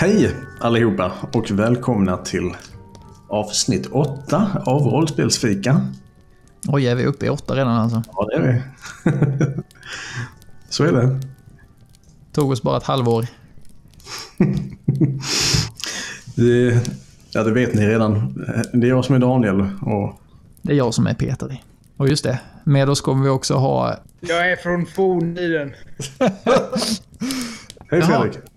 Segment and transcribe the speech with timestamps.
[0.00, 2.50] Hej allihopa och välkomna till
[3.28, 5.80] avsnitt 8 av Rollspelsfika.
[6.68, 8.02] Oj, är vi uppe i åtta redan alltså?
[8.12, 8.62] Ja, det är vi.
[10.68, 11.20] Så är det.
[12.32, 13.26] Tog oss bara ett halvår.
[16.34, 16.90] det.
[17.30, 18.44] Ja, det vet ni redan.
[18.72, 20.20] Det är jag som är Daniel och...
[20.62, 21.62] Det är jag som är Peter.
[21.96, 23.96] Och just det, med oss kommer vi också ha...
[24.20, 25.74] Jag är från forntiden.
[27.90, 28.49] Hej Fredrik!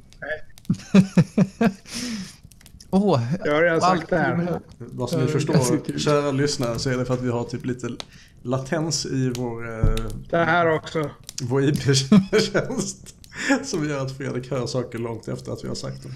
[2.90, 4.60] Åh, oh, jag har redan sagt det här.
[4.78, 7.90] Vad som ni förstår, kära lyssnare, så är det för att vi har typ lite
[8.44, 9.80] latens i vår...
[9.80, 9.96] Eh,
[10.30, 11.10] det här också.
[11.42, 13.16] Vår IP-tjänst.
[13.64, 16.12] Som gör att Fredrik hör saker långt efter att vi har sagt dem.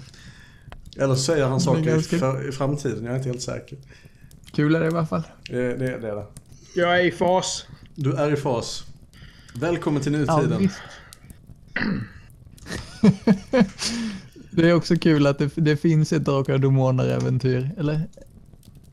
[0.96, 2.16] Eller så säger han saker ganska...
[2.16, 3.78] i, för, i, framtiden, jag är inte helt säker.
[4.52, 5.22] Kul är det i alla fall.
[5.48, 6.26] Det, det, det är det.
[6.74, 7.66] Jag är i fas.
[7.94, 8.84] Du är i fas.
[9.54, 10.70] Välkommen till nutiden.
[11.72, 13.62] Ja,
[14.58, 17.70] Det är också kul att det, det finns ett Drakar och Demoner-äventyr.
[17.78, 18.08] Eller?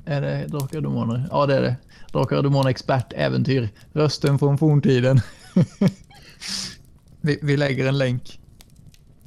[0.06, 1.28] Är det Drakar och Demoner?
[1.32, 1.76] Ja, det är det.
[2.12, 3.70] Drakar och Demoner expert-äventyr.
[3.94, 5.22] Rösten från forntiden.
[7.22, 8.40] vi, vi lägger en länk.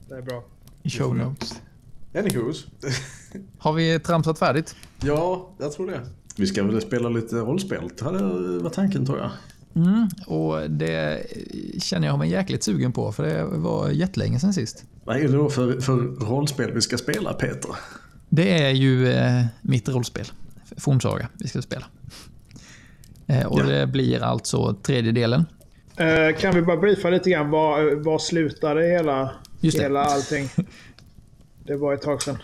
[0.09, 0.45] Det är bra.
[0.83, 1.61] I show notes.
[2.15, 2.67] Anyhows.
[3.59, 4.77] Har vi tramsat färdigt?
[5.01, 6.01] Ja, jag tror det.
[6.37, 7.91] Vi ska väl spela lite rollspel.
[7.99, 8.23] Det hade
[8.59, 9.31] varit tanken tror jag.
[9.79, 11.27] Mm, och det
[11.79, 14.85] känner jag mig jäkligt sugen på för det var jättelänge sedan sist.
[15.05, 17.71] Vad är det då för, för rollspel vi ska spela Peter?
[18.29, 20.27] Det är ju eh, mitt rollspel.
[20.77, 21.85] Fornsaga vi ska spela.
[23.27, 23.65] Eh, och ja.
[23.65, 25.45] det blir alltså tredje delen.
[25.97, 27.51] Eh, kan vi bara briefa lite grann?
[27.51, 29.31] Var, var slutade hela,
[29.61, 30.49] Just hela allting?
[31.65, 32.39] Det var ett tag sedan.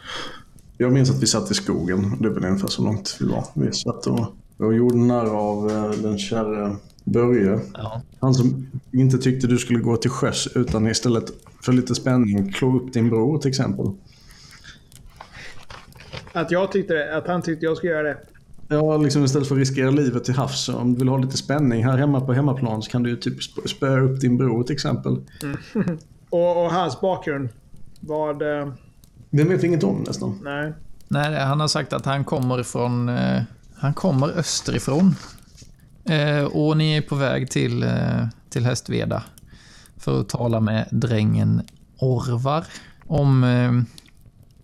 [0.79, 2.17] Jag minns att vi satt i skogen.
[2.21, 3.45] Det var ungefär så långt vi var.
[3.55, 7.61] Vi satt och, och gjorde narr av eh, den kära Börje.
[7.75, 8.03] Ja.
[8.21, 11.25] Han som inte tyckte du skulle gå till sjöss utan istället
[11.63, 13.87] för lite spänning klå upp din bror till exempel.
[16.33, 17.17] Att jag tyckte det?
[17.17, 18.19] Att han tyckte jag skulle göra det?
[18.69, 20.69] Ja, liksom istället för att riskera livet till havs.
[20.69, 23.43] Om du vill ha lite spänning här hemma på hemmaplan så kan du ju typ
[23.69, 25.17] spöa upp din bror till exempel.
[25.43, 25.59] Mm.
[26.31, 27.49] och, och, hans bakgrund?
[28.01, 28.43] Vad...
[28.43, 28.69] Eh...
[29.31, 30.41] Den vet vi inget om nästan.
[30.43, 30.73] Nej.
[31.09, 33.09] Nej, han har sagt att han kommer från...
[33.09, 33.43] Eh,
[33.77, 35.15] han kommer österifrån.
[36.09, 39.23] Eh, och ni är på väg till, eh, till Hästveda
[39.97, 41.63] för att tala med drängen
[41.99, 42.65] Orvar
[43.07, 43.73] om eh,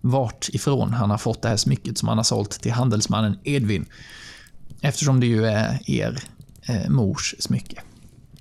[0.00, 3.86] vart ifrån han har fått det här smycket som han har sålt till handelsmannen Edvin.
[4.80, 6.22] Eftersom det ju är er
[6.68, 7.82] eh, mors smycke.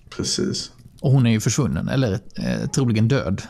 [0.09, 0.71] Precis.
[1.01, 3.41] Och hon är ju försvunnen, eller eh, troligen död.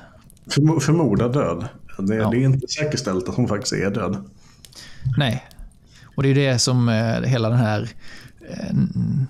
[0.47, 1.67] Förm förmodad död.
[1.97, 2.29] Det, ja.
[2.29, 4.29] det, är inte säkerställt att hon faktiskt är död.
[5.17, 5.45] Nej.
[6.15, 7.89] Och det är det som eh, hela den här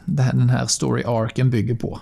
[0.05, 1.99] den här story arken bygger på.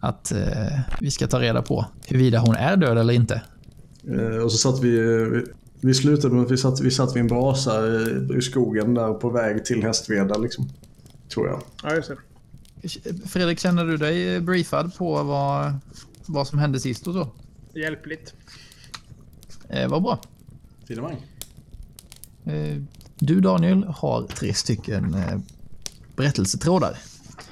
[0.00, 3.42] Att eh, vi ska ta reda på huruvida hon är död eller inte.
[4.08, 5.44] Eh, och så satt vi, vi,
[5.80, 9.14] vi slutade med att vi satt, vi satt vid en brasa i, i skogen där
[9.14, 10.68] på väg till Hästveda liksom.
[11.34, 11.62] Tror jag.
[11.82, 12.16] Ja, just det.
[13.28, 15.72] Fredrik, känner du dig briefad på vad,
[16.26, 17.28] vad som hände sist och så?
[17.74, 18.34] Hjälpligt.
[19.68, 20.20] Eh, vad bra.
[20.88, 21.26] Finemang.
[22.44, 22.82] Eh,
[23.18, 25.38] du Daniel har tre stycken eh,
[26.16, 26.98] berättelsetrådar.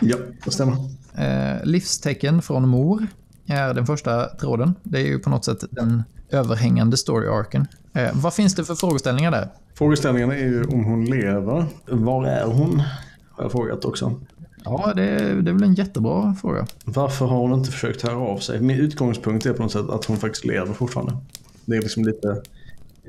[0.00, 0.76] Ja, det stämmer.
[1.14, 3.06] Eh, livstecken från mor
[3.46, 4.74] är den första tråden.
[4.82, 7.66] Det är ju på något sätt den överhängande story-arken.
[7.92, 9.48] Eh, vad finns det för frågeställningar där?
[9.74, 11.66] Frågeställningarna är ju om hon lever.
[11.86, 12.82] Var är hon?
[13.30, 14.20] Har jag frågat också.
[14.64, 16.66] Ja, det är, det är väl en jättebra fråga.
[16.84, 18.60] Varför har hon inte försökt höra av sig?
[18.60, 21.16] Min utgångspunkt är på något sätt att hon faktiskt lever fortfarande.
[21.64, 22.42] Det är liksom lite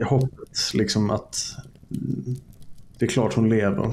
[0.02, 1.56] hoppet liksom att
[3.04, 3.92] det är klart hon lever.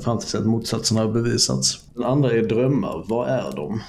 [0.00, 1.84] Fram tills att motsatsen har bevisats.
[1.94, 3.04] Den andra är drömmar.
[3.08, 3.80] Vad är de?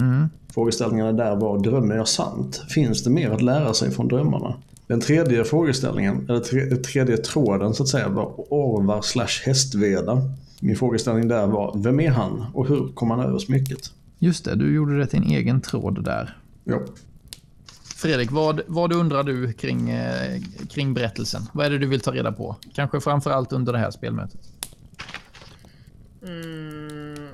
[0.00, 0.28] Mm.
[0.54, 2.62] Frågeställningarna där var, drömmer jag sant?
[2.68, 4.54] Finns det mer att lära sig från drömmarna?
[4.86, 10.22] Den tredje frågeställningen, eller tre, tredje tråden så att säga, var Orvar slash Hästveda.
[10.60, 13.90] Min frågeställning där var, vem är han och hur kom han över smycket?
[14.18, 16.36] Just det, du gjorde det till en egen tråd där.
[16.64, 16.78] Ja.
[18.04, 20.40] Fredrik, vad, vad undrar du kring, eh,
[20.70, 21.42] kring berättelsen?
[21.52, 22.56] Vad är det du vill ta reda på?
[22.74, 24.40] Kanske framför allt under det här spelmötet.
[26.22, 27.28] Mm.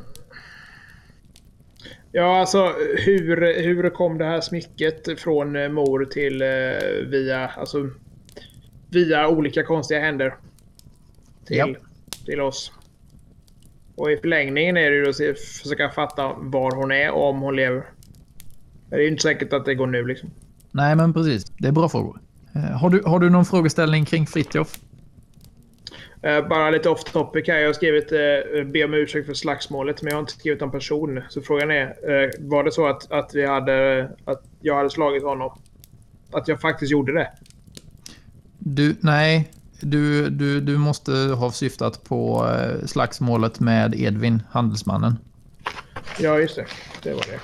[2.12, 6.48] Ja, alltså hur, hur kom det här smicket från eh, mor till eh,
[7.06, 7.90] via, alltså,
[8.90, 10.34] via olika konstiga händer?
[11.44, 11.74] Till, Ja.
[12.24, 12.72] till oss.
[13.94, 17.56] Och i förlängningen är det ju att försöka fatta var hon är och om hon
[17.56, 17.84] lever.
[18.90, 20.30] Det är ju inte säkert att det går nu liksom.
[20.72, 21.44] Nej, men precis.
[21.58, 22.20] Det är bra frågor.
[22.54, 24.78] Eh, Har du, har du någon frågeställning kring Fritjof?
[26.22, 27.58] Eh, bara lite off topic här.
[27.58, 30.70] Jag har skrivit eh, be om ursäkt för slagsmålet, men jag har inte skrivit om
[30.70, 31.20] person.
[31.28, 35.22] Så frågan är, eh, var det så att, att, vi hade, att jag hade slagit
[35.22, 35.58] honom?
[36.32, 37.30] Att jag faktiskt gjorde det?
[38.58, 39.50] Du, nej,
[39.80, 45.18] du, du, du måste ha syftat på eh, slagsmålet med Edvin, handelsmannen.
[46.18, 46.66] Ja, just det.
[47.02, 47.40] Det var det.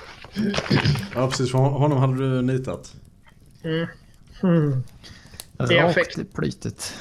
[1.15, 1.51] Ja, precis.
[1.51, 2.95] För honom hade du nitat.
[4.43, 4.83] Mm.
[5.59, 6.19] I Rakt affekt.
[6.19, 6.95] i plytet.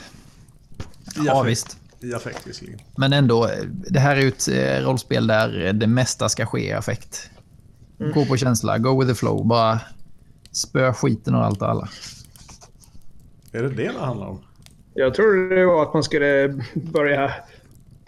[0.79, 0.83] I
[1.25, 1.51] Ja, affekt.
[1.51, 1.77] visst.
[1.99, 2.79] I affekt visserligen.
[2.97, 6.73] Men ändå, det här är ju ett eh, rollspel där det mesta ska ske i
[6.73, 7.29] affekt.
[8.13, 9.79] Gå på känsla, go with the flow, bara
[10.51, 11.89] spö skiten och allt och alla.
[13.51, 14.41] Är det det det handlar om?
[14.93, 17.33] Jag trodde det var att man skulle börja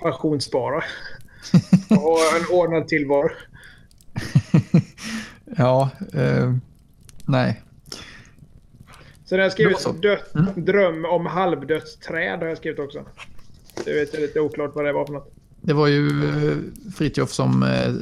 [0.03, 0.83] pensionsspara.
[1.89, 3.29] Och en ordnad tillvaro.
[5.57, 6.53] ja, eh,
[7.25, 7.61] nej.
[9.29, 12.39] Sen har jag skrivit dött, dröm om halvdött träd.
[12.39, 13.05] Har jag skrivit också.
[13.85, 15.33] Det vet jag lite oklart vad det var för något.
[15.61, 16.57] Det var ju eh,
[16.95, 17.93] Fritjof som eh,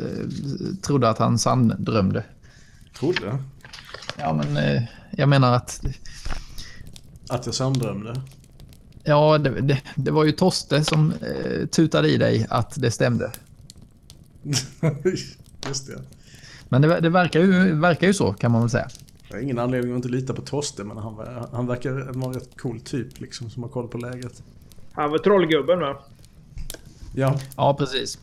[0.82, 2.24] trodde att han sanddrömde.
[3.00, 3.38] Trodde?
[4.18, 5.86] Ja, men eh, jag menar att...
[7.30, 8.22] Att jag sanddrömde?
[9.04, 13.32] Ja, det, det, det var ju Toste som eh, tutade i dig att det stämde.
[15.68, 16.02] Just det.
[16.70, 18.88] Men det, det verkar, ju, verkar ju så, kan man väl säga.
[19.36, 22.34] Jag har ingen anledning att inte lita på Toste, men han, han verkar vara en
[22.34, 24.44] rätt cool typ liksom, som har koll på läget.
[24.92, 25.98] Han var trollgubben va?
[27.16, 28.20] Ja, Ja, precis.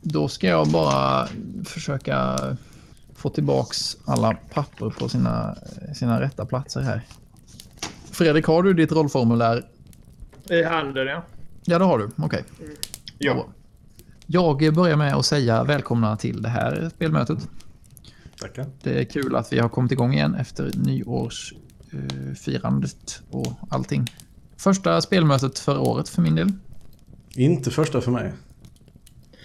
[0.00, 1.28] Då ska jag bara
[1.64, 2.38] försöka
[3.14, 5.56] få tillbaks alla papper på sina,
[5.94, 7.02] sina rätta platser här.
[8.10, 9.66] Fredrik, har du ditt rollformulär?
[10.50, 11.22] I handen ja.
[11.64, 12.10] Ja, det har du.
[12.16, 12.44] Okej.
[13.18, 13.46] Ja.
[14.26, 17.48] Jag börjar med att säga välkomna till det här spelmötet.
[18.40, 18.66] Tackar.
[18.82, 24.06] Det är kul att vi har kommit igång igen efter nyårsfirandet och allting.
[24.56, 26.52] Första spelmötet för året för min del.
[27.34, 28.32] Inte första för mig.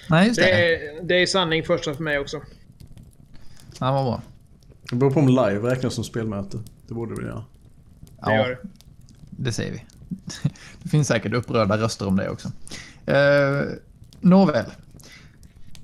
[0.09, 0.45] Nej, just det.
[0.45, 2.41] Det är, det är sanning första för mig också.
[3.79, 4.21] Ja, vad bra.
[4.89, 6.59] Det beror på om live räknas som spelmöte.
[6.87, 7.43] Det borde vi göra.
[8.25, 8.57] Det gör det.
[9.29, 9.85] det säger vi.
[10.83, 12.51] Det finns säkert upprörda röster om det också.
[13.05, 13.61] Eh,
[14.21, 14.65] nåväl.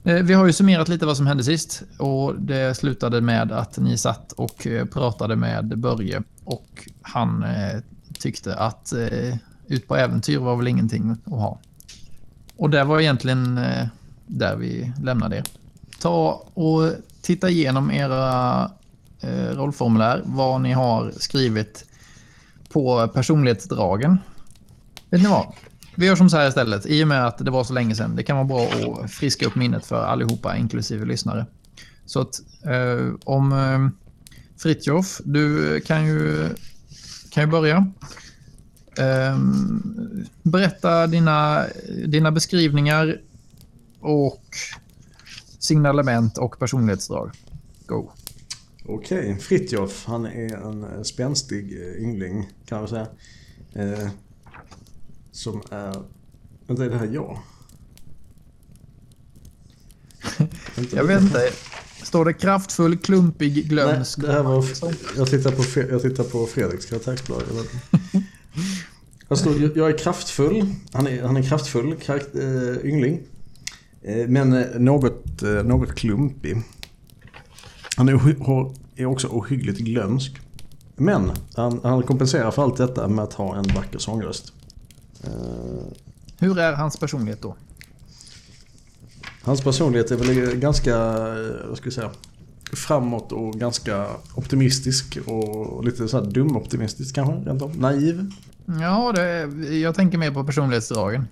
[0.04, 3.78] Eh, vi har ju summerat lite vad som hände sist och det slutade med att
[3.78, 7.80] ni satt och eh, pratade med Börje och han eh,
[8.20, 8.94] tyckte att
[9.68, 11.60] ut på äventyr var väl ingenting att ha.
[12.56, 13.60] Och det var egentligen
[14.28, 15.44] där vi lämnade er.
[16.00, 16.92] Ta och
[17.22, 18.72] titta igenom era
[19.52, 21.86] rollformulär, vad ni har skrivit
[22.74, 24.18] på personlighetsdragen.
[25.10, 25.46] Vet ni vad?
[26.00, 26.86] Vi gör som så här istället.
[26.86, 28.16] I och med att det var så länge sedan.
[28.16, 28.68] Det kan vara bra
[29.04, 31.46] att friska upp minnet för allihopa, inklusive lyssnare.
[32.06, 34.10] Så att eh, om eh,
[34.58, 36.50] Fritjof, du kan ju,
[37.30, 37.92] kan ju börja.
[38.98, 39.38] Eh,
[40.44, 41.66] berätta dina,
[42.08, 43.22] dina beskrivningar
[44.00, 44.46] och
[45.60, 47.32] signalement och personlighetsdrag.
[47.86, 48.12] Go.
[48.86, 50.06] Okej, Fritjof.
[50.06, 53.08] Han är en eh, spänstig eh, yngling kan man säga.
[53.74, 54.10] Eh,
[55.40, 55.96] Eh, som är...
[56.68, 57.40] Vänta, är det här jag?
[60.94, 61.50] Jag vet inte.
[62.04, 64.20] Står det kraftfull, klumpig, Nej, glömsk?
[64.22, 64.66] det här var...
[65.18, 67.44] Jag tittar på, Fre- jag tittar på Fredriks karaktärsblad.
[69.32, 70.76] Står, "Jag- är kraftfull.
[70.94, 73.20] Han är, han är kraftfull karakt, äh, yngling.
[74.02, 76.62] Eh, men eh, något, eh, något klumpig.
[77.98, 78.14] Han är,
[78.96, 80.38] är också ohyggligt glömsk.
[80.96, 84.54] Men han, han kompenserar för allt detta med att ha en vacker sångröst.
[85.24, 85.84] Eh,
[86.40, 87.56] Hur är hans personlighet då?
[89.44, 92.10] Hans personlighet är väl ganska, eh, vad ska jag säga,
[92.74, 97.78] framåt och ganska optimistisk och lite så här dum-optimistisk kanske, rent av.
[97.80, 98.32] Naiv.
[98.66, 99.42] Ja, det,
[99.78, 101.28] jag tänker mer på personlighetsdragen.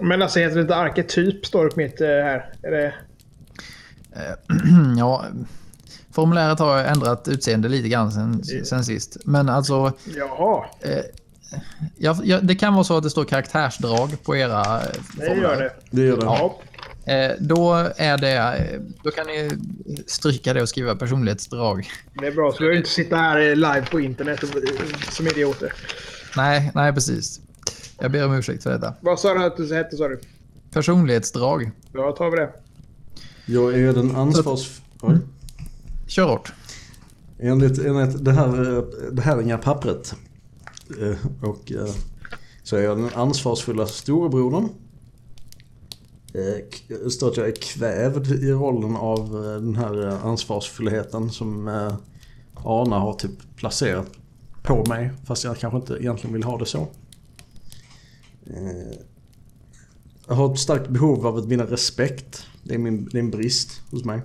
[0.00, 2.54] Men alltså heter det inte arketyp står det på mitt eh, här.
[2.62, 2.94] Är det...
[4.98, 5.24] ja,
[6.10, 9.16] formuläret har ändrat utseende lite grann sen, sen sist.
[9.24, 10.64] Men alltså, Jaha,
[11.96, 15.42] ja, ja, det kan vara så att det står karaktärsdrag på era eh, det formulär.
[15.42, 15.72] gör det.
[15.90, 16.24] Det gör det.
[16.24, 16.60] Ja.
[17.04, 19.50] Eh, då, är det, eh, då kan ni
[20.06, 21.90] stryka det och skriva personlighetsdrag.
[22.14, 24.48] Det är bra, så vi inte sitta här live på internet och,
[25.12, 25.72] som idioter.
[26.36, 27.40] Nej, nej precis.
[27.98, 28.94] Jag ber om ursäkt för detta.
[29.00, 30.20] Vad sa du att du hette sa du?
[30.70, 31.70] Personlighetsdrag.
[31.92, 32.50] Ja, tar vi det.
[33.46, 34.80] Jag är den ansvars...
[35.00, 35.18] Oj.
[36.06, 36.52] Kör hårt.
[37.38, 40.14] Enligt, enligt det, här, det här inga pappret.
[41.00, 41.94] Eh, och eh,
[42.62, 44.68] så är jag den ansvarsfulla storebrodern.
[46.34, 51.68] Eh, står att jag är kvävd i rollen av den här ansvarsfullheten som
[52.54, 54.10] Arna har typ placerat
[54.62, 55.10] på mig.
[55.24, 56.86] Fast jag kanske inte egentligen vill ha det så.
[60.26, 62.46] Jag har ett starkt behov av att vinna respekt.
[62.62, 64.20] Det är, min, det är en brist hos mig.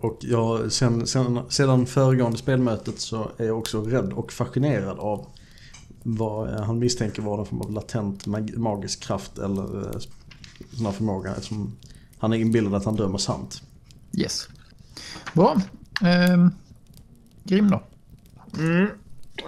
[0.00, 4.98] Eh, och jag, sen, sen, sedan föregående spelmötet så är jag också rädd och fascinerad
[4.98, 5.26] av
[6.02, 9.98] vad eh, han misstänker vara någon form av latent mag- magisk kraft eller eh,
[10.72, 11.30] sån här förmåga.
[11.30, 11.76] Eftersom
[12.18, 13.62] han är inbillad att han drömmer sant.
[14.16, 14.48] Yes.
[15.34, 15.56] Bra.
[16.04, 16.50] Ehm,
[17.44, 17.82] Grim då?
[18.58, 18.88] Mm.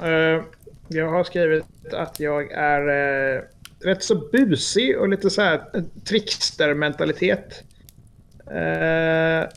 [0.03, 0.45] Eh,
[0.89, 2.81] jag har skrivit att jag är
[3.37, 3.43] eh,
[3.81, 7.65] rätt så busig och lite så här eh, trickster-mentalitet.
[8.47, 9.49] Eh,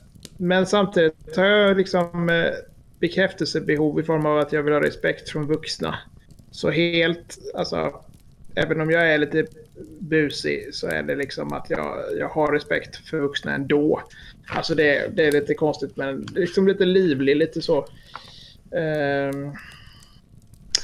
[0.43, 2.51] men samtidigt har jag liksom eh,
[3.00, 6.00] bekräftelsebehov i form av att jag vill ha respekt från vuxna.
[6.51, 8.01] Så helt, alltså,
[8.55, 9.45] även om jag är lite
[10.00, 14.01] busig så är det liksom att jag, jag har respekt för vuxna ändå.
[14.47, 17.85] Alltså det, det är lite konstigt men liksom lite livlig, lite så.
[18.75, 19.51] Ehm,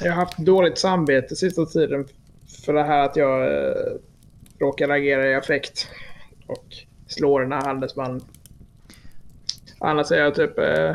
[0.02, 2.06] jag har haft dåligt samvete sista tiden
[2.64, 3.98] för det här att jag uh,
[4.58, 5.88] råkar agera i affekt
[6.46, 6.66] och
[7.06, 8.20] slår den här handelsmannen.
[9.80, 10.92] Annars är jag typ eh,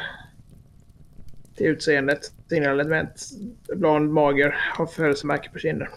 [1.55, 3.29] till utseendet, signalement,
[3.75, 5.87] blond, mager, har födelsemärke på kinden.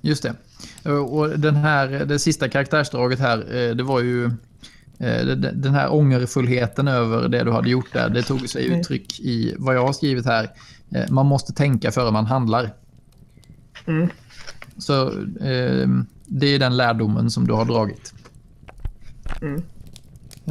[0.00, 0.34] Just det.
[1.00, 4.24] Och den här, det sista karaktärsdraget här, eh, det var ju...
[4.98, 9.54] eh, Den här ångerfullheten över det du hade gjort där, det tog sig uttryck i
[9.58, 10.50] vad jag har skrivit här.
[10.94, 12.70] Eh, Man måste tänka före man handlar.
[13.86, 14.08] Mm.
[14.78, 15.08] Så
[15.40, 15.88] eh,
[16.26, 18.14] det är den lärdomen som du har dragit.
[19.42, 19.62] Mm.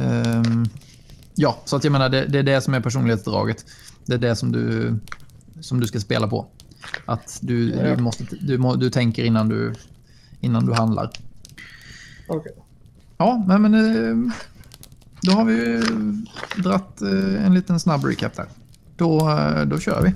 [0.00, 0.64] Ehm,
[1.34, 3.64] ja, så att jag menar det, det är det som är personlighetsdraget.
[4.06, 4.94] Det är det som du,
[5.60, 6.46] som du ska spela på.
[7.06, 7.96] Att du, Ja.
[7.96, 9.74] du, måste, du, må, du tänker innan du,
[10.40, 11.10] innan du handlar.
[12.28, 12.52] Okej.
[13.18, 14.32] Ja, men, eh,
[15.22, 15.82] då har vi
[16.62, 18.46] dratt eh, en liten snabb recap där.
[18.96, 20.12] Då, eh, då kör vi.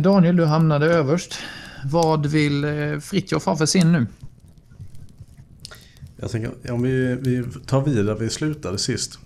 [0.00, 1.38] Daniel, du hamnade överst.
[1.84, 2.66] Vad vill
[3.02, 4.06] Fritjof ha för sin nu?
[6.20, 9.18] Jag tänker, om vi, vi tar vid där vi slutade sist.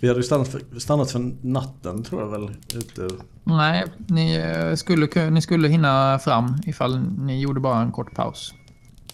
[0.00, 3.08] Vi hade ju stannat för, stannat för natten tror jag väl ute.
[3.44, 8.14] Nej, ni eh, skulle, ku- ni skulle hinna fram ifall ni gjorde bara en kort
[8.14, 8.54] paus.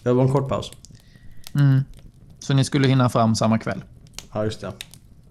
[0.03, 0.71] Det var en kort paus.
[1.55, 1.81] Mm.
[2.39, 3.83] Så ni skulle hinna fram samma kväll.
[4.33, 4.71] Ja, just det.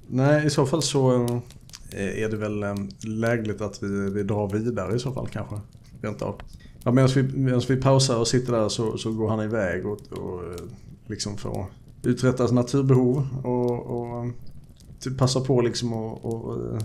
[0.09, 1.25] Nej, i så fall så
[1.91, 5.61] eh, är det väl eh, lägligt att vi, vi drar vidare i så fall kanske.
[6.03, 6.41] Rent av.
[6.83, 9.99] Ja, medan, vi, medan vi pausar och sitter där så, så går han iväg och,
[10.12, 10.43] och
[11.07, 11.67] liksom får
[12.06, 14.26] uträtta naturbehov och, och
[15.00, 16.80] typ passa på liksom och, och eh,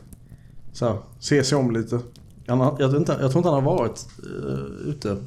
[0.74, 2.00] så här, se sig om lite.
[2.48, 5.18] Han, jag, tror inte, jag tror inte han har varit uh, ute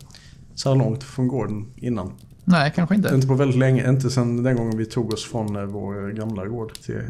[0.55, 2.13] så här långt från gården innan.
[2.45, 3.15] Nej, kanske inte.
[3.15, 6.47] Inte på väldigt länge, inte sen den gången vi tog oss från eh, vår gamla
[6.47, 7.03] gård till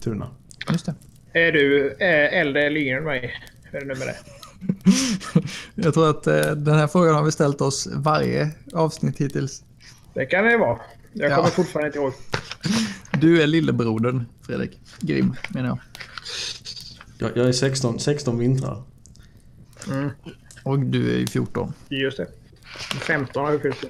[0.00, 0.28] Tuna.
[0.70, 0.94] Just det.
[1.32, 3.34] Är du eh, äldre eller yngre än mig?
[3.62, 4.16] Hur är det nu med det?
[5.82, 9.64] Jag tror att eh, den här frågan har vi ställt oss varje avsnitt hittills.
[10.14, 10.78] Det kan det vara.
[11.12, 11.36] Jag Ja.
[11.36, 12.12] kommer fortfarande inte ihåg.
[13.20, 14.78] Du är lillebrodern, Fredrik.
[15.00, 15.78] Grim, menar jag.
[17.18, 18.82] Jag, jag är 16, 16 vintrar.
[19.90, 20.10] Mm.
[20.64, 21.72] Och du är ju 14.
[21.88, 22.26] Just det.
[23.00, 23.84] 15 har jag fyllt.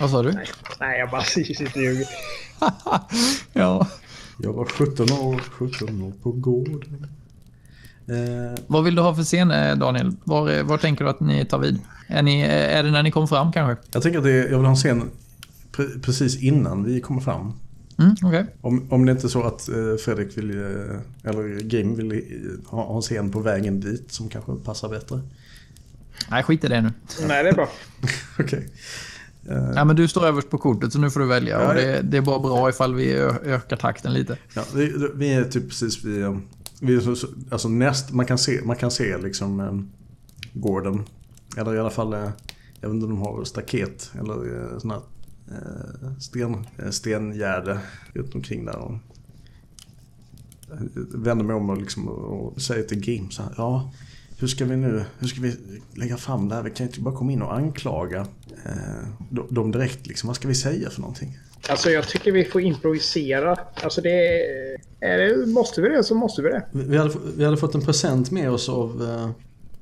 [0.00, 0.32] Vad sa du?
[0.32, 0.46] Nej,
[0.80, 2.06] nej jag bara sitter och ljuger.
[3.52, 3.88] ja.
[4.38, 7.06] Jag var 17 år, 17 år på gården.
[8.08, 10.16] Eh, Vad vill du ha för scen, eh, Daniel?
[10.24, 11.80] Var, eh, var tänker du att ni tar vid?
[12.06, 13.88] Är, ni, eh, är det när ni kommer fram kanske?
[13.92, 15.10] jag tänker att det, jag vill ha en scen
[15.72, 17.52] pre, precis innan vi kommer fram.
[17.98, 18.46] Mm, Okej.
[18.60, 19.74] Om, om det inte är så att eh,
[20.04, 24.28] Fredrik vill, eh, eller Grim vill eh, ha, ha en scen på vägen dit som
[24.28, 25.20] kanske passar bättre.
[26.30, 26.92] Nej, skit i det nu.
[27.28, 27.68] Nej, det är bra.
[28.38, 28.68] Okej.
[29.48, 31.62] Eh, Ja, men du står överst på kortet så nu får du välja.
[31.62, 33.12] Ja, Och det, det är bara bra ifall vi
[33.44, 34.36] ökar takten lite.
[34.54, 36.26] Ja, vi, vi är typ precis vid,
[36.80, 39.74] vi är så, så- alltså näst, man kan se, man kan se liksom eh,
[40.52, 41.04] gården.
[41.56, 42.12] Eller i alla fall,
[42.80, 45.00] jag vet inte om de har staket eller eh, sån här
[46.20, 47.78] sten, eh, stengärde
[48.14, 48.76] runt omkring där.
[48.76, 48.92] Och,
[50.72, 50.80] eh,
[51.14, 53.92] vänder mig om och, liksom, och säger till Grim så här, ja
[54.38, 55.56] hur ska vi nu, hur ska vi
[55.94, 56.62] lägga fram det här?
[56.62, 58.20] Vi kan ju inte bara komma in och anklaga
[58.64, 60.26] eh, de- dem direkt liksom.
[60.26, 61.38] Vad ska vi säga för någonting?
[61.68, 63.56] Alltså jag tycker vi får improvisera.
[63.74, 64.10] Alltså det
[65.00, 65.46] är...
[65.46, 66.64] måste vi det så måste vi det.
[66.72, 69.30] Vi hade, vi hade fått en present med oss av eh,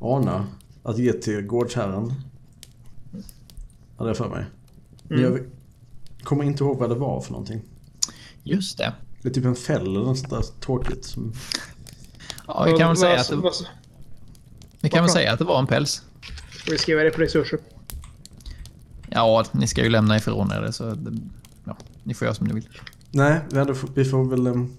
[0.01, 0.47] Arna
[0.83, 2.13] att ge till gårdsherren.
[3.97, 4.45] Hade jag för mig.
[5.09, 5.33] Men Mm.
[5.33, 5.41] Jag,
[6.23, 7.63] kommer inte ihåg vad det var för någonting.
[8.43, 8.93] Just det.
[9.23, 11.05] Det är typ en fäll eller något sånt där tråkigt.
[11.05, 11.33] Som...
[12.47, 13.43] Ja, vi kan väl säga att det,
[14.81, 16.03] vi kan väl säga att det var en päls.
[16.51, 17.59] Ska vi skriva det på resurser?
[19.11, 21.19] Ja, ni ska ju lämna ifrån er det så det,
[21.65, 22.69] ja, ni får göra som ni vill.
[23.11, 24.47] Nej, vi, hade, vi får väl...
[24.47, 24.77] ehm,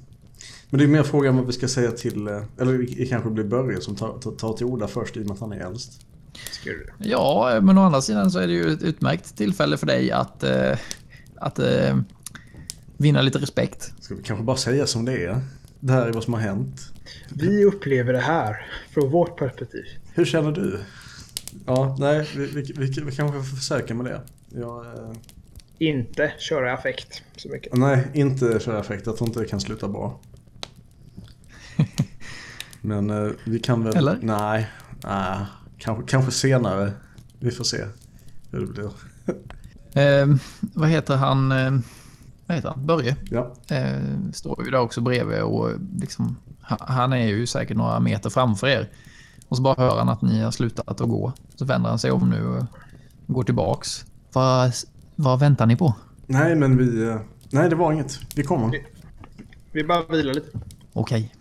[0.70, 2.28] Men det är mer frågan vad vi ska säga till...
[2.28, 5.34] eh, Eller det kanske blir Börje som tar, tar, till orda först i och med
[5.34, 6.06] att han är äldst.
[6.98, 10.44] Ja, men å andra sidan så är det ju ett utmärkt tillfälle för dig att,
[10.44, 10.78] eh,
[11.40, 12.00] att eh,
[12.98, 13.94] vinna lite respekt.
[14.00, 15.42] Ska vi kanske bara säga som det är?
[15.80, 16.82] Det här är vad som har hänt.
[17.30, 19.84] Vi upplever det här från vårt perspektiv.
[20.14, 20.80] Hur känner du?
[21.66, 24.22] Ja, nej, vi, vi, vi, vi kanske får försöka med det.
[24.50, 25.12] Jag, eh,
[25.78, 27.74] Inte köra affekt så mycket.
[27.78, 29.06] nej, inte köra effekt.
[29.06, 30.20] Jag tror inte det kan sluta bra.
[32.82, 33.96] Men eh, vi kan väl...
[33.98, 34.20] Eller?
[34.22, 34.68] Nej,
[35.04, 35.46] nej
[35.80, 36.92] kanske, kanske senare.
[37.40, 37.86] Vi får se
[38.52, 38.92] hur det blir.
[39.94, 40.28] Eh,
[40.74, 41.52] vad heter han?
[41.52, 41.72] Eh,
[42.46, 42.86] vad heter han?
[42.86, 43.16] Börje?
[43.30, 44.00] Ja, Eh,
[44.34, 45.70] står ju där också bredvid och
[46.00, 48.90] liksom, ha- han är ju säkert några meter framför er.
[49.48, 51.34] Och så bara hör han att ni har slutat att gå.
[51.56, 52.66] Så vänder han sig om nu och
[53.28, 54.06] går tillbaks.
[54.34, 54.72] Vad,
[55.16, 55.94] vad väntar ni på?
[56.28, 57.08] nej men vi...
[57.10, 57.18] eh,
[57.52, 58.20] Nej, det var inget.
[58.36, 58.72] Vi kommer.
[59.72, 60.48] Vi bara vilar lite.
[60.94, 61.34] Okej.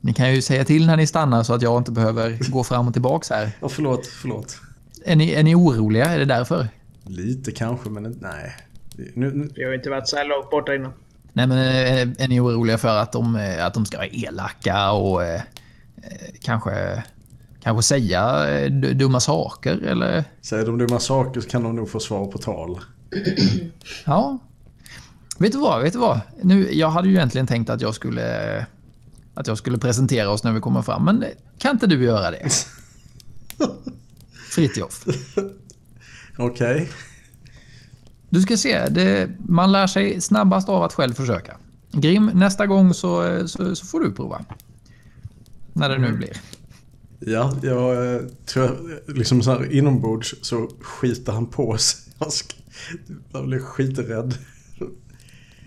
[0.00, 2.86] Ni kan ju säga till när ni stannar så att jag inte behöver gå fram
[2.86, 3.50] och tillbaks här.
[3.60, 4.58] Ja, förlåt, förlåt.
[5.08, 6.04] Är ni, är ni oroliga?
[6.04, 6.68] Är det därför?
[7.04, 8.56] Lite kanske, men inte- nej.
[9.14, 10.92] Nu, nu, Vi har inte varit så här långt borta innan.
[11.32, 14.90] Nej, men är, är ni oroliga för att de, eh, att de ska vara elaka
[14.92, 15.34] och eh,
[15.96, 16.10] eh,
[16.42, 17.02] kanske,
[17.62, 20.24] kanske säga eh, dumma saker eller?
[20.42, 22.80] säger de dumma saker så kan de nog få svar på tal.
[24.06, 24.38] Ja.
[25.38, 25.82] Vet du vad?
[25.82, 26.20] Vet du vad?
[26.42, 28.66] Nu, jag hade ju egentligen tänkt att jag skulle
[29.34, 31.24] att jag skulle presentera oss när vi kommer fram, men
[31.58, 32.48] kan inte du göra det?
[34.56, 35.04] Fritiof.
[36.36, 36.90] Okej.
[38.30, 41.56] Du ska se, det, man lär sig snabbast av att själv försöka.
[41.92, 44.44] Grim, nästa gång så, så, så får du prova.
[45.72, 46.36] När det nu blir.
[47.20, 48.64] Ja, jag eh, tror
[49.06, 52.12] jag, liksom så här inombords så skiter han på sig.
[52.18, 52.60] Han, sk-
[53.32, 54.34] han blir skiträdd.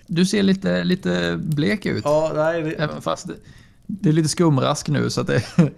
[0.07, 2.01] Du ser lite, lite blek ut.
[2.05, 3.33] Ja, nej, det, Även fast det,
[3.87, 5.43] det är lite skumrask nu så att det...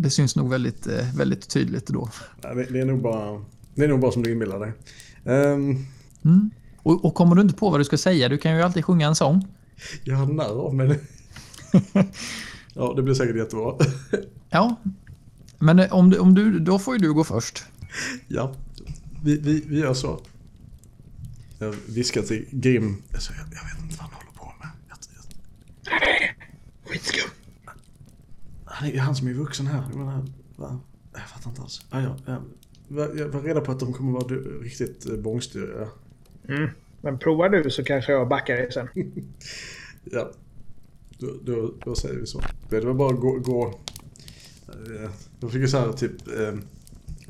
[0.00, 2.10] Det syns nog väldigt, eh, väldigt tydligt då.
[2.54, 4.72] nej, det, är nog bara, det är nog bara som du inbillar dig.
[5.24, 5.86] Ehm,
[6.24, 6.50] Mm.
[6.76, 9.06] Och, och kommer du inte på vad du ska säga, du kan ju alltid sjunga
[9.06, 9.46] en sång.
[10.04, 11.00] jag har narr av mig.
[12.74, 13.74] Ja, det blir säkert jättebra.
[14.50, 14.76] Ja.
[15.58, 17.64] Men eh, om du, om du, då får ju du gå först.
[18.28, 18.54] Ja,
[19.24, 20.20] vi, vi, vi gör så.
[21.58, 23.02] Jag viskar till Grim.
[23.12, 24.68] Alltså, jag, jag vet inte vad han håller på med.
[24.88, 27.30] Jag, jag, Skitskum.
[28.78, 29.82] Han är han som är vuxen här.
[29.90, 30.80] Jag menar, va?
[31.12, 31.86] Jag fattar inte alls.
[31.90, 32.42] Ah, ja, ja.
[32.88, 35.88] Jag var reda på att de kommer vara riktigt eh, bångstyriga.
[36.48, 36.70] Mm.
[37.00, 38.88] Men provar du så kanske jag backar dig sen.
[40.04, 40.30] Ja,
[41.18, 42.42] då, då, då säger vi så.
[42.70, 43.38] Det var bara att gå...
[43.38, 43.66] gå
[44.68, 45.10] eh,
[45.40, 46.54] jag fick ju så här typ eh,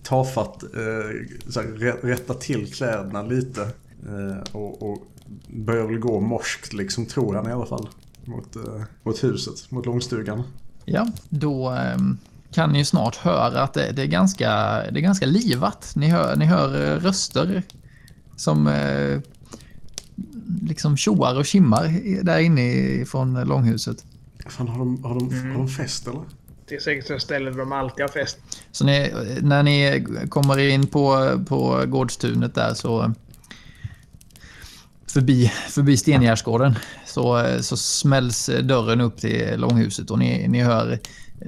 [0.02, 3.62] tafatt eh, så här, rätta till kläderna lite.
[4.06, 5.06] Eh, och, och
[5.46, 7.88] börjar väl gå morskt liksom, tror han i alla fall.
[8.24, 10.42] Mot, eh, mot huset, mot långstugan.
[10.92, 12.18] Ja, då ehm,
[12.52, 14.50] kan ni ju snart höra att det, det, är, ganska,
[14.92, 15.92] det är ganska livat.
[15.96, 17.62] Ni hör, ni hör eh, röster
[18.36, 19.20] som eh,
[20.62, 24.04] liksom tjoar och kimmar där inne i- från långhuset.
[24.48, 26.20] Fan, har de, har de, har de fest eller?
[26.68, 28.38] Det är säkert ett ställe där de alltid har fest.
[28.72, 33.12] Så ni, när ni kommer in på, på gårdstunet där så
[35.06, 36.74] förbi, förbi Stengärdsgården
[37.08, 40.98] så, så smälls dörren upp till långhuset och ni, ni hör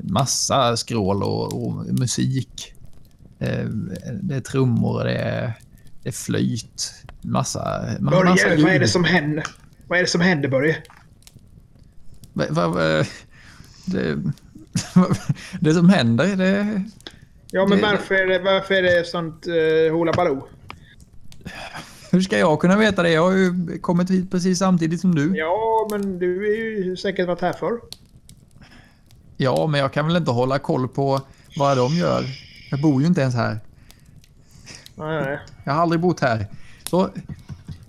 [0.02, 2.74] massa skrål och, och musik.
[3.38, 3.64] Eh,
[4.22, 5.52] Det är trummor det är,
[6.02, 6.92] det är flöjt.
[7.22, 8.80] Massa, ma- massa Börje, vad är ljud.
[8.80, 9.44] det som händer?
[9.88, 10.76] Vad är det som händer Börje?
[12.32, 13.04] Va, va, va,
[13.84, 14.18] det,
[15.60, 16.84] det som händer, det,
[17.52, 20.48] Ja, men Det- varför är det, varför är det sånt uh, hula baloo?
[22.12, 23.10] Hur ska jag kunna veta det?
[23.10, 25.36] Jag har ju kommit hit precis samtidigt som du.
[25.36, 27.80] Ja, men du har ju säkert varit här förr.
[29.36, 31.20] Ja, men jag kan väl inte hålla koll på
[31.56, 32.24] vad de gör.
[32.70, 33.60] Jag bor ju inte ens här.
[34.94, 35.38] Nej, nej.
[35.64, 36.46] Jag har aldrig bott här.
[36.90, 37.10] Så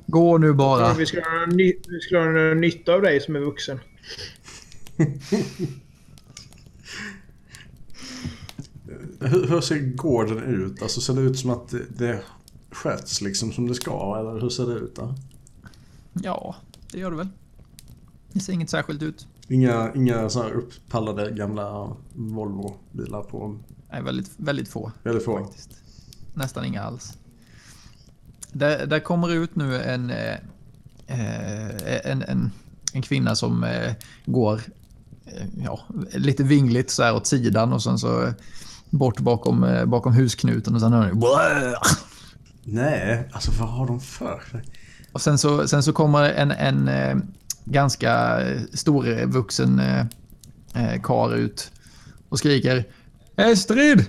[0.07, 0.93] gå nu bara.
[0.93, 1.73] Vi skulle ha, ny,
[2.11, 3.79] ha nytta av dig som är vuxen.
[9.19, 10.81] Hur, hur ser gården ut?
[10.81, 12.21] Alltså ser det ut som att det, det
[12.71, 14.17] sköts liksom som det ska?
[14.19, 15.15] Eller hur ser det ut då?
[16.13, 16.55] Ja,
[16.91, 17.27] det gör det väl.
[18.33, 19.27] Det ser inget särskilt ut.
[19.47, 23.57] Inga, inga så här upppallade gamla Volvo-bilar på
[23.91, 25.37] Nej, väldigt, väldigt få väldigt få.
[25.37, 25.69] faktiskt.
[26.33, 27.17] Nästan inga alls.
[28.51, 30.35] där, där kommer ut nu en, eh,
[31.07, 32.51] eh, en, en,
[32.93, 33.93] en kvinna som eh,
[34.25, 34.61] går
[35.25, 35.79] eh, ja,
[36.13, 38.33] lite vingligt så här åt sidan och sen så
[38.89, 41.21] bort bakom, bakom husknuten och sen hör ni...
[42.63, 44.61] Nej, alltså vad har de för sig?
[45.11, 47.17] Och sen så, sen så kommer en, en eh,
[47.65, 48.39] ganska
[48.73, 50.05] storvuxen eh,
[50.75, 51.71] eh, kar ut
[52.29, 52.85] och skriker
[53.35, 54.05] Estrid!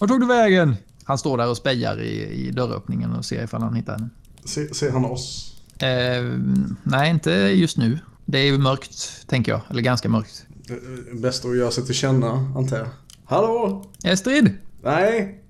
[0.00, 0.76] Var tog du vägen?
[1.04, 4.08] Han står där och spejar i, i dörröppningen och ser ifall han hittar henne.
[4.44, 5.56] Se, ser han oss?
[5.78, 6.38] Eh,
[6.82, 7.98] nej, inte just nu.
[8.24, 9.60] Det är ju mörkt, tänker jag.
[9.70, 10.46] Eller ganska mörkt.
[10.70, 12.86] Eh, Bäst att göra sig till känna, antar jag.
[13.24, 13.84] Hallå?
[14.04, 14.54] Estrid!
[14.82, 15.42] Nej?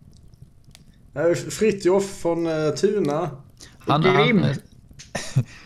[1.17, 3.31] Är Fritjof från uh, Tuna.
[3.79, 4.43] Han, Grim.
[4.43, 4.55] han,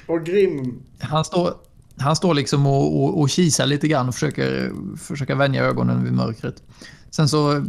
[0.06, 0.82] Och Grim.
[0.98, 1.54] han, står,
[1.96, 6.12] han står liksom och, och, och kisar lite grann och försöker, försöker vänja ögonen vid
[6.12, 6.62] mörkret.
[7.10, 7.62] Sen så eh,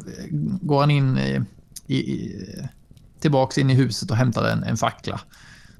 [0.62, 1.42] går han in i,
[1.88, 2.46] i, i,
[3.20, 5.22] tillbaks in i huset och hämtar en, en fackla.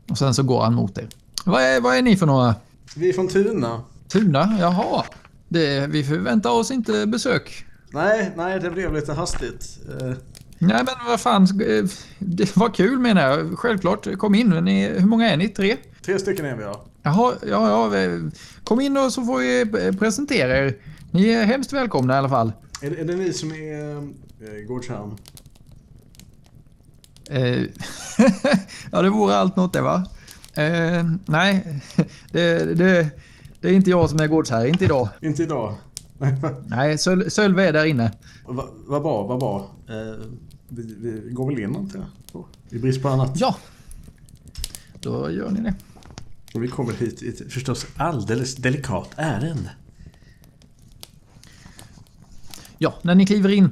[0.10, 1.08] Och sen så går han mot er.
[1.46, 2.56] Vad är, vad är ni för några?
[2.96, 3.84] Vi är från Tuna.
[4.08, 4.58] Tuna?
[4.60, 5.04] Jaha.
[5.50, 7.66] Det, vi förväntar oss inte besök.
[7.94, 9.80] Nej, nej, det blev lite hastigt.
[10.64, 11.44] Nej men vad fan.
[11.44, 11.86] eh,
[12.20, 13.60] Det var kul menar jag.
[13.60, 14.18] Självklart.
[14.18, 14.50] Kom in.
[14.50, 15.48] Ni, hur många är ni?
[15.50, 15.78] Tre?
[16.06, 16.86] tre stycken är vi, ja.
[17.04, 17.98] Jaha, ja, ja.
[17.98, 18.20] eh,
[18.64, 20.76] Kom in och så får vi eh, presentera er.
[21.12, 22.52] Ni är hemskt välkomna i alla fall.
[22.82, 25.18] Är, är det ni som är gårdsherren?
[27.30, 27.62] Eh,
[28.92, 30.04] ja, det vore allt något det va?
[30.54, 31.82] Eh, nej,
[32.32, 33.10] det, det,
[33.62, 35.10] det är inte jag som är gårdsherre, inte idag.
[35.22, 35.76] Inte idag.
[36.68, 38.12] Nej, Söl, Sölve är där inne.
[38.46, 39.72] Vad vad bra, vad bra.
[39.90, 40.26] Eh,
[40.74, 42.00] vi, vi går väl in antar
[42.32, 42.46] jag.
[42.70, 43.40] I brist på annat.
[43.40, 43.58] Ja,
[45.00, 45.74] då gör ni det.
[46.54, 49.72] Och vi kommer hit i ett förstås alldeles delikat ärende.
[52.78, 53.72] Ja, när ni kliver in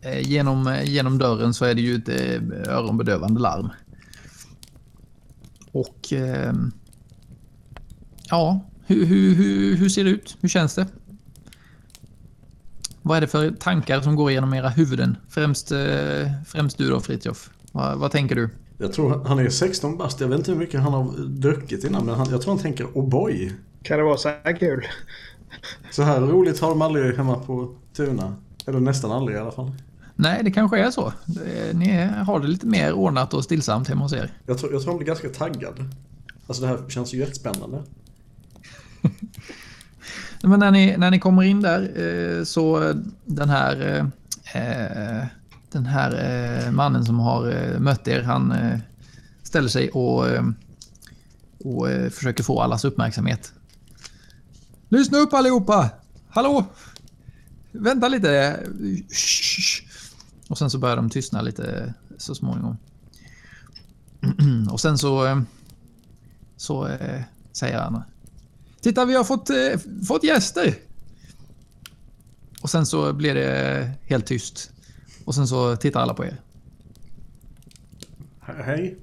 [0.00, 3.68] eh, genom, eh, genom dörren så är det ju ett eh, öronbedövande larm.
[5.72, 6.52] Och eh,
[8.28, 10.36] ja, hur, hur, hur, hur ser det ut?
[10.40, 10.86] Hur känns det?
[13.10, 15.16] Vad är det för tankar som går igenom era huvuden?
[15.28, 15.78] Främst, eh,
[16.46, 17.50] främst du då Fritjof.
[17.72, 18.50] Vad, vad tänker du?
[18.78, 20.20] Jag tror han är 16 bast.
[20.20, 22.84] Jag vet inte hur mycket han har druckit innan men han, jag tror han tänker
[22.84, 23.52] oh boy.
[23.82, 24.86] Kan det vara så här kul?
[25.90, 28.36] Så här roligt har de aldrig hemma på Tuna.
[28.66, 29.72] Eller nästan aldrig i alla fall.
[30.14, 31.12] Nej, det kanske är så.
[31.72, 34.32] Ni har det lite mer ordnat och stillsamt hemma hos er.
[34.46, 35.94] Jag tror, jag tror han blir ganska taggad.
[36.46, 37.82] Alltså det här känns ju jättespännande.
[40.42, 42.00] Men när ni, när ni kommer in där
[42.38, 43.80] eh, så eh, den här,
[44.54, 45.26] eh, eh,
[45.72, 46.12] den här
[46.66, 48.78] eh, mannen som har eh, mött er, han eh,
[49.42, 50.44] ställer sig och, eh,
[51.64, 53.52] och eh, försöker få allas uppmärksamhet.
[54.88, 55.90] Lyssna upp allihopa!
[56.28, 56.64] Hallå!
[57.72, 58.60] Vänta lite.
[59.10, 59.84] Shh.
[60.48, 62.76] Och sen så börjar de tystna lite så småningom.
[64.70, 65.40] Och sen så, eh,
[66.56, 67.22] så eh,
[67.52, 68.02] säger han
[68.80, 69.56] Titta, vi har fått, eh,
[70.08, 70.74] fått gäster!
[72.62, 74.70] Och sen så blir det helt tyst.
[75.24, 76.40] Och sen så tittar alla på er.
[78.46, 78.96] He- Hej.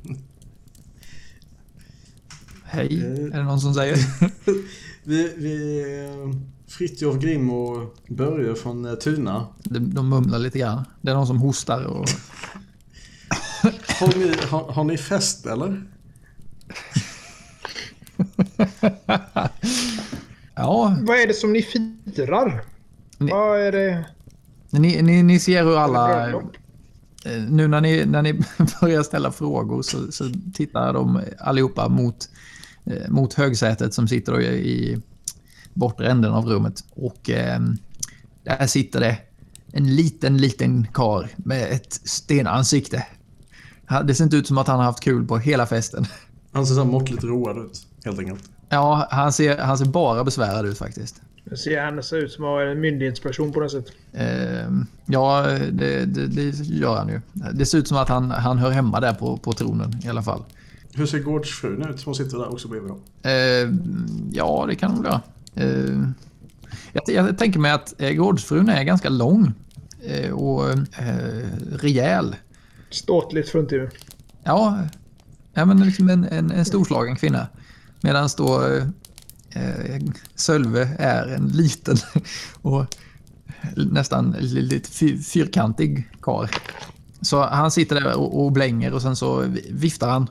[2.64, 3.12] Hej, Eh.
[3.12, 3.98] är det någon som säger?
[5.04, 6.34] Vi, vi är
[6.68, 9.48] Fritjof Grim och Börje från eh, Tuna.
[9.64, 10.84] De, de mumlar lite grann.
[11.02, 12.06] Det är någon som hostar och...
[14.00, 15.84] Har ni, har, har ni fest eller?
[20.56, 22.64] Ja, Vad är det som ni firar?
[23.18, 24.06] Ni- Vad är det?
[24.70, 26.30] ni, ni, ni ser hur alla...
[26.30, 26.40] Eh,
[27.50, 28.34] Nu när ni, när ni
[28.82, 32.30] börjar ställa frågor så, så tittar de allihopa mot,
[32.86, 35.02] eh, mot högsätet som sitter då i,
[35.74, 36.84] bortre änden av rummet.
[36.90, 37.60] Och eh,
[38.44, 39.18] där sitter det
[39.72, 43.06] en liten, liten kar med ett stenansikte.
[44.06, 46.06] Det ser inte ut som att han har haft kul på hela festen.
[46.52, 48.50] Han ser så måttligt road ut, helt enkelt.
[48.70, 51.22] Ja, han ser, han ser bara besvärad ut faktiskt.
[51.44, 53.92] Det ser han ser ut som en myndighetsperson på något sätt.
[54.14, 54.72] Eh,
[55.06, 55.42] ja,
[55.72, 57.22] det, det, det gör han ju.
[57.54, 60.24] Det ser ut som att han, han hör hemma där på, på tronen i alla
[60.24, 60.44] fall.
[60.94, 63.00] Hur ser gårdsfrun ut som sitter där också bredvid dem?
[63.22, 63.92] Eh,
[64.32, 65.22] ja, det kan de väl göra.
[65.56, 66.10] Eh,
[66.94, 69.54] jag, jag tänker mig att eh, gårdsfrun är ganska lång
[70.04, 70.78] eh, och eh,
[71.72, 72.36] rejäl.
[72.90, 73.90] Ståtligt fruntimmer.
[74.44, 74.80] Ja,
[75.54, 77.48] ja men liksom en, en, en storslagen kvinna.
[78.02, 78.84] Medan då eh,
[79.50, 80.02] eh,
[80.36, 81.98] Sölve är en liten
[82.62, 82.86] och
[83.76, 86.48] nästan lite fyr, fyrkantig karl.
[87.22, 90.30] Så han sitter där och, och blänger och sen så viftar han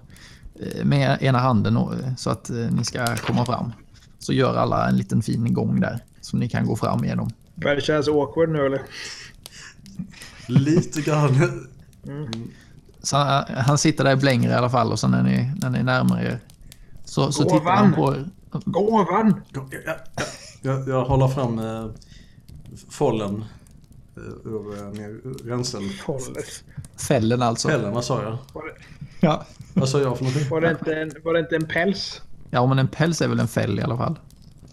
[0.60, 3.72] eh, med ena handen och, så att eh, ni ska komma fram.
[4.18, 7.30] Så gör alla en liten fin gång där som ni kan gå fram igenom.
[7.54, 8.82] Börjar det kännas awkward nu eller?
[10.46, 11.66] Lite grann.
[13.02, 15.70] Så han, han sitter där och blänger i alla fall och sen när ni, när
[15.70, 16.40] ni närmar er
[17.06, 18.14] så, så tittar han på.
[18.64, 19.40] Gåvan!
[19.54, 20.22] Ja, ja, ja.
[20.62, 21.86] Jag, jag håller fram eh,
[22.90, 23.44] follen
[24.16, 25.82] eh, ur eh, min ränsel...
[26.06, 26.64] Hållet.
[27.08, 27.68] Fällen alltså.
[27.68, 28.38] Fällen, vad sa jag?
[28.52, 28.74] Var det,
[29.20, 29.46] Ja.
[29.74, 30.48] Vad sa jag för någonting?
[30.50, 32.22] var, det inte en, var det inte en päls?
[32.50, 34.18] ja, men en päls är väl en fäll i alla fall.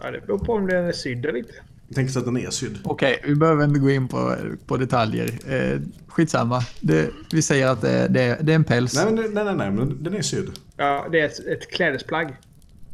[0.02, 1.54] Ja, det beror på om den är sydd eller inte.
[1.94, 2.78] Jag tänkte att den är sydd.
[2.84, 5.30] Okej, vi behöver inte gå in på, på detaljer.
[5.48, 6.64] Eh, skitsamma.
[6.82, 8.96] Det, vi säger att det, det, det är en päls.
[8.96, 10.50] Nej, nej, nej, nej, men den är sydd.
[10.78, 12.36] Ja, det är ett, ett klädesplagg.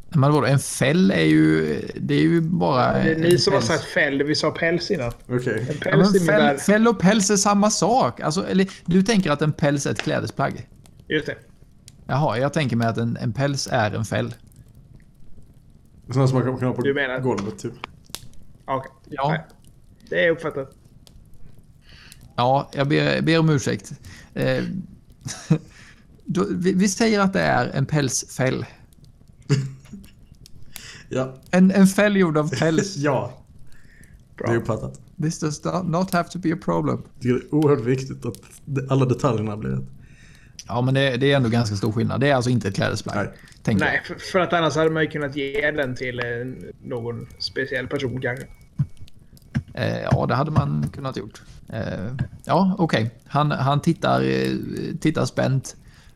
[0.09, 2.93] Men vadå, en fäll är ju, det är ju bara...
[2.93, 4.23] Det är en ni som har sagt fäll.
[4.23, 5.11] Vi sa päls innan.
[5.29, 5.65] Okej.
[5.69, 6.47] En Ja, päls innebär...
[6.49, 8.19] fäll, fäll och päls är samma sak.
[8.21, 10.67] Alltså, eller, du tänker att en päls är ett klädesplagg?
[11.07, 11.35] Just det.
[12.07, 14.33] Jaha, jag tänker mig att en, en päls är en fäll.
[16.07, 17.73] Sådana som man kan- ha på Du menar- golvet typ.
[18.69, 18.91] Okej.
[19.09, 19.29] Ja.
[19.29, 19.45] Nej.
[20.09, 20.75] Det är uppfattat.
[22.35, 23.91] Ja, jag ber, ber om ursäkt.
[24.33, 24.63] Eh,
[26.25, 28.65] då, vi, vi säger att det är en pälsfäll.
[31.11, 31.35] Ja.
[31.51, 32.95] En, en fäll gjord av päls.
[32.97, 33.33] ja.
[34.37, 34.47] Bra.
[34.47, 34.99] Det är uppfattat.
[35.21, 37.03] This does not- have to be a problem.
[37.19, 38.35] Det är oerhört viktigt att
[38.89, 39.85] alla detaljerna blir rätt.
[40.67, 42.21] Ja, men det, det är ändå ganska stor skillnad.
[42.21, 43.27] Det är alltså inte ett klädesplagg.
[43.65, 43.75] Nej.
[43.75, 46.25] Nej, för, för att annars hade man ju kunnat ge den till eh,
[46.83, 48.45] någon speciell person kanske.
[49.79, 51.41] Eh, ja, det hade man kunnat gjort.
[51.69, 52.13] Eh,
[52.45, 53.11] ja, okej.
[53.27, 54.57] Han, han tittar, eh,
[54.99, 55.75] tittar spänt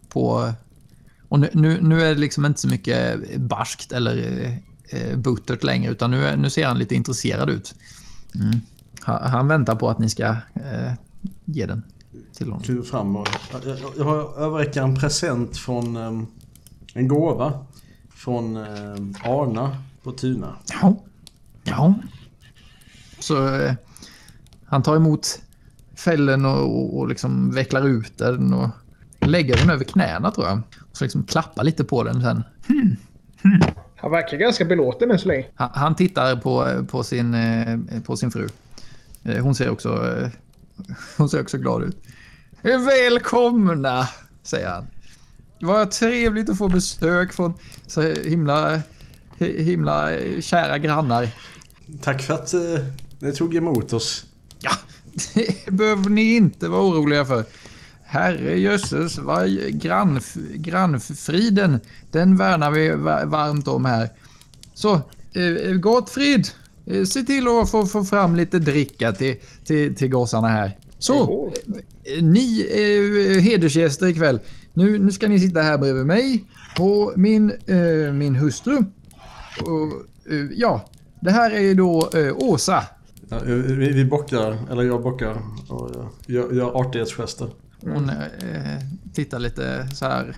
[0.09, 0.53] på...
[1.29, 4.45] Och nu, nu, nu är det liksom inte så mycket barskt eller
[4.89, 7.75] eh, buttert längre, utan nu, nu ser han lite intresserad ut.
[8.35, 8.59] Mm.
[9.01, 10.93] Han, han väntar på att ni ska eh,
[11.45, 11.83] ge den
[12.33, 12.63] till honom.
[12.63, 13.27] Kliver fram och...
[13.97, 15.95] Jag, har överräcker en present från...
[15.97, 16.27] ehm,
[16.93, 17.65] en gåva.
[18.15, 20.55] Från um, Arna på Tuna.
[20.81, 20.95] Ja.
[21.63, 21.93] Ja.
[23.23, 23.73] Så eh,
[24.65, 25.41] han tar emot
[25.95, 28.69] fällen och, och, och liksom vecklar ut den och
[29.19, 30.61] lägger den över knäna tror jag.
[30.91, 32.43] Och så liksom klappar lite på den sen.
[33.95, 35.45] Han verkar ganska belåten än så länge.
[35.55, 38.47] Han, han tittar på, på, sin, eh, på sin fru.
[39.23, 40.29] Eh, Hon ser också, eh,
[41.17, 41.97] hon ser också glad ut.
[42.61, 44.07] Välkomna,
[44.43, 44.87] säger han.
[45.61, 47.53] Vad trevligt att få besök från
[47.87, 48.81] så himla,
[49.37, 50.09] himla
[50.41, 51.27] kära grannar.
[52.01, 52.53] Tack för att
[53.23, 54.25] ni tog emot oss.
[54.59, 54.71] Ja,
[55.33, 57.45] det behöver ni inte vara oroliga för.
[58.03, 59.49] Herre jösses, vad
[59.81, 61.79] grannf grannfriden,
[62.11, 64.09] den värnar vi va- varmt om här.
[64.73, 64.93] Så,
[65.33, 66.47] eh, Gottfrid,
[66.85, 70.77] eh, se till att få, få fram lite dricka till, till, till gossarna här.
[70.99, 71.51] Så,
[72.03, 74.39] eh, ni är hedersgäster ikväll.
[74.73, 76.43] Nu, nu ska ni sitta här bredvid mig
[76.79, 78.77] och min, eh, min hustru.
[79.61, 82.83] Och, eh, ja, det här är då eh, Åsa.
[83.33, 85.37] Ja, vi, vi bockar, eller jag bockar
[85.69, 87.49] och jag gör, gör artighetsgester.
[87.81, 88.15] Hon eh,
[89.13, 90.35] tittar lite så här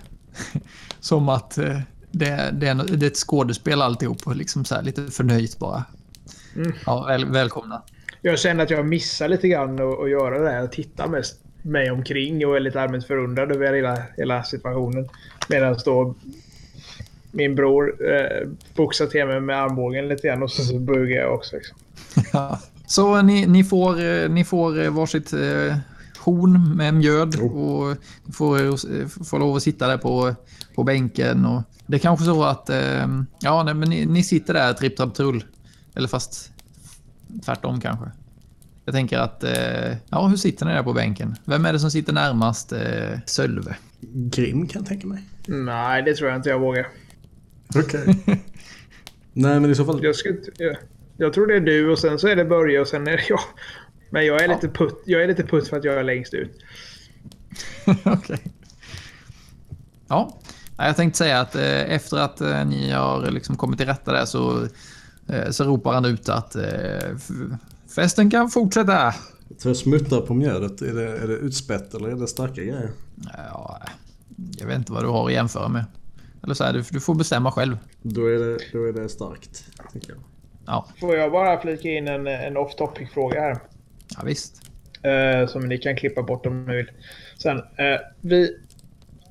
[1.00, 1.80] som att eh,
[2.10, 5.84] det, det, är, det är ett skådespel alltihop och liksom så här lite förnöjt bara.
[6.86, 7.82] Ja, väl, välkomna.
[8.20, 10.60] Jag känner att jag missar lite grann att att göra det här.
[10.60, 15.08] Jag tittar mest mig omkring och är lite allmänt förundrad över hela, hela situationen.
[15.48, 16.14] Medan då
[17.30, 21.34] min bror eh, boxar till mig med armbågen lite grann och så, så bugar jag
[21.34, 21.56] också.
[21.56, 21.76] Liksom.
[22.86, 22.90] Ja.
[22.90, 25.76] Så ni, ni, får, eh, ni får eh, varsitt eh,
[26.18, 30.34] horn med mjöd och ni får, får lov att sitta där på,
[30.74, 31.44] på bänken.
[31.46, 33.06] Och det är kanske så att eh,
[33.40, 35.44] ja, nej, men ni, ni sitter där tripp, trapp, trull.
[35.94, 36.52] Eller fast
[37.44, 38.06] tvärtom kanske.
[38.84, 41.36] Jag tänker att, eh, ja, hur sitter ni där på bänken?
[41.44, 43.76] Vem är det som sitter närmast eh, Sölve?
[44.12, 45.22] Grim kan jag tänka mig.
[45.46, 46.86] Nej, det tror jag inte jag vågar.
[47.74, 48.06] Okej.
[49.32, 50.04] Nej men i så fall...
[50.04, 50.76] Jag, skulle, inte- jag,
[51.16, 53.28] jag tror det är du och sen så är det Börje och sen är det
[53.28, 53.40] jag.
[54.10, 56.58] Men jag är, lite putt, jag är lite putt för att jag är längst ut.
[58.04, 58.38] Okej.
[60.08, 60.40] Ja,
[60.78, 64.12] Nej, jag tänkte säga att eh, efter att eh, ni har liksom kommit till rätta
[64.12, 64.68] där så,
[65.28, 66.56] eh, så ropar han ut att
[67.94, 69.14] festen kan fortsätta.
[69.62, 70.82] Jag smuttar på mjödet.
[70.82, 72.90] Är det, är det utspätt eller är det starka grejer?
[73.36, 73.80] Ja,
[74.58, 75.84] jag vet inte vad du har att jämföra med.
[76.42, 77.78] Eller så här, du, du får bestämma själv.
[78.02, 79.64] Då är det, då är det starkt.
[79.92, 80.18] Tänker jag.
[80.66, 83.56] Ja, Får jag bara flika in en, en off topic fråga här?
[84.16, 84.62] ja visst.
[85.02, 86.90] Eh, som ni kan klippa bort om ni vill.
[87.38, 88.56] Sen, eh, vi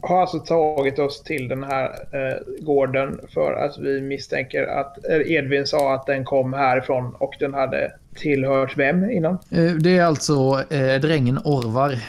[0.02, 5.32] har alltså tagit oss till den här eh, gården för att vi misstänker att eh,
[5.32, 9.38] Edvin sa att den kom härifrån och den hade tillhört vem innan?
[9.52, 12.00] Eh, Det är alltså eh, drängen Orvar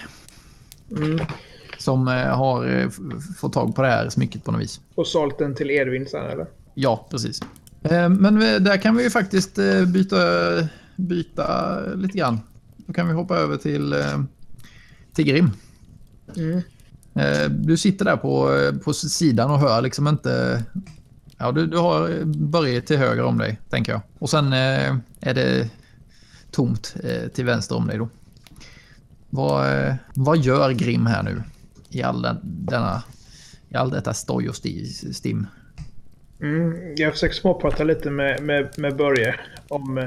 [0.91, 1.19] Mm.
[1.79, 2.91] som har
[3.41, 4.81] fått tag på det här smycket på något vis.
[4.95, 6.47] Och sålt den till Edvin sen eller?
[6.75, 7.41] Ja, precis.
[7.91, 10.17] Eh, Men där kan vi ju faktiskt eh, byta,
[10.97, 12.41] byta lite grann.
[12.77, 14.23] Då kan vi hoppa över till, eh,
[15.13, 15.51] till Grim.
[16.37, 16.61] Mm.
[17.49, 18.51] Du sitter där på,
[18.85, 20.63] på sidan och hör liksom inte...
[21.37, 24.01] Ja, du, du har Börje till höger om dig, tänker jag.
[24.19, 25.71] Och sen är det
[26.51, 26.97] tomt
[27.35, 28.09] till vänster om dig då.
[29.31, 31.43] Vad, vad gör Grim här nu?
[31.91, 33.03] I all, den, denna,
[33.69, 35.47] i all detta stoj och sti- stim.
[36.43, 39.35] Mm, jag försöker småprata lite med, med, med Börje
[39.69, 39.99] om...
[39.99, 40.05] Eh,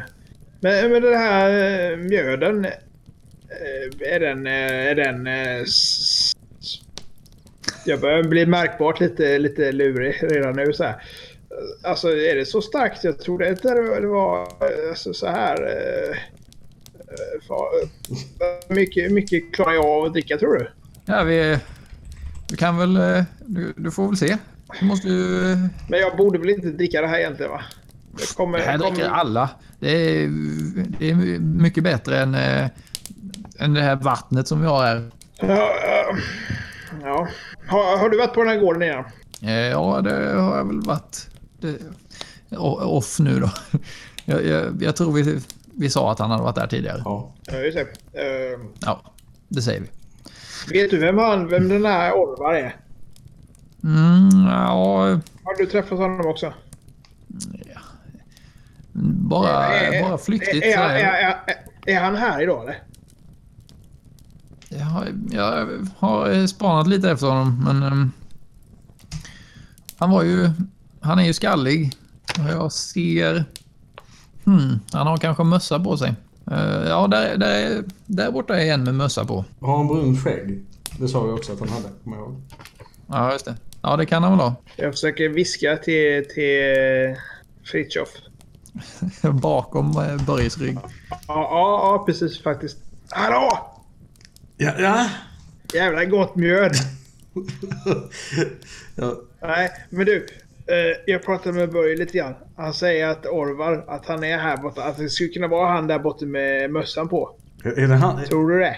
[0.60, 1.50] men, men den här
[1.92, 2.66] eh, mjöden.
[2.66, 4.48] Eh, är den...
[4.48, 5.28] Är den
[7.86, 10.74] jag börjar bli märkbart lite, lite lurig redan nu.
[10.74, 11.04] Så här.
[11.84, 13.04] Alltså är det så starkt?
[13.04, 14.48] Jag trodde inte det var
[14.90, 15.64] alltså, så här...
[15.64, 16.18] eh,
[18.68, 20.70] mycket, mycket klarar jag av att dricka tror du?
[21.06, 21.58] Ja, vi,
[22.48, 23.24] du kan väl...
[23.46, 24.38] Du, du får väl se.
[24.80, 25.56] Du måste ju...
[25.88, 27.62] Men jag borde väl inte dricka det här egentligen va?
[28.12, 29.50] Det kommer, Det här kommer- dricker alla.
[29.80, 30.28] Det är,
[31.00, 32.68] det är mycket bättre än, äh,
[33.60, 35.10] än det här vattnet som vi har här.
[35.40, 35.48] Ja,
[35.82, 36.18] ja.
[37.04, 37.28] ja.
[37.68, 39.06] Har, har du varit på den här gården innan?
[39.42, 41.28] Eh, Ja, det har jag väl varit.
[41.60, 41.76] Det,
[42.58, 43.50] off nu då.
[44.26, 45.40] Jag, jag, jag tror vi,
[45.76, 47.02] vi sa att han hade varit där tidigare.
[47.06, 47.34] Ja.
[47.46, 48.20] Ja, just det.
[48.22, 49.02] Eh, Ja,
[49.48, 49.88] det säger vi.
[50.82, 52.76] vet du vem, han, vem den här Orvar är?
[53.84, 56.54] Mm, ja, Har du träffat honom också?
[58.94, 60.66] bara, Är- bara flyktigt.
[60.66, 62.78] Är, så är, är, är, är han här idag eller?
[64.70, 65.68] Jag har, jag
[66.00, 67.84] har spanat lite efter honom, men...
[67.84, 68.12] ehm,
[69.98, 70.50] han var ju...
[71.02, 71.96] Han är ju skallig.
[72.40, 73.46] Och Jag ser...
[74.46, 76.14] Hmm, han har kanske mössa på sig.
[76.52, 79.46] Eh, ja, där, där, där borta är en med mössa på.
[79.62, 80.66] Har han brunt skägg?
[81.00, 82.42] Det sa vi också att han hade, kommer jag ihåg.
[83.08, 83.56] Ja, just det.
[83.82, 84.56] Ja, det kan han väl ha.
[84.76, 87.16] Jag försöker viska till, till
[87.64, 88.10] Fritiof.
[89.42, 90.78] Bakom eh, Börjes rygg.
[91.10, 92.78] Ja, ja, ja, precis faktiskt.
[93.10, 93.72] Hallå!
[94.58, 95.10] Ja, ja.
[95.74, 96.72] Jävla gott mjöd.
[98.96, 99.16] ja.
[99.42, 100.28] Nej, men du.
[100.68, 102.36] Eh, jag pratade med Börje lite grann.
[102.56, 104.84] Han säger att Orvar, att han är här borta.
[104.84, 107.36] Att det skulle kunna vara han där borta med mössan på.
[107.64, 108.26] Är det han?
[108.26, 108.76] Tror du det?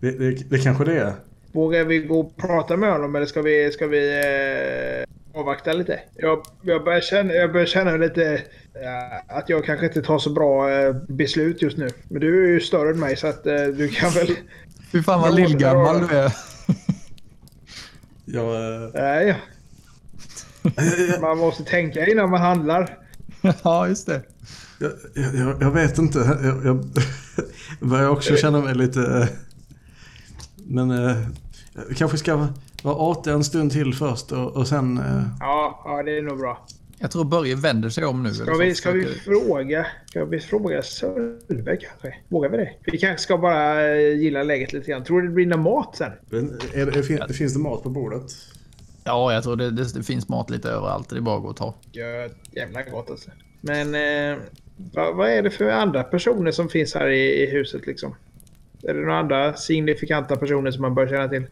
[0.00, 1.14] Det, det, det kanske det är.
[1.54, 4.20] Vågar vi gå och prata med honom eller ska vi, ska vi
[5.34, 6.00] eh, avvakta lite?
[6.14, 8.32] Jag, jag, börjar känna, jag börjar känna lite
[8.74, 11.88] eh, att jag kanske inte tar så bra eh, beslut just nu.
[12.08, 14.26] Men du är ju större än mig så att eh, du kan väl...
[14.92, 16.32] Fy fan vad lillgammal du är.
[18.24, 19.36] Jag, eh, Nej,
[20.62, 21.20] ja.
[21.20, 22.98] man måste tänka innan man handlar.
[23.64, 24.22] ja, just det.
[24.78, 24.92] jag,
[25.34, 26.18] jag, jag vet inte.
[26.18, 26.84] Jag, jag
[27.88, 29.00] börjar också känna mig lite...
[29.00, 29.26] eh,
[30.66, 31.16] Men eh,
[31.96, 32.48] kanske ska
[32.82, 34.98] vara artig en stund till först och, och sen...
[34.98, 36.66] eh, Ja, ja, det är nog bra.
[36.98, 38.34] Jag tror Börje vänder sig om nu.
[38.34, 39.86] Ska eller vi, ska vi fråga...
[40.06, 42.14] Ska vi fråga Sölve kanske?
[42.28, 42.70] Vågar vi det?
[42.84, 45.04] Vi kanske ska bara eh, gilla läget lite grann.
[45.04, 46.12] Tror du det blir någon mat sen?
[46.30, 48.22] men är, det- fin, finns det mat på bordet?
[49.04, 51.08] Ja, jag tror det, det, det finns mat lite överallt.
[51.10, 51.74] Det är bara att gå och ta.
[51.92, 53.30] Ja, jävla gott alltså.
[53.60, 54.38] Men eh,
[54.76, 58.14] vad, vad är det för andra personer som finns här i, i huset liksom?
[58.88, 61.46] Är det några andra signifikanta personer som man bör känna till?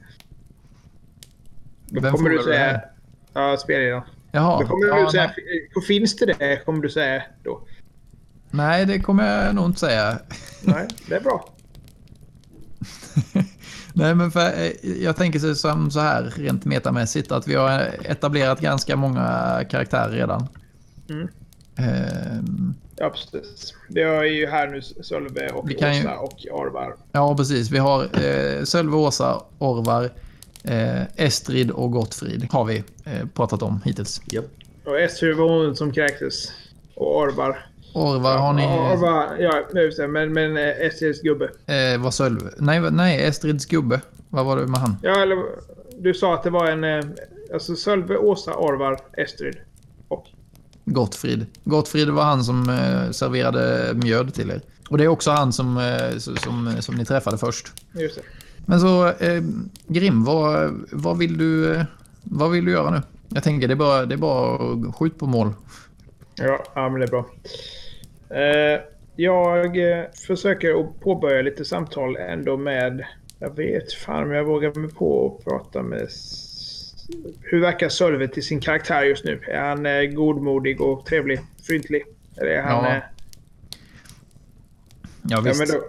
[1.87, 2.59] Då Vem kommer du säga...
[2.59, 2.91] här?
[3.33, 4.03] Ja, spelledaren.
[4.33, 4.61] Jaha.
[4.61, 5.33] Då kommer ja, du säga...
[5.37, 6.65] nej, Finns det det?
[6.65, 7.61] Kommer du säga då?
[8.51, 10.19] nej, det kommer jag nog inte säga.
[10.63, 11.49] Nej, det är bra.
[13.95, 17.81] Nej, men för, eh, jag tänker så- som så här rent metamässigt att vi har
[18.05, 20.47] etablerat ganska många karaktärer redan.
[21.11, 21.29] Mm.
[21.77, 23.75] Ehm, Ja, precis.
[23.89, 26.95] Vi har ju här nu Sölve och Vi kan ju- Åsa och Arvar.
[27.13, 27.71] ja, precis.
[27.71, 30.11] Vi har eh, Sölve, Åsa, Orvar,
[30.65, 34.21] eh, Estrid och Gottfrid har vi eh, pratat om hittills.
[34.25, 34.45] Japp.
[34.85, 36.53] Och Estrid var hon som kräktes.
[36.95, 37.67] Och Arvar.
[37.95, 38.63] Orvar har ni...
[38.65, 40.09] Arvar, ja, just det.
[40.09, 41.45] Men, men eh, Estrids gubbe.
[41.67, 42.51] Eh, vad Sölve?
[42.59, 44.01] Nej, nej, Estrids gubbe.
[44.29, 44.97] Vad var det med han?
[45.03, 45.37] Ja, eller
[45.99, 46.85] du sa att det var en...
[46.85, 47.05] eh,
[47.53, 49.57] Alltså Sölve, Åsa, Arvar, Estrid.
[50.85, 51.47] Gottfrid.
[51.65, 54.61] Gottfrid var han som eh, serverade mjöd till er.
[54.89, 57.73] Och det är också han som, eh, som, som, som ni träffade först.
[57.93, 58.23] Just det.
[58.67, 59.43] Men så, eh,
[59.87, 61.85] Grim, vad, vad, vill du, eh,
[62.23, 63.03] vad vill du göra nu?
[63.29, 65.53] Jag tänker det är bara, det är bara att skjuta på mål.
[66.35, 67.27] Ja, ja, men det är bra.
[68.29, 68.81] Eh,
[69.17, 73.05] jag eh, försöker att påbörja lite samtal ändå med...
[73.39, 76.09] Jag vet fan om jag vågar mig på att prata med...
[77.41, 79.41] Hur verkar Sölve till sin karaktär just nu?
[79.49, 81.41] Är han eh, godmodig och trevlig?
[81.67, 82.03] Fryntlig?
[82.37, 82.85] Eller är han...
[82.85, 83.03] Ja, eh,
[85.23, 85.59] Ja, ja, visst.
[85.59, 85.85] men, då,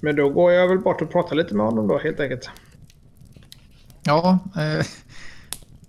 [0.00, 2.50] men då går jag väl bort och pratar lite med honom då helt enkelt.
[4.02, 4.86] Ja, eh,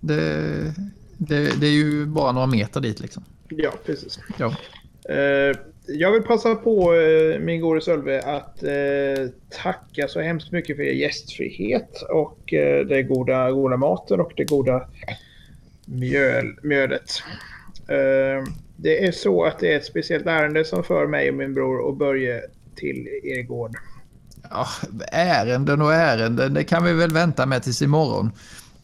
[0.00, 0.74] det,
[1.18, 3.24] det, det är ju bara några meter dit liksom.
[3.48, 4.18] Ja, precis.
[4.36, 4.46] Ja.
[5.14, 5.56] Eh,
[5.94, 9.28] jag vill passa på, eh, min gode Sölve, att eh,
[9.62, 14.32] tacka så hemskt mycket för er gästfrihet och eh, det den goda, goda maten och
[14.36, 14.88] det goda
[15.84, 17.22] mjöl, mjölet.
[18.76, 21.78] Det är så att det är ett speciellt ärende som för mig och min bror
[21.78, 22.40] och Börje
[22.76, 23.76] till er gård.
[24.50, 24.66] Ja,
[25.12, 28.30] ärenden och ärenden, det kan vi väl vänta med tills imorgon.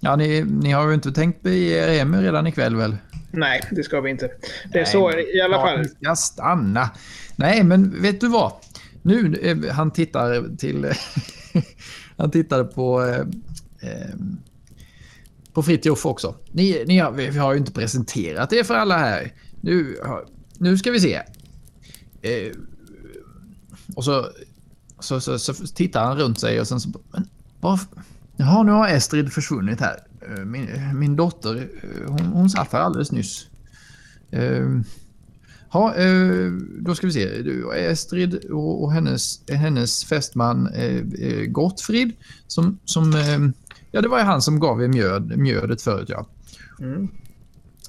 [0.01, 2.97] Ja, ni, ni har ju inte tänkt bege er hem redan ikväll väl?
[3.37, 4.27] Nej, det ska vi inte.
[4.73, 5.89] Det är Nej, så i alla fall.
[5.89, 6.91] Ska stanna.
[7.37, 8.53] Nej, men vet du vad?
[9.03, 10.93] Nu, eh, han tittar till...
[12.17, 13.03] han tittar på...
[13.03, 13.21] Eh,
[13.91, 14.15] eh,
[15.53, 16.35] på Fritiof också.
[16.53, 19.33] Ni, ni har, vi har ju inte presenterat er för alla här.
[19.61, 19.97] Nu,
[20.59, 21.15] nu ska vi se.
[22.23, 22.53] Eh,
[23.95, 24.31] och så,
[25.01, 26.89] så, så, så, tittar han runt sig och sen så...
[27.13, 27.29] Men,
[27.61, 27.89] varför?
[28.37, 30.06] Jaha, nu har Estrid försvunnit här.
[30.29, 33.47] Eh, min, min dotter, eh, hon, hon satt här alldeles nyss.
[34.37, 34.81] Uh,
[35.73, 37.29] ja, uh, då ska vi se.
[37.77, 40.69] Estrid och, och hennes, hennes fästman
[41.49, 42.13] Gottfrid.
[42.47, 43.13] Som, som,
[43.91, 46.09] ja, det var ju han som gav er mjöd, mjödet förut.
[46.09, 46.27] Ja.
[46.81, 47.09] Mm.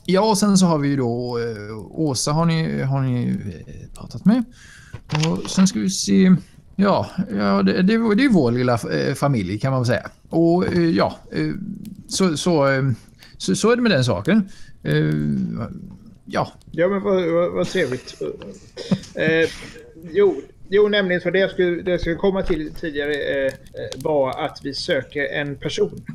[0.06, 1.40] ja, och sen så har vi ju då
[1.92, 3.38] Åsa har ni, har ni
[3.94, 4.44] pratat med.
[5.12, 6.36] Och sen ska vi se.
[6.80, 8.78] Ja, ja det, det, det är vår lilla
[9.16, 10.10] familj kan man säga.
[10.30, 11.54] Och eh, ja, eh,
[12.08, 12.84] så, så, eh,
[13.38, 14.50] så, så är det med den saken.
[16.26, 16.52] Ja.
[16.72, 18.22] Ja, men vad, vad, vad trevligt.
[19.16, 19.50] eh,
[20.12, 23.54] jo, jo, nämligen för det jag skulle, det jag skulle komma till tidigare eh,
[23.96, 26.06] var att vi söker en person.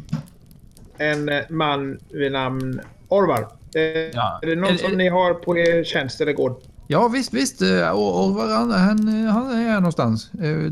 [0.99, 3.49] En man vid namn Orvar.
[3.75, 4.41] Eh, ja.
[4.43, 6.63] Är det någon är, som är, ni har på er tjänst eller gård?
[6.93, 7.63] Ja, visst, visst.
[7.63, 10.31] Orvar, han, han, han är här någonstans.
[10.33, 10.71] Det,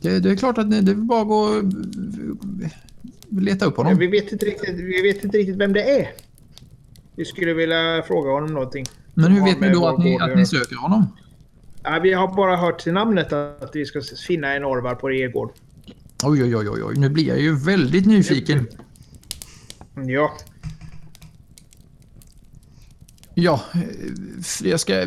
[0.00, 1.64] det, det är klart att det är bara att gå och
[3.42, 3.98] leta upp honom.
[3.98, 6.08] Vi, vet inte riktigt, vi vet inte riktigt vem det är.
[7.16, 8.86] Vi skulle vilja fråga honom någonting.
[9.14, 11.06] Men hur vet ni då att ni, att ni söker honom?
[11.82, 15.28] Ja, vi har bara hört till namnet att vi ska finna en orvar på er
[15.28, 15.52] gård.
[16.24, 18.66] Oj, oj, oj, oj, nu blir jag ju väldigt nyfiken.
[19.94, 20.36] Ja.
[23.40, 23.60] Ja,
[24.62, 25.06] jag ska...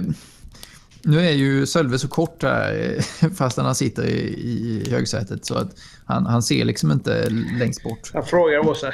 [1.02, 2.98] Nu är ju Sölve så kort här
[3.36, 5.76] fast han sitter i, i högsätet så att
[6.06, 8.12] han, han ser liksom inte längst bort.
[8.14, 8.94] Jag frågar Åsa.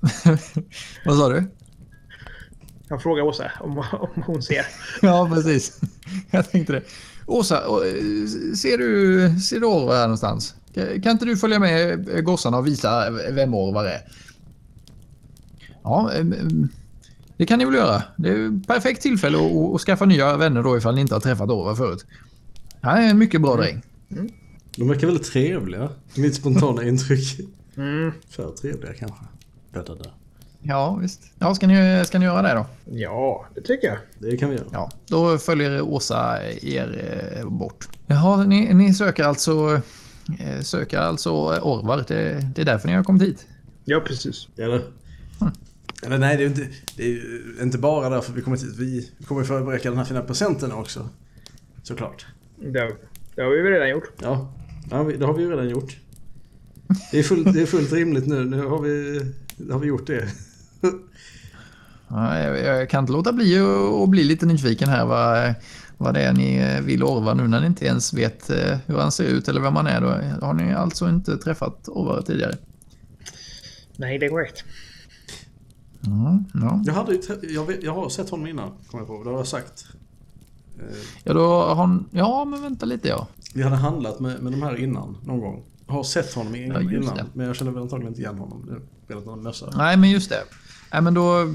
[1.04, 1.44] Vad sa du?
[2.88, 4.66] Jag frågar Åsa om, om hon ser.
[5.02, 5.80] ja, precis.
[6.30, 6.82] Jag tänkte det.
[7.26, 7.62] Åsa,
[8.56, 10.54] ser du, ser du Orvar här någonstans?
[10.74, 14.00] Kan inte du följa med gossarna och visa vem Orvar är?
[15.82, 16.10] Ja,
[17.36, 18.02] det kan ni väl göra.
[18.16, 21.20] Det är ett perfekt tillfälle att, att skaffa nya vänner då ifall ni inte har
[21.20, 22.06] träffat Orvar förut.
[22.80, 23.82] Han är en mycket bra dräng.
[24.10, 24.28] Mm.
[24.76, 25.88] De verkar väldigt trevliga.
[26.14, 27.40] Mitt spontana intryck.
[27.76, 28.12] Mm.
[28.28, 29.24] För trevliga kanske.
[29.72, 30.10] Da, da, da.
[30.62, 31.20] Ja, visst.
[31.38, 32.66] Ja, ska ni, ska ni göra det då?
[32.96, 33.98] Ja, det tycker jag.
[34.18, 34.66] Det kan vi göra.
[34.72, 37.88] Ja, då följer Åsa er eh, bort.
[38.06, 39.80] Jaha, ni, ni söker alltså
[40.38, 41.30] eh, söker alltså
[41.62, 42.04] Orvar.
[42.08, 43.46] Det, det är därför ni har kommit hit.
[43.84, 44.48] Ja, precis.
[44.56, 44.82] Eller?
[45.40, 45.52] Mm.
[46.06, 49.12] Eller nej, det är inte, det är inte bara därför vi kommer hit.
[49.18, 51.08] Vi kommer förbereda den här fina presenten också.
[51.82, 52.26] Såklart.
[52.60, 52.96] Det,
[53.34, 54.12] det har vi väl redan gjort.
[54.22, 54.54] Ja,
[54.90, 55.96] ja det har vi ju redan gjort.
[57.10, 58.44] Det är, fullt, det är fullt rimligt nu.
[58.44, 59.20] Nu har vi,
[59.70, 60.28] har vi gjort det.
[62.08, 63.58] Ja, jag, jag, kan inte låta bli
[64.02, 65.54] att bli lite nyfiken här vad,
[65.98, 69.12] vad det är ni vill Orvar nu när ni inte ens vet eh, hur han
[69.12, 70.00] ser ut eller vem han är.
[70.40, 72.54] Då har ni alltså inte träffat Orvar tidigare?
[73.96, 74.64] Nej, det är korrekt.
[76.06, 76.82] Mm, ja.
[76.84, 79.24] jag, hade jag, vet, jag har sett honom innan, kommer jag på.
[79.24, 79.86] Det har jag sagt.
[81.24, 81.98] Ja, då har.
[82.10, 83.26] Ja, men vänta lite ja.
[83.54, 85.62] Vi hade handlat med, med de här innan, någon gång.
[85.86, 88.80] Jag har sett honom innan, ja, innan men jag känner väl antagligen inte igen honom.
[89.04, 89.70] Spelat någon mössa.
[89.76, 90.44] Nej, men just det.
[90.92, 91.54] Nej, men då...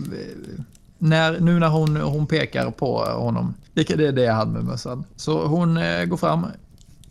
[1.00, 3.54] När, nu när hon, hon pekar på honom.
[3.74, 5.04] Det är det jag hade med mössan.
[5.16, 6.46] Så hon eh, går fram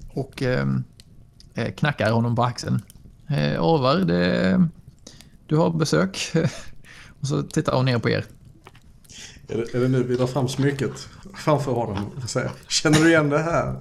[0.08, 0.68] och eh,
[1.54, 2.82] eh knackar honom på axeln.
[3.28, 4.68] Eh, Orvar, det,
[5.46, 6.32] du har besök.
[7.26, 8.24] och så tittar hon ner på er.
[9.48, 12.10] Är det, är det nu vi drar fram smycket framför honom?
[12.68, 13.80] Känner du igen det här?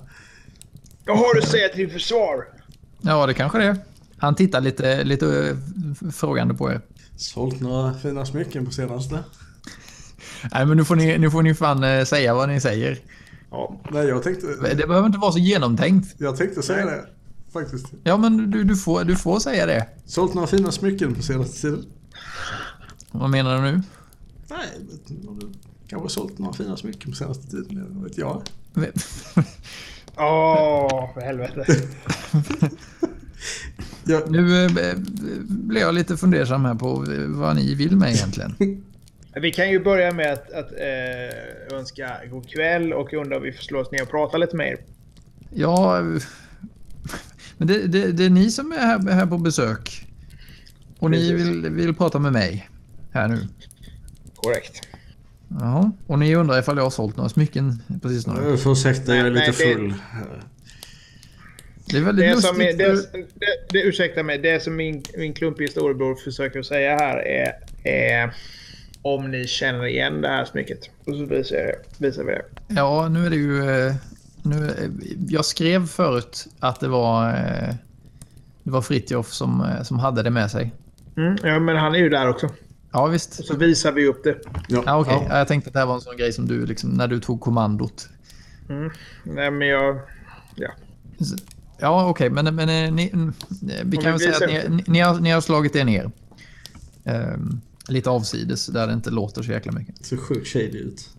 [1.06, 2.46] Vad har du att säga till försvar?
[3.02, 3.78] Ja, det kanske det är.
[4.18, 6.82] Han tittar lite, lite eh, frågande på er.
[7.18, 9.24] Sålt några fina smycken på senaste?
[10.52, 13.00] Nej, men nu får ni, nu får ni fan eh, säga vad ni säger.
[13.52, 14.48] Ja, nej jag tänkte...
[14.48, 16.16] Det behöver inte vara så genomtänkt.
[16.18, 17.06] Jag tänkte säga det,
[17.54, 17.86] faktiskt.
[18.04, 19.88] Ja, men du, du, får, du får säga det.
[20.06, 21.86] Sålt några fina smycken på senaste tiden?
[23.20, 23.82] Vad menar du nu?
[24.49, 24.68] Nej,
[25.07, 25.51] du
[25.88, 28.41] kanske sålt några fina smycken på senaste tiden, vet jag.
[30.18, 31.66] Åh, oh, för helvete.
[34.05, 34.22] ja.
[34.30, 34.95] Nu äh,
[35.47, 38.55] blev jag lite fundersam här på vad ni vill med egentligen.
[39.41, 43.51] Vi kan ju börja med att, att eh, önska god kväll och undra om vi
[43.51, 44.78] får slå oss ner och prata lite mer.
[45.53, 46.01] Ja,
[47.57, 50.07] men det, det, det är ni som är här, här på besök.
[50.99, 51.47] Och ni Precis.
[51.47, 52.70] vill, vill prata med mig
[53.16, 53.47] här nu.
[54.36, 54.88] Korrekt.
[55.59, 55.91] Jaha.
[56.07, 58.34] Och ni undrar ifall jag har sålt några smycken precis nu.
[58.49, 59.93] Jag får ursäkta, jag är lite full.
[61.91, 62.49] Det är väldigt Det lustigt.
[62.55, 63.26] som, är, det, det,
[63.70, 67.53] det, ursäkta mig, det som min, min klumpige storebror försöker säga här är,
[67.84, 68.34] är
[69.01, 70.80] om ni känner igen det här smycket.
[71.05, 72.45] Och så visar, jag, visar vi det.
[72.68, 73.70] Ja, nu är det ju...
[73.88, 73.93] eh,
[74.43, 74.74] Nu,
[75.30, 77.30] jag skrev förut att det var...
[77.30, 77.74] eh,
[78.63, 80.72] Det var Fritjof som, eh, som hade det med sig.
[81.18, 82.49] Mm, ja, men han är ju där också.
[82.96, 83.39] Ja, visst.
[83.39, 84.38] Och så visar vi upp det.
[84.68, 85.26] Ja, Ja, okej.
[85.30, 85.38] ja.
[85.38, 87.41] Jag tänkte att det här var en sån grej som du, liksom, när du tog
[87.41, 88.10] kommandot.
[88.70, 88.91] Mm.
[89.24, 90.00] Nej, men jag...
[90.56, 90.70] Ja.
[91.78, 93.34] Ja, okej, men, men eh, ni, mm,
[93.70, 96.12] eh, vi kan väl säga att ni, ni, har, ni har slagit er ner.
[97.04, 100.06] Ehm, lite avsides, där det inte låter så jäkla mycket.
[100.06, 101.10] Ser sjukt shady ut.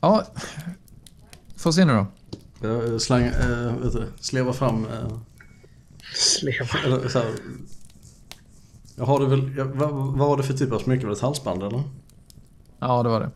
[0.00, 0.26] Ja,
[1.56, 2.06] får se nu då.
[2.68, 4.84] Jag slang, äh, vet du, slevar fram...
[4.84, 5.18] Äh,
[6.14, 6.78] Sleva.
[6.84, 7.28] eller så här,
[9.00, 11.02] jag har det väl, jag, vad, vad var det för typ av smycke?
[11.06, 11.82] Var det ett halsband eller?
[12.78, 13.30] Ja, det var det.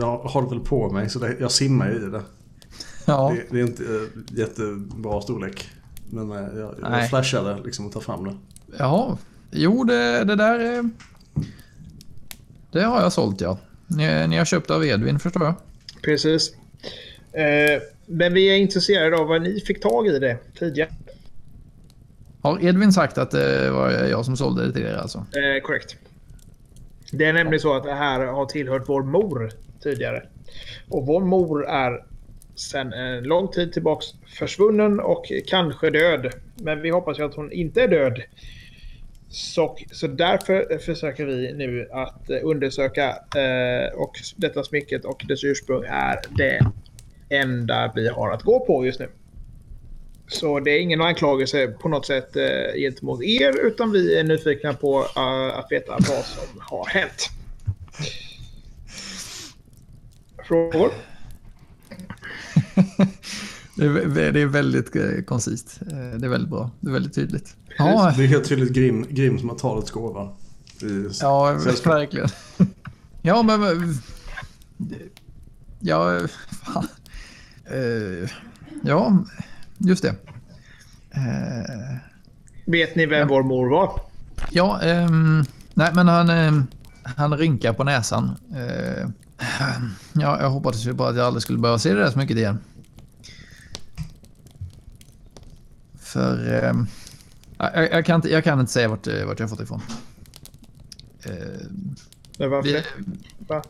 [0.00, 2.22] Jag har det väl på mig så det, jag simmar ju i det.
[3.04, 5.68] Ja, Det, det är inte äh, jättebra storlek.
[6.10, 7.00] Men äh, jag, Nej.
[7.00, 8.34] jag flashade liksom och tar fram det.
[8.78, 9.18] jaha.
[9.50, 10.76] Jo, det, det där...
[10.78, 10.82] eh,
[12.72, 13.58] Det har jag sålt, ja.
[13.86, 15.54] Ni, ni har köpt av Edvin, förstår jag.
[16.02, 16.52] Precis.
[17.32, 20.90] Eh, men vi är intresserade av vad ni fick tag i det tidigare.
[22.46, 25.18] Har Edvin sagt att det var jag som sålde det till er alltså?
[25.18, 25.96] Eh, korrekt.
[27.12, 29.50] Det är nämligen så att det här har tillhört vår mor
[29.82, 30.22] tidigare.
[30.88, 32.04] Och vår mor är
[32.54, 34.06] sedan en eh, lång tid tillbaks
[34.38, 36.32] försvunnen och kanske död.
[36.54, 38.22] Men vi hoppas ju att hon inte är död.
[39.28, 45.44] Så, så därför försöker vi nu att eh, undersöka eh, och detta smycket och dess
[45.44, 46.60] ursprung är det
[47.28, 49.08] enda vi har att gå på just nu.
[50.28, 54.74] Så det är ingen anklagelse på något sätt eh, gentemot er utan vi är nyfikna
[54.74, 57.30] på eh, att veta vad som har hänt.
[60.44, 60.90] Frågor?
[63.78, 65.78] Det är, det är väldigt eh, koncist.
[65.90, 66.70] Eh, Det är väldigt bra.
[66.80, 67.56] Det är väldigt tydligt.
[67.78, 70.36] Ja, Det är helt tydligt Grim, Grim som har talets gåva.
[71.20, 71.92] Ja sällskap.
[71.94, 72.28] verkligen.
[73.22, 73.58] Ja, men...
[75.80, 76.20] Ja,
[76.64, 76.88] fan.
[77.64, 78.30] Eh,
[78.82, 79.24] Ja,
[79.78, 80.14] just det.
[81.10, 81.96] Eh,
[82.66, 84.00] Vet ni vem vår mor var?
[84.50, 86.66] Ja, ehm, nej men han, ehm,
[87.02, 88.30] han rynkar på näsan.
[88.56, 89.08] Eh,
[90.12, 92.36] ja, jag hoppades ju bara att jag aldrig skulle behöva se det där så mycket
[92.36, 92.58] igen.
[95.98, 96.86] För ehm,
[97.58, 99.80] jag, jag, kan inte, jag kan inte säga vart, eh, vart jag fått ifrån.
[101.22, 101.32] Eh,
[102.38, 102.84] Men varför vi, det?
[103.48, 103.62] Va?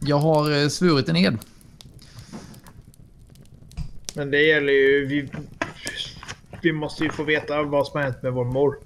[0.00, 1.38] jag har eh, svurit en ed.
[4.18, 5.06] Men det gäller ju...
[5.06, 5.28] Vi,
[6.62, 8.78] vi måste ju få veta vad som har hänt med vår mor.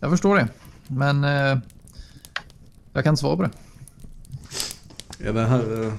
[0.00, 0.48] Jag förstår det.
[0.86, 1.58] Men eh,
[2.92, 3.50] jag kan inte svara på det.
[5.28, 5.92] Är det här eh,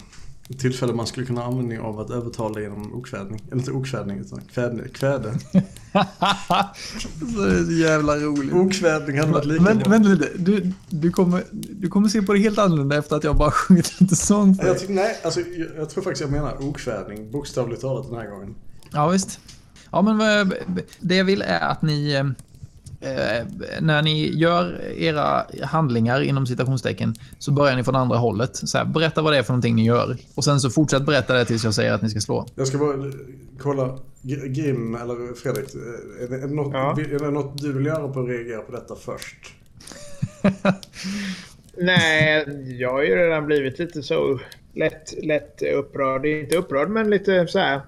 [0.59, 3.41] tillfälle man skulle kunna ha användning av att övertala genom okvädning?
[3.47, 5.33] Eller inte okvädning utan kvädne, kväde.
[7.35, 8.53] så är jävla roligt.
[8.53, 9.89] Okvädning hade varit lika Men bra.
[9.91, 13.35] vänta lite, du, du, kommer, du kommer se på det helt annorlunda efter att jag
[13.37, 16.63] bara sjungit lite sång för Jag, tycker- nej, alltså, jag, jag tror faktiskt jag menar
[16.69, 18.55] okvädning, bokstavligt talat den här gången.
[18.91, 19.39] Ja visst.
[19.91, 20.49] Ja men
[20.99, 22.23] det jag vill är att ni,
[23.05, 23.45] eh,
[23.81, 28.55] när ni gör era handlingar inom citationstecken, så börjar ni från andra hållet.
[28.55, 30.17] Så här, berätta vad det är för någonting ni gör.
[30.35, 32.45] Och sen så fortsätt berätta det tills jag säger att ni ska slå.
[32.55, 33.11] Jag ska bara eh,
[33.59, 33.97] kolla,
[34.47, 36.91] Grim eller Fredrik, eh, är det, är, det något, Ja.
[36.99, 39.53] är det något du vill göra på att reagera på detta först?
[41.77, 42.45] Nej,
[42.79, 44.39] jag har ju redan blivit lite så
[44.73, 46.25] lätt, lätt upprörd.
[46.25, 47.81] Inte upprörd, men lite så här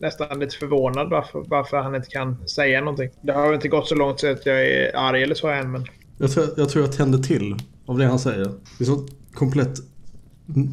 [0.00, 3.10] nästan lite förvånad varför, varför han inte kan säga någonting.
[3.22, 5.86] Det har inte gått så långt så att jag är arg eller så än, men
[6.18, 7.56] Jag tror jag, tror jag tänder till
[7.86, 8.44] av det han säger.
[8.78, 9.78] Det är sånt komplett
[10.56, 10.72] n-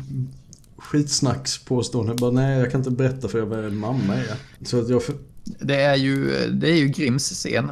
[0.78, 2.14] skitsnackspåstående.
[2.14, 4.66] Bara nej, jag kan inte berätta för jag är en mamma är.
[4.66, 5.04] Så att jag...
[5.04, 5.16] För,
[5.60, 7.72] Det är ju, det är ju Grims scen.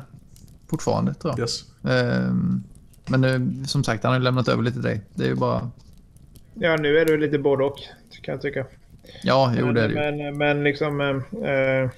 [0.69, 1.39] Fortfarande tror jag.
[1.39, 1.63] yes.
[1.83, 2.63] Ehm,
[3.07, 5.01] Men eh, som sagt, han har ju lämnat över lite till dig.
[5.15, 5.71] Det är ju bara...
[6.53, 7.77] ja, nu är det lite både och
[8.21, 8.65] kan jag tycka.
[9.23, 10.13] Ja, jo det är det ju.
[10.23, 11.01] men, men liksom...
[11.01, 11.89] eh, eh,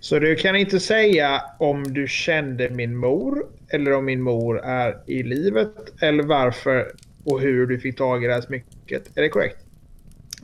[0.00, 4.96] så du kan inte säga om du kände min mor eller om min mor är
[5.06, 6.92] i livet eller varför
[7.24, 9.16] och hur du fick tag i det här smycket.
[9.16, 9.56] Är det korrekt?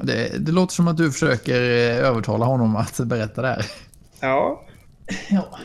[0.03, 3.67] Det, det låter som att du försöker eh, övertala honom att berätta det här.
[4.21, 4.65] Ja,
[5.31, 5.59] Ja.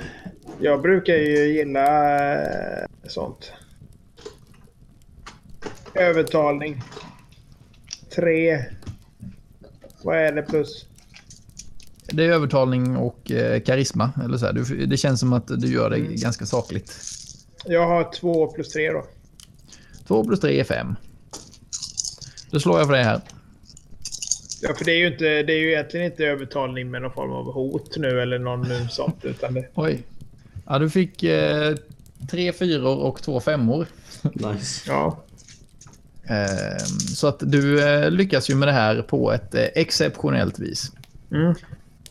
[0.59, 3.51] jag brukar ju gilla eh, sånt.
[5.93, 6.81] Övertalning.
[8.15, 8.65] Tre.
[10.05, 10.85] Vad är det plus?
[12.07, 14.11] Det är övertalning och eh, karisma.
[14.23, 14.53] Eller så här.
[14.53, 16.97] Du, det känns som att du gör det ganska sakligt.
[17.65, 19.05] Jag har två plus tre då.
[20.07, 20.95] 2 plus 3 är 5.
[22.51, 23.21] Då slår jag för det här.
[24.61, 27.31] Ja, för det är ju, inte, det är ju egentligen inte övertalning med någon form
[27.31, 29.25] av hot nu eller någon sånt.
[29.25, 30.03] Utan det, Oj.
[30.65, 31.75] Ja, du fick eh,
[32.31, 33.87] tre fyror och två femmor.
[34.33, 34.83] Nice.
[34.87, 35.24] ja.
[36.29, 36.77] Eh,
[37.15, 40.91] så att du eh, lyckas ju med det här på ett eh, exceptionellt vis.
[41.31, 41.53] Mm.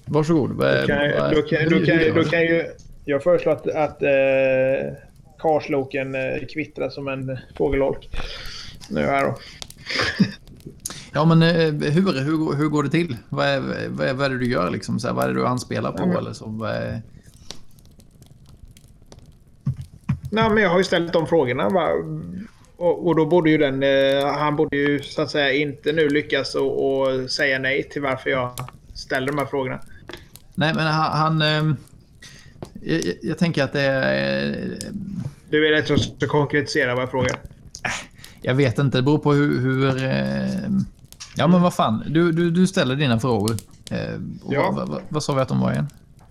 [0.04, 0.50] Varsågod.
[0.50, 2.64] Då kan, då kan, då kan, då kan ju,
[3.04, 4.92] jag föreslår att, att eh,
[5.38, 8.08] karsloken eh, kvittrar som en fågelholk.
[8.90, 9.36] Nu här då.
[11.16, 13.16] Ja, men hur, hur, hur går det till?
[13.28, 14.70] Vad är, vad är, vad är det du gör?
[14.70, 15.00] Liksom?
[15.00, 16.06] Så här, vad är det du anspelar på?
[16.06, 17.02] Men- Eller så, vad är...
[20.30, 21.68] Nej, men jag har ju ställt de frågorna.
[21.68, 21.88] Va?
[22.77, 23.83] Och, och då borde ju den...
[23.83, 28.03] Eh, han borde ju så att säga inte nu lyckas och, och säga nej till
[28.03, 28.51] varför jag
[28.95, 29.81] ställer de här frågorna.
[30.55, 31.12] Nej, men han...
[31.41, 31.75] han eh,
[32.83, 34.49] jag, jag tänker att det är...
[34.51, 34.93] eh,
[35.51, 37.37] Du vill att jag ska konkretisera vad jag frågar?
[38.43, 39.61] Jag vet inte, det beror på hur...
[39.61, 40.70] hur eh,
[41.37, 42.05] ja, men vad fan.
[42.09, 43.57] Du, du, du ställer dina frågor.
[43.91, 43.99] Eh,
[44.51, 44.72] Ja.
[44.77, 45.87] vad, vad, vad sa vi att de var igen?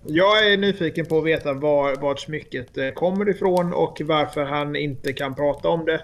[0.06, 4.76] Jag är nyfiken på att veta var, vart smycket eh, kommer ifrån och varför han
[4.76, 6.00] inte kan prata om det.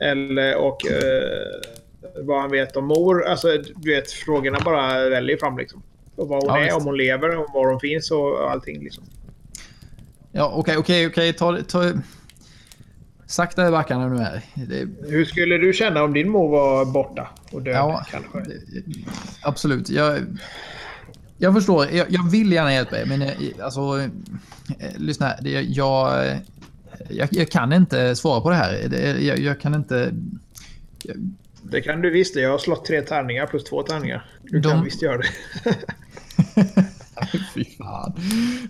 [0.00, 3.24] Eller och eh, vad han vet om mor.
[3.26, 5.82] Alltså, du vet, frågorna bara väljer fram liksom.
[6.16, 6.76] Och vad hon Ja, är, visst.
[6.76, 9.04] om hon lever, och var hon finns och allting liksom.
[10.32, 11.32] Ja, okej, okej, okej.
[11.32, 11.92] Ta, ta...
[13.26, 14.42] Sakta i backarna nu här.
[14.54, 18.38] Det, Hur skulle du känna om din mor var borta och död Ja, kanske?
[19.42, 19.90] absolut.
[19.90, 20.18] Jag,
[21.38, 21.86] jag förstår.
[21.90, 23.30] Jag, jag vill gärna hjälpa er, men eh,
[23.62, 23.80] alltså...
[24.00, 24.08] eh,
[24.98, 25.38] Lyssna här.
[25.68, 26.36] Jag,
[26.98, 28.88] jag, jag, jag kan inte svara på det här.
[28.88, 30.12] Det, jag, jag kan inte...
[31.62, 32.36] Det kan du visst.
[32.36, 34.24] Jag har slått tre tärningar plus två tärningar.
[34.42, 35.26] Du De- kan visst göra det.
[37.54, 38.12] Fy fan.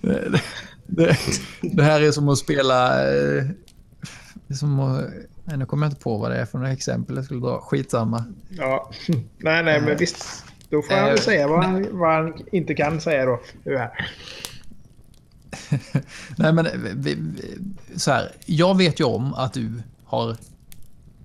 [0.03, 0.41] Det,
[0.87, 1.17] det,
[1.63, 3.03] det här är som att spela...
[3.15, 3.45] eh,
[4.47, 5.05] Det som att...
[5.45, 7.61] Nej, nu kommer jag inte på vad det är för några exempel jag skulle dra.
[7.61, 8.25] Skitsamma.
[8.51, 8.91] ja.
[9.39, 10.45] Nej, nej, men visst.
[10.71, 13.41] Då får han Eh, väl säga vad han, vad han inte kan säga då.
[13.65, 13.91] Nu här.
[16.37, 17.17] Nej, men vi,
[17.97, 18.33] så här.
[18.47, 20.37] Jag vet ju om att du har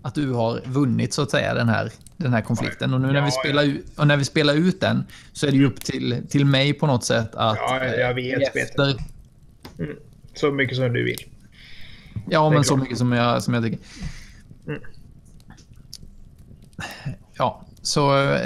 [0.01, 2.93] att du har vunnit så att säga den här, den här konflikten.
[2.93, 5.51] Och nu när, Ja, vi spelar ut, och när vi spelar ut den så är
[5.51, 7.57] det ju upp till, till mig på något sätt att...
[7.57, 8.55] Ja, jag vet, eh, vet.
[8.55, 8.95] efter,
[10.33, 11.25] Så mycket som du vill.
[12.29, 13.79] Ja, men så mycket som jag, som jag tycker.
[14.67, 14.81] Mm.
[17.33, 18.37] Ja, så...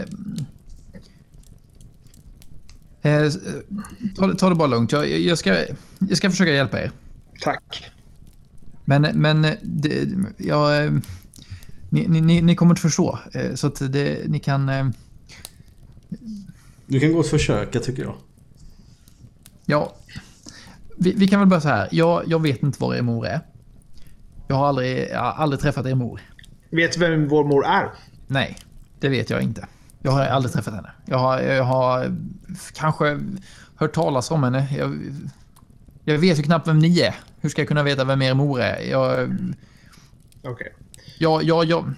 [3.06, 3.32] eh, eh,
[4.16, 4.92] ta, det- ta det bara lugnt.
[4.92, 5.58] Jag, jag, ska,
[6.00, 6.92] jag ska försöka hjälpa er.
[7.42, 7.92] Tack.
[8.86, 10.92] Men, men det, jag, eh,
[11.90, 13.20] ni, ni- ni, kommer inte förstå.
[13.34, 14.70] eh, Så att det, ni kan...
[14.70, 14.88] eh,
[16.88, 18.16] Du kan gå och försöka tycker jag.
[19.66, 19.96] Ja,
[20.98, 21.90] vi, vi kan väl börja så här.
[21.92, 23.40] Jag, jag vet inte var er mor är.
[24.48, 26.22] Jag har aldrig, jag har aldrig träffat er mor.
[26.70, 27.90] Vet du vem vår mor är?
[28.28, 28.58] Nej,
[29.00, 29.68] det vet jag inte.
[30.06, 30.92] Jag har aldrig träffat henne.
[31.06, 32.16] Jag har, jag har
[32.74, 33.20] kanske
[33.76, 34.68] hört talas om henne.
[34.78, 35.00] Jag,
[36.04, 37.16] jag vet ju knappt vem ni är.
[37.42, 38.80] Hur ska jag kunna veta vem er mor är?
[38.92, 39.38] Jag...
[40.44, 40.74] Okej.
[41.20, 41.94] Jag, jag, jag,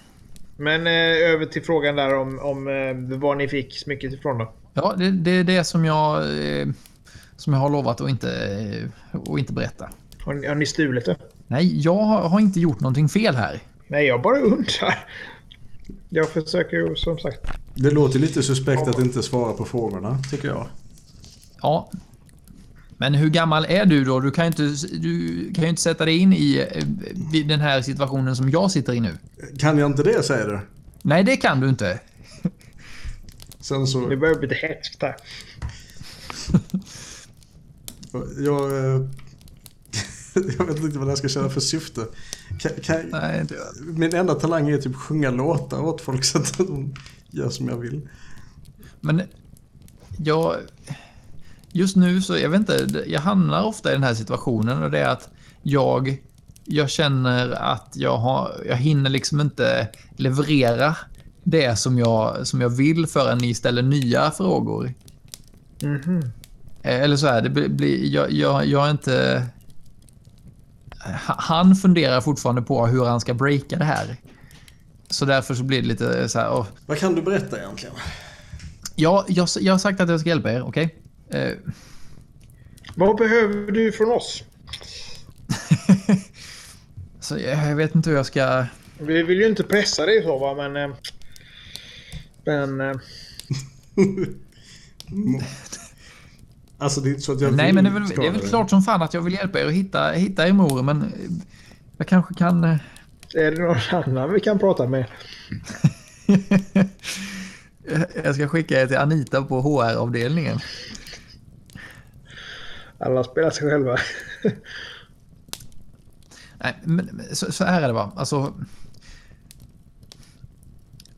[0.57, 4.53] Men eh, över till frågan där om, om eh, var ni fick smycket ifrån då.
[4.73, 6.67] ja, det, det är det som jag, eh,
[7.35, 8.29] som jag har lovat att inte,
[9.11, 9.89] eh, att inte berätta.
[10.19, 11.15] Har ni, har ni stulit det?
[11.47, 13.59] Nej, jag har har inte gjort någonting fel här.
[13.87, 15.05] Nej, jag bara undrar.
[16.09, 17.39] Jag försöker ju som sagt.
[17.75, 20.67] Det låter lite suspekt att inte svara på frågorna, tycker jag.
[21.61, 21.91] Ja.
[22.97, 24.19] Men hur gammal är du då?
[24.19, 26.65] Du kan ju inte, du kan ju inte sätta dig in i
[27.31, 29.11] vid den här situationen som jag sitter i nu.
[29.59, 30.59] Kan jag inte det, säger du?
[31.01, 31.99] Nej, det kan du inte.
[33.59, 33.99] Sen Det så...
[34.07, 35.15] börjar bli lite hätskt här.
[38.37, 38.85] Jag...
[38.95, 39.01] eh,
[40.57, 42.01] jag vet inte vad jag ska känna för syfte.
[42.59, 46.57] Kan, kan, Nej, inte min enda talang är typ sjunga låtar åt folk så att
[46.57, 46.93] de
[47.29, 48.09] gör som jag vill.
[49.01, 49.21] Men
[50.17, 50.55] jag...
[51.71, 54.99] Just nu så, jag vet inte, jag hamnar ofta i den här situationen och det
[54.99, 55.29] är att
[55.61, 56.21] jag...
[56.69, 60.95] Jag känner att jag, har, jag hinner liksom inte leverera
[61.43, 64.93] det som jag, som jag vill förrän ni ställer nya frågor.
[65.81, 66.31] Mhm.
[66.81, 69.45] Eh, Eller så här, det blir, blir jag, jag, jag är inte...
[70.99, 74.15] Ha- Han funderar fortfarande på hur han ska breaka det här.
[75.09, 76.51] Så därför så blir det lite så här...
[76.53, 76.65] åh.
[76.85, 77.95] Vad kan du berätta egentligen?
[78.95, 80.95] Ja, jag, jag har sagt att jag ska hjälpa er, okej?
[81.29, 81.51] Eh,
[82.95, 84.43] Vad behöver du från oss?
[87.19, 88.65] så jag, jag vet inte hur jag ska...
[88.99, 90.75] Vi vill ju inte pressa dig så va, men...
[90.75, 90.95] eh,
[92.45, 92.79] Men...
[96.77, 98.49] Alltså det är inte så att jag Nej, men det är, väl, det är väl
[98.49, 101.13] klart som fan att jag vill hjälpa er att hitta, hitta er mor, men
[101.97, 102.63] jag kanske kan...
[102.63, 102.77] eh,
[103.33, 105.05] Är det någon annan vi kan prata med?
[108.23, 110.59] jag ska skicka er till Anita på HR-avdelningen.
[112.99, 113.97] Alla spelar sig själva.
[116.59, 118.11] Nej, men så, så här är det va.
[118.15, 118.53] Alltså,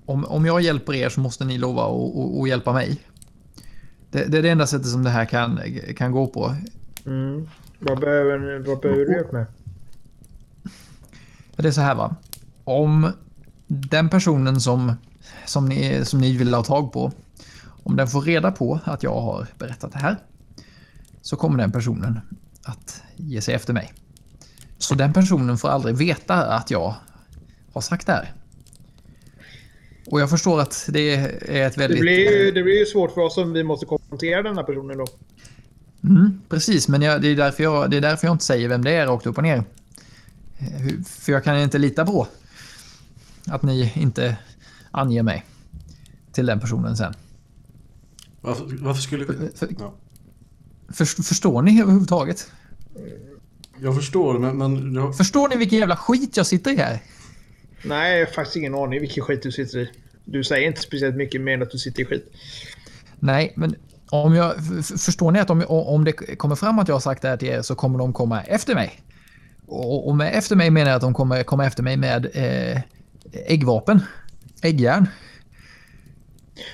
[0.05, 1.84] om, om jag hjälper er så måste ni lova
[2.41, 3.01] att hjälpa mig.
[4.12, 5.60] Det, det är det enda sättet som det här kan,
[5.97, 6.55] kan gå på.
[7.05, 7.47] Mm.
[7.80, 9.45] Vad behöver, vad behöver du hjälp med?
[11.55, 12.16] Det är så här va.
[12.64, 13.12] Om
[13.68, 14.93] den personen som,
[15.45, 17.12] som, ni, som ni vill ha tag på,
[17.84, 20.18] om den får reda på att jag har berättat det här,
[21.22, 22.20] så kommer den personen
[22.64, 23.93] att ge sig efter mig.
[24.78, 26.95] Så den personen får aldrig veta att jag
[27.74, 28.34] har sagt det här.
[30.12, 31.99] Och jag förstår att det är ett Det väldigt...
[32.01, 34.97] blir, ju, det blir ju svårt för oss om vi måste konfrontera den här personen
[34.97, 35.07] då.
[36.03, 38.84] Mm, precis, men jag, det, är därför jag, det är därför jag inte säger vem
[38.84, 39.64] det är rakt upp och ner.
[40.60, 42.28] Eh, För jag kan inte lita på
[43.47, 44.38] att ni inte
[44.91, 45.45] anger mig
[46.32, 47.14] till den personen sen.
[48.41, 49.34] Varför, varför skulle vi...
[49.55, 49.93] För, Ja.
[50.89, 52.51] för, förstår ni överhuvudtaget?
[53.82, 54.57] Jag förstår det, men...
[54.57, 56.99] men jag, Förstår ni vilken jävla skit jag sitter i här?
[57.84, 59.89] Nej, jag har faktiskt ingen aning vilken skit du sitter i.
[60.25, 62.34] Du säger inte speciellt mycket mer än att du sitter i skit.
[63.19, 63.75] Nej, men
[64.09, 64.53] om jag,
[65.05, 67.47] förstår ni att om, om det kommer fram att jag har sagt det här till
[67.47, 69.01] er så kommer de komma efter mig?
[69.67, 72.82] Och, och med efter mig menar jag att de kommer komma efter mig med eh,
[73.34, 74.01] äggvapen.
[74.61, 75.07] Äggjärn.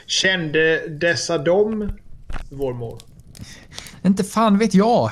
[0.06, 1.92] Kände dessa dom
[2.50, 3.00] vår mor?
[4.04, 5.12] Inte fan vet jag.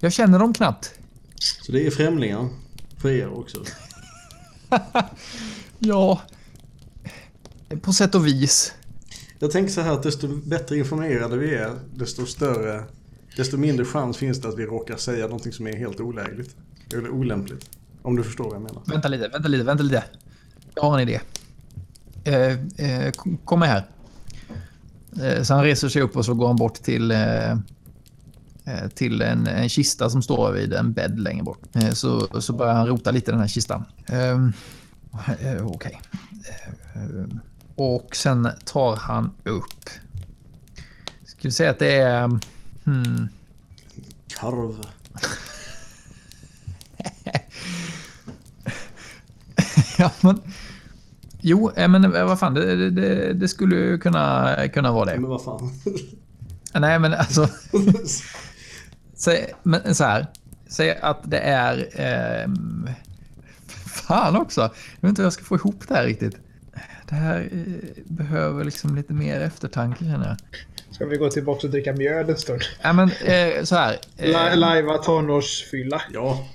[0.00, 0.94] Jag känner dem knappt.
[1.38, 2.48] så det är främlingar
[2.98, 3.64] för er också.
[5.78, 6.20] Ja.
[7.82, 8.72] På sätt och vis.
[9.38, 12.84] Jag tänker så här att desto bättre informerade vi är, desto större,
[13.36, 16.56] desto mindre chans finns det att vi råkar säga någonting som är helt olägligt.
[16.94, 17.70] Eller olämpligt.
[18.02, 18.82] Om du förstår vad jag menar.
[18.86, 20.04] Vänta lite, vänta lite, vänta lite.
[20.74, 21.20] Jag har en idé.
[22.24, 22.52] Eh,
[23.06, 23.12] eh,
[23.44, 23.86] kom- med här.
[25.22, 27.18] Eh, så han reser sig upp och så går han bort till, eh,
[28.94, 31.76] till en, en kista som står vid en bädd längre bort.
[31.76, 33.84] Eh, så, så börjar han rota lite i den här kistan.
[34.06, 34.38] Eh,
[35.62, 36.00] Okej.
[36.94, 37.36] Eh,
[37.74, 39.90] och sen tar han upp...
[41.24, 42.38] Ska vi säga att det är...
[42.84, 43.28] Hmm,
[44.40, 44.76] Karv.
[49.98, 50.40] ja, men...
[51.40, 55.20] Jo, eh, men eh, vad fan, det, det, det skulle ju kunna, kunna vara det.
[55.20, 55.72] Men vad fan.
[56.74, 57.48] Nej, men alltså...
[59.24, 60.26] säg, men så här.
[60.68, 61.88] Säg att det är...
[61.92, 62.88] ehm,
[63.86, 64.60] fan också.
[64.60, 64.70] Jag
[65.00, 66.36] vet inte hur jag ska få ihop det här riktigt.
[67.08, 70.36] Det här eh, behöver liksom lite mer eftertanke känner jag.
[70.94, 72.60] Ska vi gå tillbaka och dricka mjöd en stund?
[72.84, 73.98] Nej, men eh, så här.
[74.16, 76.02] Eh, Lajva tonårsfylla.
[76.12, 76.48] Ja.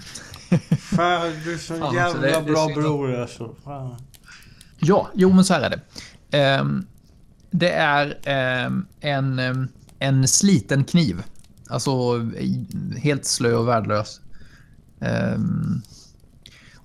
[0.78, 3.54] Fan, du är så Fan, jävla alltså, det- det bra att- bror alltså.
[3.64, 3.96] Fan.
[4.78, 5.80] Ja, jo men så här är det.
[6.38, 6.86] Ehm,
[7.50, 9.68] det är ehm, en, ehm,
[9.98, 11.22] en sliten kniv.
[11.70, 11.90] Alltså
[12.96, 14.20] helt slö och värdelös.
[15.00, 15.82] Ehm,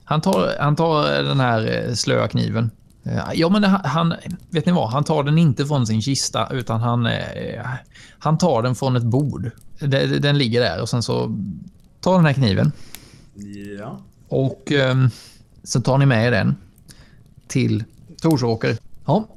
[0.03, 2.71] han, tar, han tar den här eh, slöa kniven.
[3.03, 4.13] Eh, Ja, men han,
[4.49, 4.89] vet ni vad?
[4.89, 7.65] Han tar den inte från sin kista, utan han, eh,
[8.19, 9.51] han tar den från ett bord.
[9.79, 11.37] Den, den ligger där och sen så
[12.01, 12.71] tar den här kniven
[13.79, 13.99] Ja.
[14.27, 15.09] och um,
[15.63, 16.55] så tar ni med er den
[17.47, 17.83] till
[18.21, 18.77] Torsåker.
[19.05, 19.27] Ja.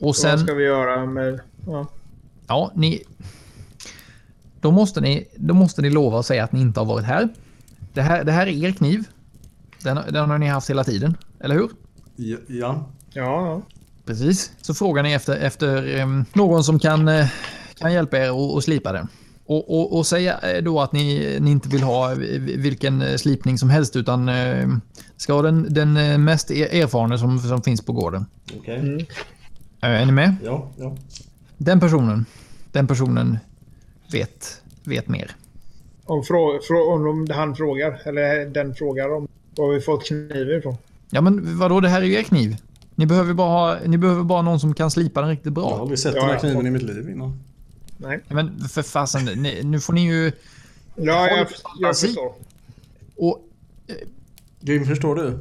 [0.00, 1.40] Och Så vad sen, ska vi göra med...
[1.66, 1.86] Ja.
[2.46, 3.02] ja, ni...
[4.64, 7.28] Då måste ni, då måste ni lova att säga att ni inte har varit här.
[7.92, 9.04] Det här, det här är er kniv.
[9.82, 11.70] Den, den har ni haft hela tiden, eller hur?
[12.16, 12.36] Ja.
[12.48, 12.88] ja.
[13.12, 13.62] Ja,
[14.06, 14.52] Precis.
[14.62, 17.26] Så frågar ni efter, efter em, någon som kan, eh,
[17.78, 19.08] kan hjälpa er att- slipa den.
[19.46, 23.16] Och, och, och säga eh, då att ni, ni inte vill ha v- vilken eh,
[23.16, 24.68] slipning som helst utan eh,
[25.16, 28.26] ska ha den, den eh, mest er- erfarna som, som finns på gården.
[28.58, 28.78] Okej.
[28.78, 28.98] Mm.
[28.98, 29.06] Eh,
[30.02, 30.36] Är ni med?
[30.44, 30.96] Ja, ja.
[31.58, 32.24] Den personen,
[32.72, 33.38] den personen
[34.14, 35.30] vet, vet mer.
[36.04, 40.58] Om, frå, frå, om de, han frågar, eller den frågar om var vi fått kniven
[40.58, 40.76] ifrån.
[41.10, 42.56] Ja men vadå, det här är ju er kniv.
[42.94, 45.70] Ni behöver bara, ha, ni behöver bara någon som kan slipa den riktigt Jag har
[45.70, 45.80] bra.
[45.80, 46.40] aldrig sett Ja, den här ja.
[46.40, 47.40] kniven i mitt liv innan.
[47.96, 48.20] Nej.
[48.28, 50.32] Men för fasen, ni, nu får ni ju...
[50.96, 52.32] Ja, jag, du jag förstår.
[53.16, 53.40] Och
[54.60, 55.38] Grim, förstår du?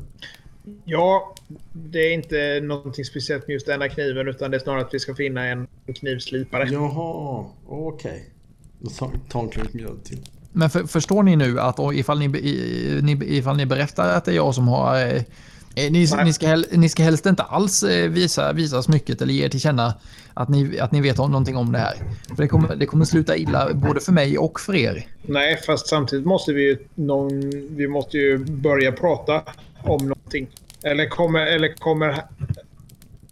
[0.84, 1.36] Ja,
[1.74, 5.00] det är inte någonting speciellt med just denna kniven utan det är snarare att vi
[5.00, 6.70] ska finna en knivslipare.
[6.72, 8.30] Jaha, okej.
[8.30, 8.33] Tar
[9.30, 10.20] ta en klunk mjöd till.
[10.52, 14.32] men för, förstår ni nu att ifall ni, i- ni, ifall ni berättar att det
[14.32, 14.96] är jag som har...
[14.96, 15.12] eh,
[15.76, 19.34] eh, Ni, ni, ska, hel- ni ska helst inte alls eh, visa, visa smycket eller
[19.34, 19.94] ge er till känna
[20.34, 21.94] att ni, att ni vet om någonting om det här.
[22.28, 25.08] För det kommer, det kommer sluta illa både för mig och för er.
[25.22, 29.42] Nej, fast samtidigt måste vi ju, någon, vi måste ju börja prata
[29.84, 30.48] om någonting.
[30.84, 32.24] Eller kommer, eller kommer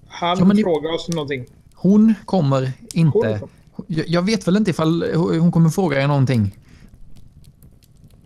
[0.07, 1.45] han Ja, fråga oss någonting?
[1.73, 3.17] Hon kommer inte...
[3.17, 3.29] Hon?
[3.29, 3.49] Jag,
[3.87, 6.57] jag vet väl inte ifall hon kommer fråga er någonting.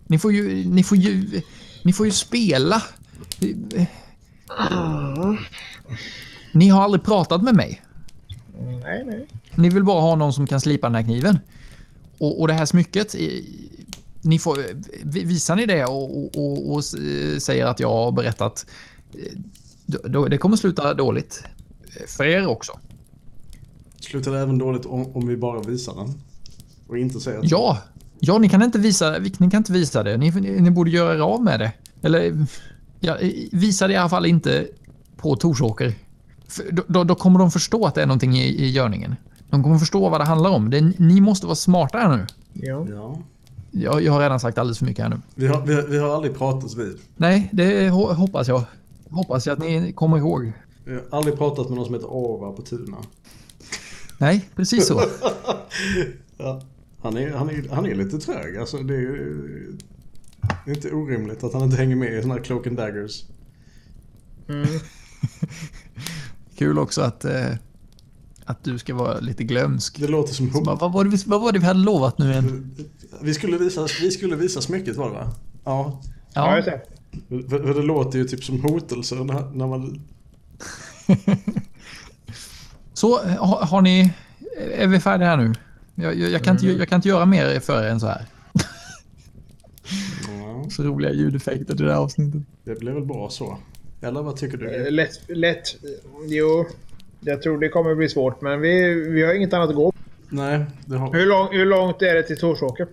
[0.08, 0.66] Ni får ju...
[0.70, 1.42] Ni får ju...
[1.84, 2.84] Ni får ju spela.
[6.52, 7.82] Ni har aldrig pratat med mig.
[8.84, 9.28] Nej, nej.
[9.56, 11.40] Ni vill bara ha någon som kan slipa den här kniven.
[12.18, 13.16] Och, och det här smycket,
[14.22, 14.58] ni får,
[15.04, 16.84] vi- visar ni det och, och, och, och
[17.42, 18.66] säger att jag har berättat,
[19.14, 19.40] eh,
[19.86, 21.44] då, det kommer sluta dåligt.
[22.08, 22.80] För er också.
[24.10, 26.14] Slutar det även dåligt om, om vi bara visar den?
[26.88, 27.52] Och inte säger att...
[27.52, 27.78] Ja,
[28.20, 30.18] ja ni, kan inte visa, ni kan inte visa det.
[30.18, 30.32] Ni,
[30.62, 31.72] ni, borde göra er av med det.
[32.02, 32.46] Eller
[33.00, 33.18] ja,
[33.52, 34.68] visa det i alla fall inte
[35.18, 35.94] på Torsåker.
[36.72, 39.16] Då, då, då kommer de förstå att det är någonting i, i görningen.
[39.50, 40.70] De kommer förstå vad det handlar om.
[40.70, 42.26] Det, ni måste vara smarta här nu.
[42.54, 42.88] Ja.
[42.90, 43.18] Ja.
[43.72, 45.22] Jag, jag har redan sagt alldeles för mycket här nu.
[45.36, 46.98] Vi har, vi, har- vi har aldrig pratats vid.
[47.18, 48.62] Nej, det ho- hoppas jag.
[49.10, 50.52] Hoppas jag att ni kommer ihåg.
[50.86, 52.98] Vi har aldrig pratat med någon som heter Ava på Tuna.
[54.18, 55.02] Nej, precis så.
[56.38, 56.62] Ja.
[57.02, 58.58] Han, är, han, är, han är lite trög.
[58.58, 59.78] Alltså, det är ju
[60.66, 63.24] det är inte orimligt att han inte hänger med i såna här cloak and daggers.
[64.50, 64.68] Mm.
[66.58, 67.48] Kul också att, eh,
[68.46, 70.00] att du ska vara lite glömsk.
[70.00, 70.52] Det låter som...
[70.64, 72.76] Bara, vad, var det, vi- vad var det vi hade lovat nu igen?
[73.22, 75.32] Vi skulle visa, vi skulle visa smycket var det va?
[75.64, 76.02] Ja.
[76.04, 76.82] Ja, Ja, just det.
[77.50, 80.02] För, för det låter ju typ som hotelser när, när man...
[82.96, 84.14] så har, har ni...
[84.78, 85.54] Är vi färdiga här nu?
[85.96, 88.26] Jag, jag, jag, kan inte, jag kan inte göra mer för er än så här.
[90.28, 92.42] Ja, Så roliga ljudeffekter till det här avsnittet.
[92.64, 93.58] det blev väl bra så.
[94.02, 94.90] Eller vad tycker Eh, du?
[94.92, 95.64] Lätt, lätt.
[96.28, 96.66] Jo,
[97.20, 99.94] jag tror det kommer bli svårt, men vi, vi har inget annat att gå.
[100.30, 101.14] Nej, det har...
[101.14, 102.88] Hur, lång, hur långt är det till Torsåker?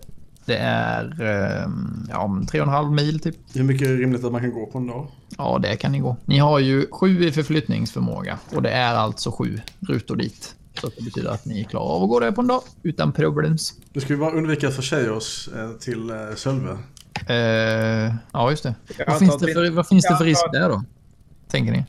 [0.45, 3.36] Det är ehm, ja, tre och en halv mil typ.
[3.55, 5.07] Hur mycket är rimligt att man kan gå på en dag?
[5.38, 6.16] Ja, det kan ni gå.
[6.24, 10.55] Ni har ju sju i förflyttningsförmåga och det är alltså sju rutor dit.
[10.80, 13.74] Så det betyder att ni klarar av att gå där på en dag utan problems.
[13.93, 16.78] Nu ska vi bara undvika att försäga oss eh, till eh, Sölve.
[17.26, 18.74] Eh, ja, just det.
[19.07, 20.84] Vad finns det för, vad finns det för risk där då?
[21.49, 21.84] Tänker ni?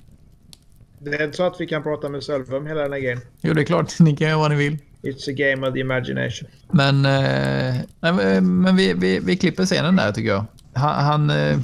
[0.99, 3.19] Det är inte så att vi kan prata med Sölve om hela den här grejen.
[3.41, 3.93] Jo, det är klart.
[3.99, 4.77] Ni kan göra vad ni vill.
[5.03, 6.49] It's a game of the imagination.
[6.71, 10.45] Men, eh, nej, men vi, vi, vi klipper scenen där tycker jag.
[10.73, 11.59] Han, han eh,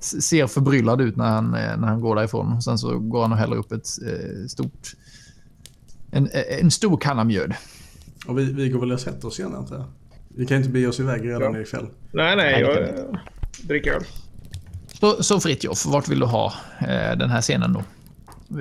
[0.00, 2.62] ser förbryllad ut när han, eh, när han går därifrån.
[2.62, 4.92] Sen så går han och häller upp ett eh, stort...
[6.10, 6.28] En,
[6.60, 7.54] en stor kanna mjöd.
[8.26, 9.84] Och vi, vi går väl och sätter oss igen antar jag.
[10.28, 11.60] Vi kan inte bege oss iväg redan Ja.
[11.60, 11.86] ikväll.
[12.12, 12.52] Nej, nej.
[12.52, 13.04] Nej, jag eh,
[13.62, 14.04] dricker öl.
[15.00, 17.82] Så, så Fritjof, vart vill du ha eh, den här scenen då?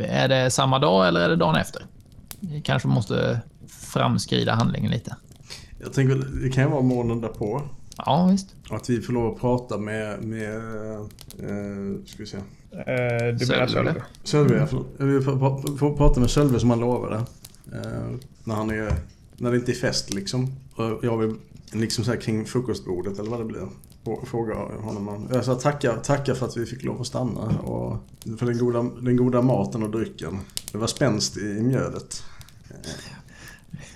[0.08, 1.82] Är det samma dag eller är det dagen efter?
[2.40, 3.40] Vi kanske måste
[3.94, 5.16] framskrida handlingen lite.
[5.80, 7.62] Jag tänker det kan ju vara morgonen därpå.
[7.98, 8.56] Ja, visst.
[8.70, 10.56] Att vi får lov att prata med, med
[11.39, 12.38] eh, ska vi se.
[12.38, 14.04] Eh, du menar Sölve?
[14.24, 14.88] Sölve, ja, förlåt.
[14.98, 17.16] Vi får, får, prata med Sölve som han lovade.
[17.74, 18.94] Eh, när han är,
[19.38, 20.56] när det inte är fest liksom.
[20.76, 21.36] Och jag vill
[21.72, 23.68] liksom så här kring frukostbordet eller vad det blir.
[24.04, 25.28] Frå- Fråga honom om.
[25.34, 27.98] Jag sa tacka, tacka för att vi fick lov att stanna och
[28.39, 30.39] för den goda, den goda maten och drycken.
[30.72, 32.24] Det var spänst i mjödet.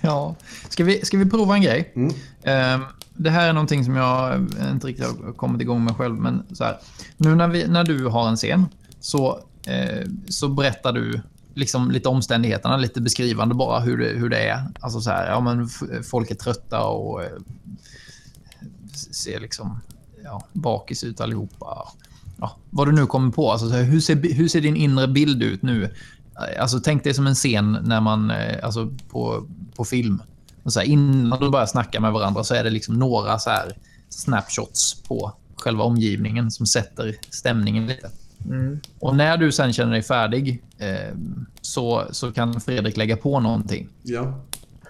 [0.00, 0.36] Ja.
[0.68, 1.92] Ska vi, ska vi prova en grej?
[1.96, 2.14] Mm.
[2.42, 2.80] Ehm,
[3.14, 6.64] det här är någonting som jag inte riktigt har kommit igång med själv, men så
[6.64, 6.78] här.
[7.16, 8.66] Nu när, vi, när du har en scen
[9.00, 11.20] så, eh, så berättar du
[11.54, 14.64] liksom lite omständigheterna, lite beskrivande bara hur det, hur det är.
[14.80, 15.68] Alltså så här, ja men
[16.02, 17.38] folk är trötta och eh,
[19.12, 19.80] ser liksom
[20.24, 21.88] ja, bakis ut allihopa.
[22.40, 23.52] Ja, vad du nu kommer på.
[23.52, 25.94] Alltså, hur, ser, hur ser din inre bild ut nu?
[26.60, 30.22] Alltså, tänk dig som en scen när man, eh, alltså, på, på film.
[30.62, 33.50] Och så här, innan de börjar snacka med varandra så är det liksom några så
[33.50, 33.76] här
[34.08, 38.10] snapshots på själva omgivningen som sätter stämningen lite.
[38.44, 38.80] Mm.
[38.98, 41.16] Och när du sen känner dig färdig eh,
[41.60, 43.88] så, så kan Fredrik lägga på någonting.
[44.02, 44.40] Ja.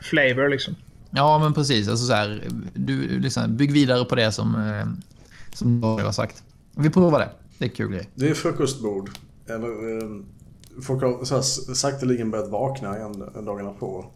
[0.00, 0.74] Flavor liksom.
[1.10, 1.88] Ja, men precis.
[1.88, 4.86] Alltså så här, du liksom, bygg vidare på det som, eh,
[5.52, 6.42] som Daniel har sagt.
[6.76, 7.28] Vi provar det.
[7.58, 8.08] Det är kul grej.
[8.14, 9.10] Det är frukostbord.
[9.46, 10.24] Eller, eh,
[10.82, 11.42] folk har så här,
[11.74, 14.06] sakteligen börjat vakna igen dagarna på.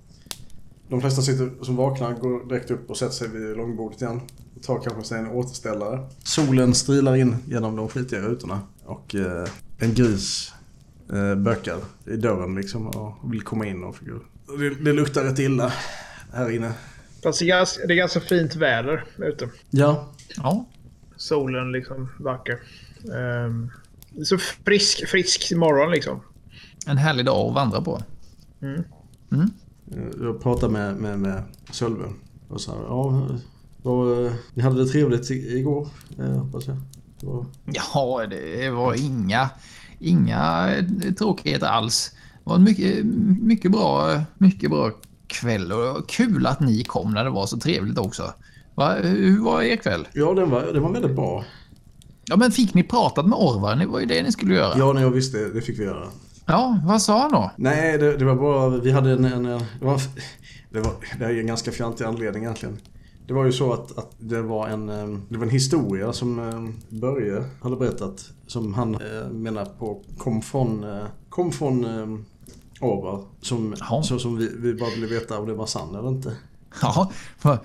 [0.89, 4.21] De flesta sitter som vaknar, går direkt upp och sätter sig vid långbordet igen.
[4.63, 6.07] Tar kanske sig en återställare.
[6.25, 8.61] Solen strilar in genom de skitiga rutorna.
[8.85, 9.49] Och eh,
[9.79, 10.53] en gris
[11.13, 13.97] eh, bökar i dörren liksom och vill komma in och.
[14.59, 15.73] Det, det luktar rätt illa
[16.33, 16.73] här inne.
[17.23, 19.49] Fast det är, ganska, det är ganska fint väder ute.
[19.71, 20.67] Ja, Ja,
[21.17, 22.61] Solen liksom vacker.
[23.47, 23.71] Um,
[24.25, 26.21] så frisk, frisk morgon liksom.
[26.87, 28.03] En härlig dag att vandra på.
[28.63, 28.83] Mm.
[29.33, 29.51] Mm.
[30.21, 32.05] Jag pratade med, med, med Sölve
[32.49, 33.29] och sa ja,
[33.83, 36.77] vad, eh, ni hade det trevligt i- igår eh, hoppas jag.
[37.21, 39.51] Det var, Ja, det var inga,
[39.99, 40.69] inga
[41.19, 42.11] tråkigheter alls.
[42.45, 43.05] Det var en mycket,
[43.43, 44.91] mycket, bra, mycket bra
[45.27, 48.33] kväll och kul att ni kom när det var så trevligt också.
[48.75, 50.09] Va, hur var er kväll?
[50.13, 51.45] ja, den var, den var väldigt bra.
[52.25, 53.77] Ja, men fick ni pratat med Orvar?
[53.77, 54.79] Det var ju det ni skulle göra.
[54.79, 56.09] Ja, när jag visste det, det fick vi göra.
[56.47, 57.51] Ja, vad sa han då?
[57.57, 60.01] Nej, det, det var bara, vi hade en, en, en det, var,
[60.71, 62.79] det, var, det är en ganska fjantig anledning egentligen.
[63.27, 66.39] Det var ju så att, att det, var en, eh, det var en historia som
[66.39, 72.19] eh, Börje hade berättat som han eh, menar på kom från, eh, kom från eh,
[72.81, 73.25] Orvar.
[73.41, 76.33] Som, så som vi, vi bara ville veta om det var sann eller inte.
[76.83, 77.11] Ja,
[77.43, 77.59] vad,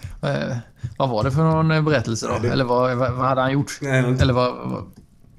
[0.97, 2.32] vad var det för någon berättelse då?
[2.34, 3.78] Nej, det- Eller vad, vad, hade han gjort?
[3.82, 4.84] Nej, Eller vad, vad,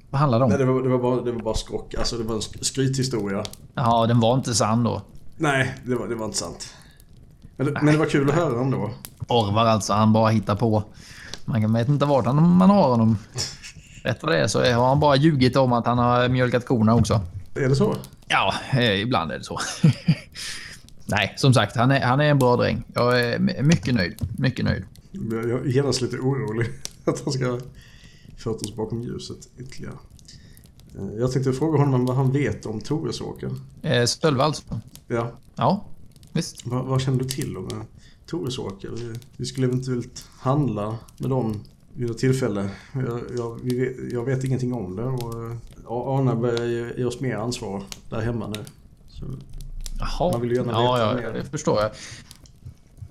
[0.09, 0.67] vad handlade det Nej, om?
[0.67, 1.95] det var, det var, bara, det var bara skrock.
[1.95, 3.43] Alltså det var en sk- skrythistoria.
[3.73, 5.01] Ja, den var inte sann då.
[5.37, 6.73] Nej, det var, det var inte sant.
[7.57, 8.89] Men det, men det var kul att höra ändå.
[9.27, 10.83] Orvar alltså, han bara hittar på.
[11.45, 13.17] Man vet inte vart han, man har honom.
[14.03, 16.95] Rätt vad det är så har han bara ljugit om att han har mjölkat korna
[16.95, 17.21] också.
[17.55, 17.95] Är det så?
[18.27, 19.59] Ja, eh, ibland är det så.
[21.05, 22.83] Nej, som sagt, han är, han är en bra dräng.
[22.93, 24.15] Jag är my- mycket nöjd.
[24.37, 24.83] Mycket nöjd.
[25.11, 26.67] Jag jag är genast lite orolig
[27.05, 27.59] att han ska
[28.43, 29.95] fört oss bakom ljuset ytterligare.
[30.97, 33.51] Eh, Jag tänkte fråga honom vad han vet om Toresåker.
[33.81, 34.63] Eh, Stölve alltså.
[35.07, 35.85] Ja, Ja,
[36.33, 36.65] visst.
[36.65, 37.77] vad, vad känner du till om eh,
[38.25, 38.89] Toresåker?
[38.95, 41.59] Vi, vi skulle eventuellt handla med dem
[41.93, 42.69] vid ett tillfälle.
[42.93, 47.19] Jag, jag, vet, jag vet ingenting om det och eh, Arne börjar ge, ge oss
[47.19, 48.63] mer ansvar där hemma nu.
[49.07, 49.25] Så,
[49.99, 50.31] Jaha.
[50.31, 51.33] Man vill ju gärna ja, veta ja, mer.
[51.39, 51.91] det förstår jag.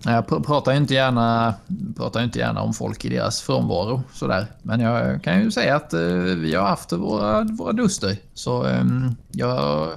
[0.05, 1.55] Jag pr- pratar inte gärna,
[1.96, 4.46] pratar inte gärna om folk i deras frånvaro sådär.
[4.62, 6.01] Men jag kan ju säga att eh,
[6.36, 8.16] vi har haft våra, våra duster.
[8.34, 8.84] Så eh,
[9.32, 9.88] jag har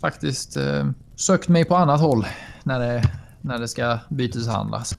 [0.00, 2.26] faktiskt eh, sökt mig på annat håll
[2.64, 3.02] när det,
[3.40, 4.96] när det ska byteshandlas.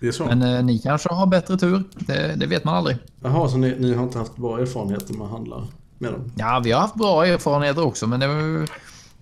[0.00, 0.24] det är så?
[0.24, 1.82] Men eh, ni kanske har bättre tur.
[1.98, 2.96] Det, det vet man aldrig.
[3.22, 5.66] Jaha, så ni, ni har inte haft bra erfarenheter med att handla
[5.98, 6.32] med dem?
[6.36, 8.26] Ja, vi har haft bra erfarenheter också, men det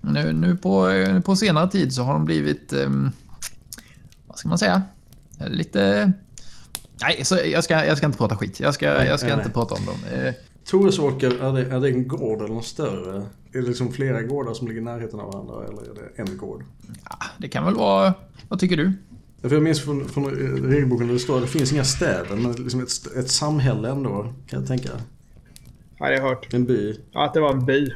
[0.00, 2.72] nu, nu på, eh, på senare tid så har de blivit...
[2.72, 3.12] vad
[4.42, 4.82] ska man säga?
[5.46, 6.12] Lite...
[7.02, 8.60] Nej, så jag, ska, jag ska inte prata skit.
[8.60, 9.54] Jag ska, Nej, jag ska nej, inte nej.
[9.54, 9.94] prata om dem.
[10.12, 10.34] Eh,
[10.64, 13.16] Toresåker, är det, är det en gård eller något större?
[13.52, 16.36] Är det liksom flera gårdar som ligger i närheten av varandra eller är det en
[16.36, 16.64] gård?
[17.10, 18.14] ja, det kan väl vara...
[18.48, 18.92] Vad tycker du?
[19.42, 20.24] Ja, För jag minns från, från
[20.70, 24.34] regelboken där det står att det finns inga städer men liksom ett, ett samhälle ändå
[24.46, 24.88] kan jag tänka.
[24.92, 24.98] Ja,
[25.98, 26.54] det har jag hört.
[26.54, 27.00] En by.
[27.12, 27.92] Ja, att det var en by.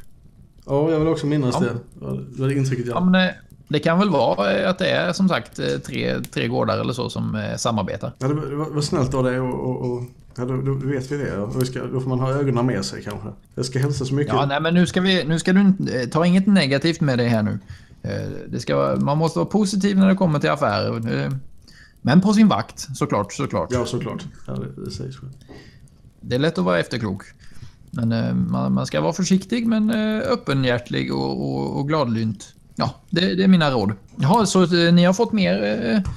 [0.66, 1.66] Ja, jag vill också minnas Ja.
[1.66, 1.76] det.
[2.00, 3.06] Ja, Det var det intrycket Ja, jag...
[3.10, 3.34] men, eh,
[3.68, 6.92] det kan väl vara eh, att det är som sagt eh, tre, tre gårdar eller
[6.92, 8.12] så som eh, samarbetar.
[8.18, 10.02] Ja, det, var, det var snällt av dig och, och, och
[10.36, 11.36] ja, då, då vet vi det.
[11.38, 13.28] Och vi ska, då får man ha ögonen med sig kanske.
[13.54, 14.34] Jag ska hälsa så mycket.
[14.34, 15.72] Ja, nej, men nu ska, vi, nu ska du
[16.10, 17.58] Ta inget negativt med det här nu.
[18.48, 21.30] Det ska, man måste vara positiv när det kommer till affärer.
[22.02, 23.32] Men på sin vakt, såklart.
[23.32, 23.68] såklart.
[23.72, 24.24] Ja, såklart.
[24.46, 25.32] Ja, det, det sägs själv.
[26.20, 27.22] Det är lätt att vara efterklok.
[27.90, 28.08] Men
[28.50, 29.90] man, man ska vara försiktig men
[30.20, 32.55] öppenhjärtlig och, och, och gladlynt.
[32.76, 33.92] Ja, det, det är mina råd.
[34.16, 36.12] Jaha, så eh, ni har fått mer, eh,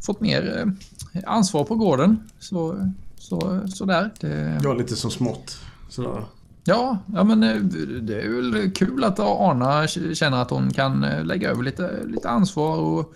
[0.00, 0.66] fått mer
[1.12, 2.28] eh, ansvar på gården.
[2.38, 4.10] Så, så, så där.
[4.20, 5.58] Det, Ja, lite som smått.
[5.88, 6.24] Sådär.
[6.64, 7.56] ja, ja, men eh,
[8.02, 12.28] det är väl kul att Arna känner att hon kan eh, lägga över lite, lite
[12.28, 13.14] ansvar och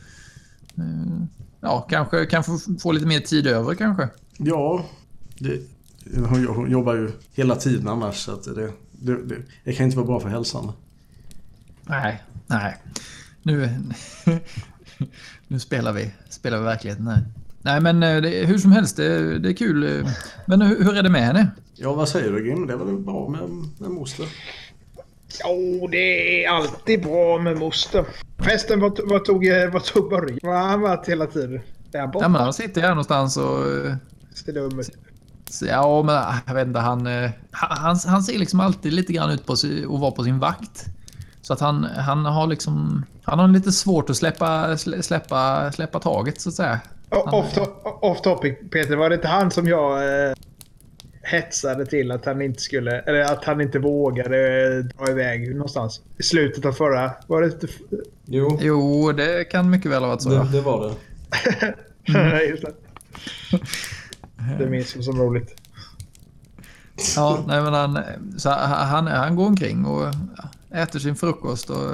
[1.60, 4.08] ja, kanske kan få, få lite mer tid över kanske.
[4.38, 4.84] Ja,
[5.38, 5.60] det,
[6.28, 10.20] hon, jobbar ju hela tiden annars så det, det, det, det kan inte vara bra
[10.20, 10.72] för hälsan.
[11.82, 12.76] Nej, nej.
[13.42, 13.70] Nu,
[15.48, 17.24] nu spelar vi, spelar vi verkligheten här.
[17.62, 20.00] Nej, men eh, det, hur som helst, det, det är kul.
[20.00, 20.08] eh.
[20.46, 21.50] Men hur, hur är det med henne?
[21.74, 22.66] Ja, vad säger du Grim?
[22.66, 23.40] Det är väl bra med,
[23.78, 24.26] med moster?
[25.44, 28.04] Jo, det är alltid bra med moster.
[28.38, 30.38] Förresten, vad, vad, tog, eh, vad tog Börje?
[30.42, 31.54] Var har han varit hela tiden?
[31.54, 32.28] Är han Ja, borta?
[32.28, 33.86] men han sitter här någonstans och...
[33.86, 33.94] eh,
[34.34, 34.90] Ser dum ut.
[35.50, 36.14] så- Ja, men
[36.46, 36.78] jag vet inte.
[36.80, 40.38] Han, eh, han, han ser liksom alltid lite grann ut på att vara på sin
[40.38, 40.84] vakt.
[41.44, 43.04] Så att han, han har liksom...
[43.22, 46.80] Han har lite svårt att släppa, slä- släppa, släppa taget, så att säga.
[47.10, 48.96] Off, to- off topic, Peter.
[48.96, 50.34] Var det inte han som jag eh,
[51.22, 53.00] hetsade till att han inte skulle...
[53.00, 54.36] Eller att han inte vågade
[54.78, 56.00] eh, dra iväg någonstans?
[56.18, 57.10] I slutet av förra...
[57.26, 57.66] Var det inte...
[58.24, 60.28] Jo, Jo, det kan mycket väl ha varit så.
[60.28, 60.44] det, ja.
[60.52, 62.46] det var det.
[62.48, 62.64] Just
[64.58, 64.66] det.
[64.66, 65.54] Minns jag som roligt.
[67.16, 67.98] Ja, nej, men han,
[68.36, 70.14] så han, han går omkring och
[70.74, 71.90] äter sin frukost och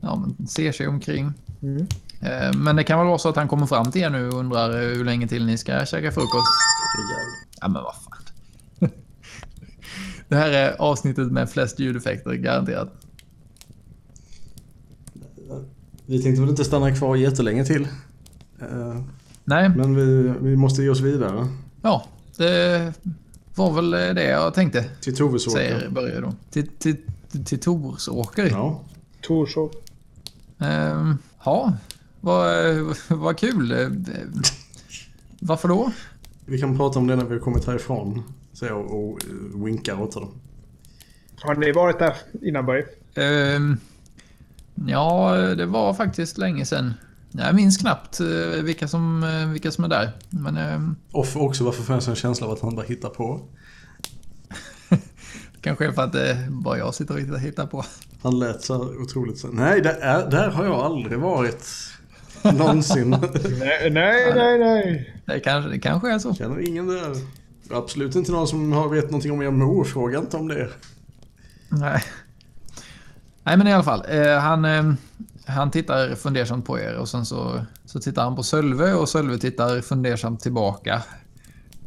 [0.00, 1.32] ja, men ser sig omkring.
[1.62, 1.86] Mm.
[2.20, 4.34] Eh, Men det kan väl vara så att han kommer fram till er nu och
[4.38, 6.46] undrar eh, hur länge till ni ska käka frukost.
[7.60, 8.90] Ja, men vad fan.
[10.28, 12.92] Det här är avsnittet med flest ljudeffekter, garanterat.
[16.06, 17.88] Vi tänkte väl inte stanna kvar jättelänge till.
[18.60, 19.00] Eh,
[19.44, 21.46] Nej, Men vi, vi måste ge oss vidare.
[21.82, 22.04] ja,
[22.36, 22.92] det
[23.54, 25.56] var väl det jag tänkte, Till Tovesåker.
[25.58, 26.32] säger Börje då.
[26.50, 26.96] Till, till,
[27.30, 28.46] till Torsåker.
[28.50, 28.80] Ja.
[29.22, 29.72] Torsov.
[30.58, 31.72] Ehm, ja,
[32.20, 32.76] vad,
[33.08, 33.74] vad kul.
[35.40, 35.92] Varför då?
[36.46, 38.22] Vi kan prata om det när vi har kommit härifrån.
[38.52, 39.18] Säger jag och
[39.66, 40.30] winkar åt honom.
[41.42, 42.86] Har ni varit där innan Börje?
[43.14, 43.76] Ehm,
[44.74, 46.94] ja, det var faktiskt länge sedan.
[47.32, 50.12] Jag minns knappt eh, vilka som, eh, vilka som är där.
[50.30, 53.40] Men ehm, Och också varför får jag en känsla av att han bara hittar på.
[55.60, 57.84] Kanske är för att det bara jag sitter och hittar- på.
[58.22, 61.66] Han lät så otroligt så Nej, där, är, där har jag aldrig varit.
[62.42, 63.10] Någonsin.
[63.60, 64.58] Nej, nej, nej.
[64.58, 65.14] nej.
[65.26, 66.34] Det kanske, det kanske är så.
[66.34, 67.12] Känner ingen där.
[67.70, 69.84] Absolut inte någon som har vet någonting om mor.
[69.84, 70.68] Fråga inte om det.
[71.68, 72.02] Nej.
[73.44, 74.04] Nej, men i alla fall.
[74.08, 74.92] Eh, han, eh,
[75.46, 79.38] han tittar fundersamt på er och sen så, så tittar han på Sölve och Sölve
[79.38, 81.02] tittar fundersamt tillbaka.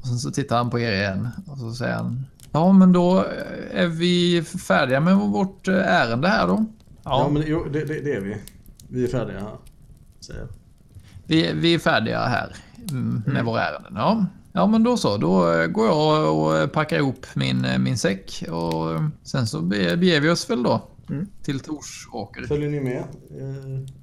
[0.01, 2.25] Och sen så tittar han på er igen och så säger han.
[2.53, 6.65] Ja, men då eh, är vi färdiga med vårt eh, ärende här då.
[7.03, 8.37] Ja, men jo, det, det, det är vi.
[8.89, 9.57] Vi är färdiga här.
[10.19, 10.47] Säger.
[11.25, 12.55] Vi, vi är färdiga här
[12.91, 13.93] mm, med våra ärenden.
[13.95, 14.25] Ja.
[14.51, 15.17] ja, men då så.
[15.17, 20.21] Då eh, går jag och packar ihop min, min säck och sen så be- beger
[20.21, 21.27] vi oss väl då Mm.
[21.43, 22.41] till Torsåker.
[22.43, 22.97] Följer ni med?
[22.97, 23.93] Eh,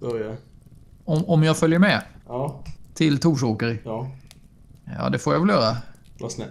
[0.00, 0.36] börja.
[1.04, 2.64] Om, om jag följer med Ja,
[2.94, 3.82] till Torsåker?
[3.84, 4.10] ja.
[4.98, 5.76] Ja, det får jag väl göra.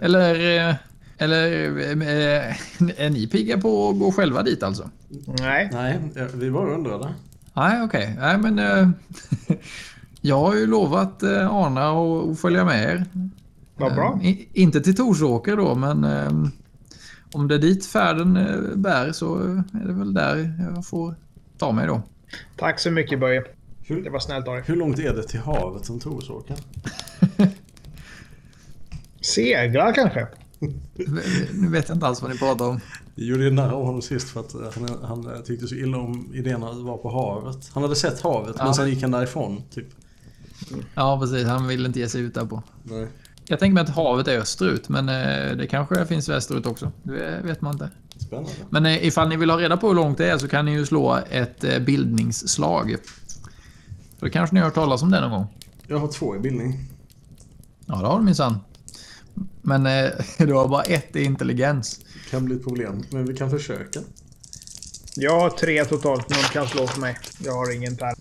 [0.00, 0.74] Eller, eh,
[1.18, 2.56] eller eh,
[2.96, 4.90] är ni pigga på att gå själva dit alltså?
[5.40, 5.70] Nej.
[5.72, 5.98] Nej,
[6.34, 7.14] vi bara undrade.
[7.54, 8.16] Nej, okej.
[8.18, 8.88] Nej, men eh,
[10.20, 13.04] jag har ju lovat eh, Arna att följa med er.
[13.76, 14.20] Vad bra.
[14.22, 16.04] I- inte till Torsåker då, men
[17.32, 18.34] om det är dit färden
[18.76, 19.36] bär så
[19.82, 21.14] är det väl där jag får
[21.58, 22.02] ta mig då.
[22.56, 23.40] Tack så mycket Börje.
[23.40, 24.62] Det Hur, var snällt av dig.
[24.66, 26.56] hur långt är det till havet som Torsåker?
[29.20, 30.26] Seglar kanske?
[31.52, 32.80] Nu vet jag inte alls vad ni pratar om.
[33.14, 35.74] Vi gjorde ju narr av honom sist för att eh, han, han eh, tyckte så
[35.74, 37.70] illa om idén att vara på havet.
[37.74, 38.64] Han hade sett havet Ja.
[38.64, 39.62] men sen gick han därifrån.
[39.74, 39.86] Typ.
[40.94, 41.46] Ja, precis.
[41.46, 42.62] Han vill inte ge sig ut där på.
[42.82, 43.06] Nej.
[43.44, 46.92] Jag tänker mig att havet är österut, men eh, det kanske finns västerut också.
[47.02, 47.90] Det vet man inte.
[48.16, 48.50] Spännande.
[48.70, 50.86] Men ifall ni vill ha reda på hur långt det är så kan ni ju
[50.86, 52.96] slå ett bildningsslag.
[54.18, 55.46] För då kanske ni har hört talas om det någon gång.
[55.86, 56.84] Jag har två i bildning.
[57.86, 58.58] Ja, det har du minsann.
[59.68, 62.00] Men eh, du har bara ett i intelligens.
[62.30, 64.00] Kan bli ett problem, men vi kan försöka.
[65.14, 66.30] Jag har tre totalt.
[66.30, 67.18] Någon kan slå för mig.
[67.44, 68.14] Jag har ingen där.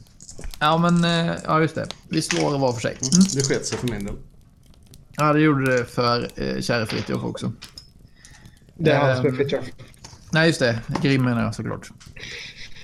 [0.60, 1.88] Ja, men eh, ja, just det.
[2.10, 2.92] Vi slår var för sig.
[3.02, 3.24] Mm.
[3.34, 4.16] Det sket sig för min del.
[5.12, 7.52] Ja, det gjorde det för eh, käre Fritiof också.
[8.76, 9.36] Det är han som är Ehm.
[9.36, 9.66] Fritiof.
[10.32, 10.80] Nej, just det.
[11.02, 11.90] Grim menar jag såklart.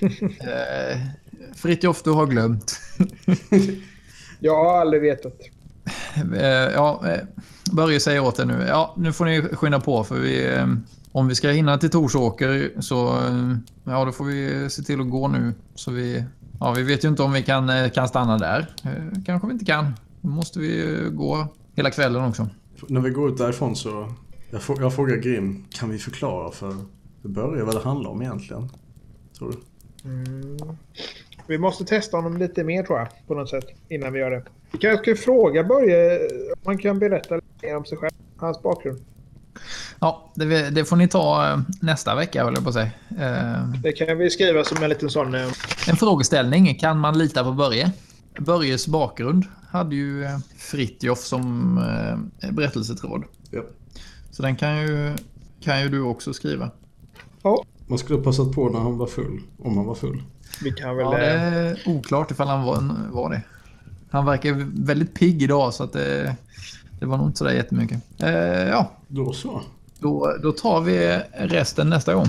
[0.00, 1.00] eh,
[1.54, 2.80] Fritiof, du har glömt.
[4.40, 5.38] Jag har aldrig vetat.
[6.36, 6.44] Eh,
[6.74, 7.20] ja, eh,
[7.72, 8.64] Börje säger åt er nu.
[8.68, 10.54] Ja, nu får ni skynda på för vi...
[10.54, 10.66] eh,
[11.12, 13.18] Om vi ska hinna till Torsåker så...
[13.84, 15.54] Ja, då får vi se till att gå nu.
[15.74, 16.24] Så vi...
[16.60, 18.74] Ja, vi vet ju inte om vi kan, kan stanna där.
[19.26, 19.94] Kanske vi inte kan.
[20.20, 22.48] Då måste vi gå hela kvällen också.
[22.88, 24.12] När vi går ut därifrån så...
[24.50, 26.74] Jag, frå- jag frågar Grim, kan vi förklara för
[27.22, 28.68] Börje vad det handlar om egentligen?
[29.38, 29.58] Tror du?
[31.46, 33.08] Vi måste testa honom lite mer tror jag.
[33.26, 33.64] På något sätt.
[33.88, 34.42] Innan vi gör det.
[34.72, 36.18] Vi kanske ska fråga Börje
[36.52, 38.12] om han kan berätta lite mer om sig själv.
[38.36, 39.00] Hans bakgrund.
[40.00, 42.90] Ja, det, det får ni ta eh, nästa vecka, höll jag på att säga.
[43.18, 45.34] Eh, Det kan vi skriva som en liten sån...
[45.34, 45.48] eh,
[45.88, 46.74] En frågeställning.
[46.74, 47.92] Kan man lita på Börje?
[48.38, 50.24] Börjes bakgrund hade ju
[50.58, 51.74] Fritjof som
[52.52, 53.24] berättelsetråd.
[53.50, 53.62] Ja.
[54.30, 55.12] Så den kan ju,
[55.60, 56.70] kan ju du också skriva.
[57.42, 59.40] Ja, Man skulle ha passat på när han var full.
[59.58, 60.22] Om han var full.
[60.62, 61.06] Vi kan väl...
[61.06, 63.42] Ja, det eh, är oklart ifall han var, var det.
[64.10, 66.36] Han verkar väldigt pigg idag så att det,
[67.00, 68.00] det var nog inte sådär jättemycket.
[68.18, 68.32] Eh,
[68.68, 69.62] ja, Då så.
[69.98, 72.28] då, då tar vi resten nästa gång.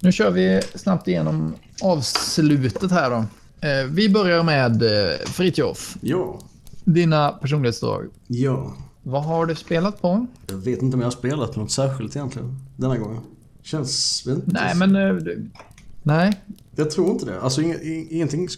[0.00, 3.24] Nu kör vi snabbt igenom avslutet här då.
[3.68, 5.96] Eh, vi börjar med eh, Fritjof.
[6.00, 6.38] Ja.
[6.84, 8.04] Dina personlighetsdrag.
[8.26, 8.74] Ja.
[9.02, 10.26] Vad har du spelat på?
[10.46, 12.58] Jag vet inte om jag har spelat något särskilt egentligen.
[12.76, 13.20] Denna gången.
[13.62, 15.50] Känns inte Nej, men...
[16.06, 16.40] eh, Nej.
[16.76, 17.40] Jag tror inte det.
[17.40, 18.48] Alltså ing- ing- ingenting...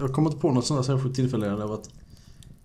[0.00, 1.88] Jag kommer inte på något sånt här särskilt tillfälle där det varit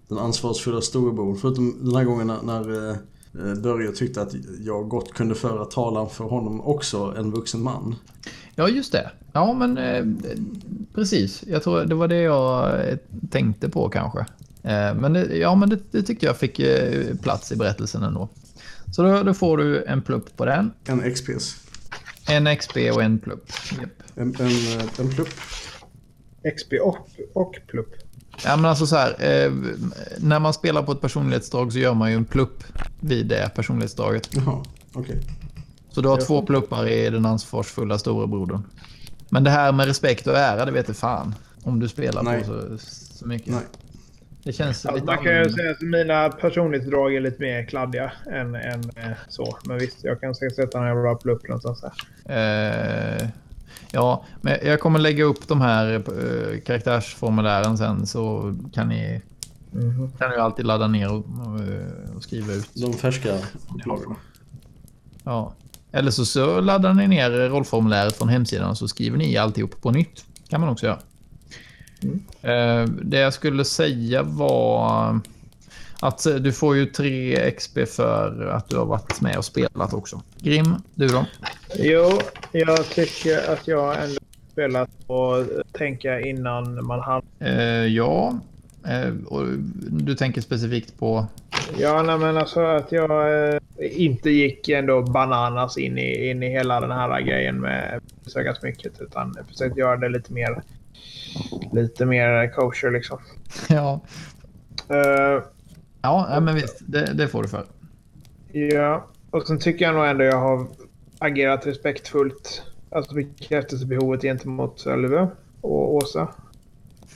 [0.07, 1.36] den ansvarsfulla storebror.
[1.36, 2.95] Förutom den här gången när, när eh,
[3.62, 4.36] Börje tyckte att
[4.66, 7.95] jag gott kunde föra talan för honom också, en vuxen man.
[8.56, 9.12] Ja, just det.
[9.34, 10.06] Ja, men eh,
[10.95, 11.44] precis.
[11.48, 12.98] Jag tror det var det jag eh,
[13.30, 14.20] tänkte på kanske.
[14.64, 18.30] Eh, men det, ja, men det, det tyckte jag fick eh, plats i berättelsen ändå.
[18.95, 20.72] Så då, då får du en plupp på den.
[20.86, 21.56] En XPS.
[22.27, 23.49] En XP och en plupp.
[23.81, 24.03] Japp.
[24.15, 25.30] En, en, en plupp.
[26.56, 27.93] XP och, och plupp.
[28.43, 29.52] Ja, men alltså så här, eh,
[30.18, 32.64] när man spelar på ett personlighetsdrag så gör man ju en plupp
[32.99, 34.30] vid det personlighetsdraget.
[34.31, 35.22] Jaha, okej.
[35.89, 38.64] Så du har två pluppar i den ansvarsfulla storebrodern.
[39.30, 41.35] Men det här med respekt och ära, det vet du fan.
[41.64, 42.39] Om du spelar Nej.
[42.39, 42.77] på så,
[43.18, 43.53] så mycket.
[43.53, 43.64] Nej.
[44.46, 45.58] Det känns Alltså, lite man kan ju annorlunda.
[45.58, 49.58] säga att mina personlighetsdrag är lite mer kladdiga än, än eh, så.
[49.66, 53.22] Men visst, jag kan säkert sätta en jävla plupp någonstans här.
[53.22, 53.28] Eh,
[53.92, 59.22] ja, men jag kommer lägga upp de här eh, karaktärsformulären sen så kan ni,
[59.72, 60.12] Mhm.
[60.20, 62.70] kan ni alltid ladda ner och, och, eh, och skriva ut.
[62.74, 63.38] De färska.
[65.24, 65.54] Ja.
[65.92, 69.92] Eller så, så laddar ni ner rollformuläret från hemsidan och så skriver ni alltihop på
[69.92, 70.26] nytt.
[70.50, 71.00] kan man också göra.
[72.41, 75.19] Eh, det jag skulle säga var
[76.02, 79.94] att eh, du får ju 3 XP för att du har varit med och spelat
[79.94, 80.22] också.
[80.40, 81.26] Grim, du då?
[81.76, 82.19] Jo,
[82.52, 84.19] jag tycker att jag ändå
[84.52, 87.22] spelat och tänka innan man hann.
[87.40, 88.40] Eh, ja.
[88.88, 89.45] Eh, och
[89.90, 91.27] du tänker specifikt på...
[91.77, 96.49] Ja, nej, men alltså att jag eh, inte gick ändå bananas in i, in i
[96.49, 100.61] hela den här grejen med söka smycket utan försökte göra det lite mer
[101.72, 103.20] lite mer kosher liksom.
[103.70, 104.02] Ja,
[104.90, 105.44] Eh,
[106.02, 106.78] ja men visst.
[106.80, 107.66] Det, det får du för.
[108.52, 110.68] Ja, och sen tycker jag nog ändå jag har
[111.20, 112.64] agerat respektfullt.
[112.92, 115.28] Alltså bekräftelsebehovet gentemot Sölve
[115.62, 116.28] och Åsa.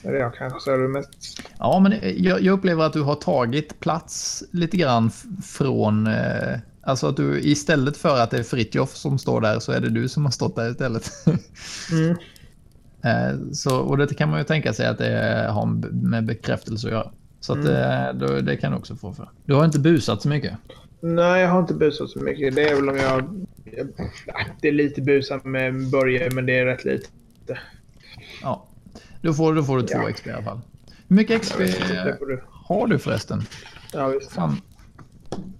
[0.02, 1.42] Eller jag kanske Sölve mest.
[1.58, 5.10] Ja, men jag, jag upplever att du har tagit plats lite grann
[5.44, 6.06] från...
[6.06, 9.80] Eh, alltså att du istället för att det är Fritjof som står där så är
[9.80, 11.10] det du som har stått där istället.
[11.92, 12.16] Mm.
[13.04, 16.92] eh, så, och det kan man ju tänka sig att det har med bekräftelse att
[16.92, 17.10] göra.
[17.40, 19.30] Så att, eh, då, det kan du också få för.
[19.44, 20.52] Du har inte busat så mycket.
[21.00, 22.54] Nej, jag har inte busat så mycket.
[22.54, 23.44] Det är väl om jag...
[23.64, 23.88] jag
[24.60, 27.58] det är lite busat med Börje, men det är rätt lite.
[28.42, 28.66] Ja.
[29.22, 30.12] Då får, då får du två Ja.
[30.12, 30.60] XP i alla fall.
[31.08, 32.42] Hur mycket XP det du.
[32.50, 33.42] har du förresten?
[33.92, 34.32] Ja, visst.
[34.32, 34.60] Fan.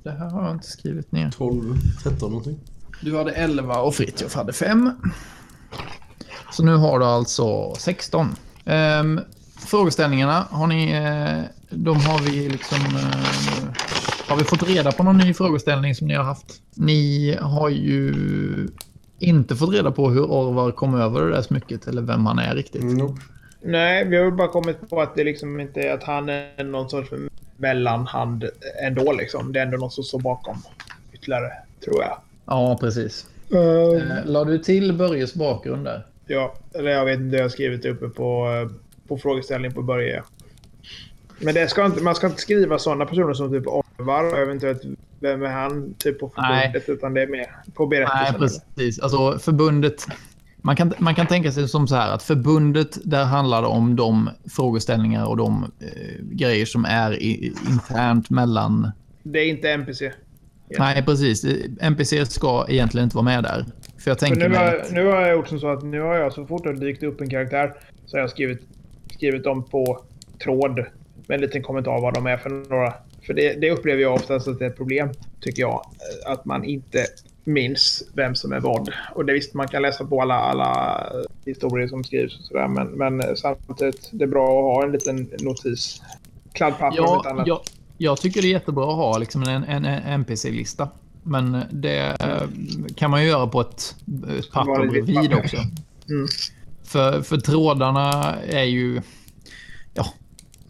[0.02, 1.30] Det här har jag inte skrivit ner.
[1.30, 2.58] 12, 13 någonting.
[3.02, 4.90] Du hade 11 och Fritiof hade 5.
[6.52, 8.26] Så nu har du alltså 16.
[8.64, 9.20] Ehm,
[9.66, 10.92] frågeställningarna har ni...
[10.92, 12.78] Eh, de har vi liksom...
[12.78, 13.74] Eh,
[14.28, 16.62] har vi fått reda på någon ny frågeställning som ni har haft?
[16.74, 18.14] Ni har ju
[19.18, 22.54] inte fått reda på hur Orvar kom över det där smycket eller vem han är
[22.54, 22.84] riktigt.
[22.84, 23.20] Nope.
[23.62, 26.90] Nej, vi har bara kommit på att det liksom inte är att han är någon
[26.90, 27.10] sorts
[27.56, 28.44] mellanhand
[28.86, 29.52] ändå liksom.
[29.52, 30.56] Det är ändå någon som står bakom
[31.12, 31.52] ytterligare,
[31.84, 32.18] tror jag.
[32.46, 33.26] Ja, precis.
[33.54, 33.60] Uh,
[33.94, 36.06] Eh, la du till Börjes bakgrund där?
[36.30, 38.76] Ja, eller jag vet inte, jag har skrivit uppe på, eh,
[39.08, 40.24] på frågeställning på början.
[41.38, 44.82] Men det ska inte, man ska inte skriva sådana personer som typ Orvar och eventuellt
[45.20, 46.62] vem är han typ på Nej.
[46.62, 48.62] förbundet utan det är mer på Nej, berättelsen.
[48.74, 48.98] precis.
[48.98, 50.06] Alltså förbundet...
[50.62, 53.96] Man kan, man kan tänka sig som så här att förbundet, där handlar det om
[53.96, 58.90] de frågeställningar och de eh, grejer som är i, internt mellan...
[59.22, 60.12] Det är inte NPC.
[60.78, 61.44] Nej, precis.
[61.80, 63.64] NPC ska egentligen inte vara med där.
[63.98, 64.92] För jag tänker nu, har, att...
[64.92, 67.20] nu har jag gjort som så att nu har jag så fort det dykt upp
[67.20, 67.74] en karaktär
[68.06, 68.60] så har jag skrivit,
[69.14, 70.04] skrivit dem på
[70.42, 70.84] tråd
[71.26, 72.94] med en liten kommentar vad de är för några.
[73.26, 75.08] För det, det upplever jag oftast att det är ett problem,
[75.40, 75.82] tycker jag.
[76.26, 77.06] Att man inte
[77.44, 78.90] minns vem som är vad.
[79.14, 81.06] Och det visst, man kan läsa på alla, alla
[81.44, 82.68] historier som skrivs och sådär.
[82.68, 86.02] Men, men samtidigt, det är bra att ha en liten notis.
[86.52, 87.46] Kladdpapper om inte Ja, annat.
[87.46, 87.60] jag,
[88.02, 90.88] jag tycker det är jättebra att ha liksom en, en, en NPC-lista.
[91.22, 92.16] Men det
[92.96, 93.96] kan man ju göra på ett,
[94.38, 95.56] ett papper bredvid också.
[96.10, 96.26] Mm.
[96.84, 99.02] För, för trådarna är ju...
[99.94, 100.06] Ja,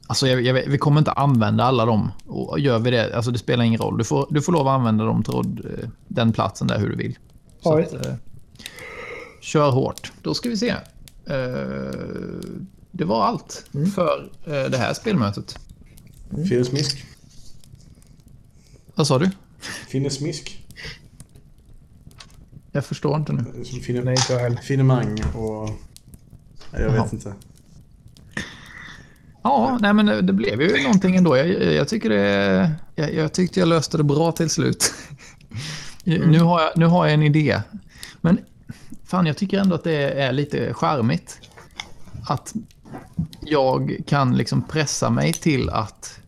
[0.06, 2.10] alltså jag, jag, vi kommer inte använda alla dem.
[2.26, 3.98] Och gör vi det, alltså det spelar ingen roll.
[3.98, 6.96] Du får, du får lov att använda dem tråd, eh, den platsen där hur du
[6.96, 7.18] vill.
[7.62, 8.14] Så att, eh,
[9.40, 10.12] kör hårt.
[10.22, 10.70] Då ska vi se.
[10.70, 11.94] Eh,
[12.90, 15.58] det var allt för eh, det här spelmötet.
[16.48, 17.04] Finnesmisk.
[19.00, 19.30] Vad sa du?
[19.88, 20.66] Finnesmisk.
[22.72, 23.64] Jag förstår inte nu.
[23.64, 24.56] Som finne, Nej, inte heller.
[24.56, 25.68] finemang och...
[26.72, 27.02] Nej, jag Jaha.
[27.04, 27.34] vet inte.
[29.42, 31.36] Ja, nej men det, blev ju någonting ändå.
[31.36, 32.72] Jag, jag tycker det...
[32.94, 34.92] Jag, jag tyckte jag löste det bra till slut.
[36.04, 37.62] Nu, har jag, nu har jag en idé.
[38.20, 38.38] Men
[39.04, 41.38] fan, jag tycker ändå att det är lite charmigt.
[42.28, 42.54] Att
[43.40, 46.20] jag kan liksom pressa mig till att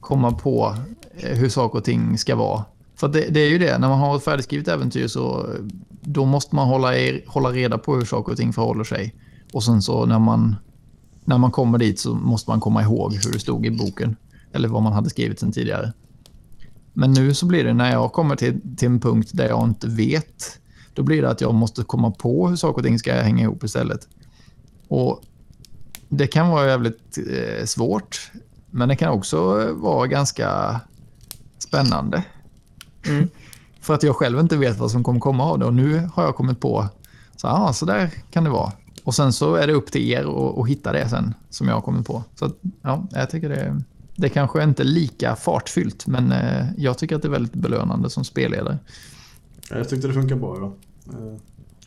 [0.00, 0.76] komma på
[1.16, 2.64] Eh, hur saker och ting ska vara.
[2.96, 5.50] För det, det är ju det, när man har ett färdigskrivet äventyr så
[6.00, 9.14] då måste man hålla, er, hålla reda på hur saker och ting förhåller sig.
[9.52, 10.56] Och sen så när man,
[11.24, 14.16] när man kommer dit så måste man komma ihåg hur det stod i boken.
[14.52, 15.92] Eller vad man hade skrivit sen tidigare.
[16.92, 19.88] Men nu så blir det när jag kommer till, till en punkt där jag inte
[19.88, 20.60] vet.
[20.94, 23.64] Då blir det att jag måste komma på hur saker och ting ska hänga ihop
[23.64, 24.08] istället.
[24.88, 25.22] Och
[26.08, 28.32] det kan vara jävligt eh, svårt.
[28.70, 30.80] Men det kan också vara ganska
[31.58, 32.24] spännande.
[33.06, 33.28] Mm.
[33.80, 35.64] För att jag själv inte vet vad som kommer komma av det.
[35.64, 36.86] Och nu har jag kommit på,
[37.36, 38.72] så, ah, så där kan det vara.
[39.04, 40.24] Och sen så är det upp till er
[40.60, 42.24] att, hitta det sen, som jag har kommit på.
[42.34, 43.82] Så att, ja, jag tycker det,
[44.16, 48.10] det kanske inte är lika fartfyllt, men eh, jag tycker att det är väldigt belönande
[48.10, 48.78] som spelledare.
[49.70, 50.72] Jag tyckte det funkar bra idag.
[51.08, 51.38] Eh,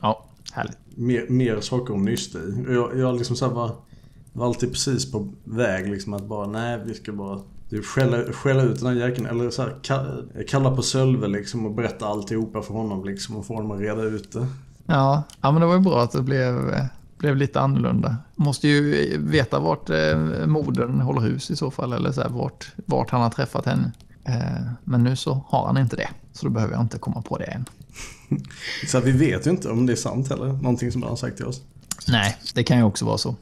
[0.02, 0.78] Ja, härligt.
[0.96, 2.66] mer, mer saker att nysta i.
[2.68, 3.76] Jag, jag liksom så här var,
[4.34, 7.40] var alltid precis på väg liksom att bara nej vi ska bara
[7.84, 11.72] skälla, skälla ut den här jäkeln eller så här, ka- kalla på Sölve liksom och
[11.74, 14.48] berätta alltihopa för honom liksom och få honom att reda ut det.
[14.86, 16.76] Ja, ja men det var ju bra att det blev,
[17.18, 18.18] blev lite annorlunda.
[18.36, 22.72] Måste ju veta vart eh, modern håller hus i så fall, eller så här, vart,
[22.86, 23.92] vart han har träffat henne.
[24.24, 27.38] Eh, men nu så har han inte det, så då behöver jag inte komma på
[27.38, 27.66] det än.
[28.88, 30.46] Så här, vi vet ju inte om det är sant heller.
[30.48, 31.62] Någonting som han har sagt till oss.
[32.08, 33.36] Nej, det kan ju också vara så.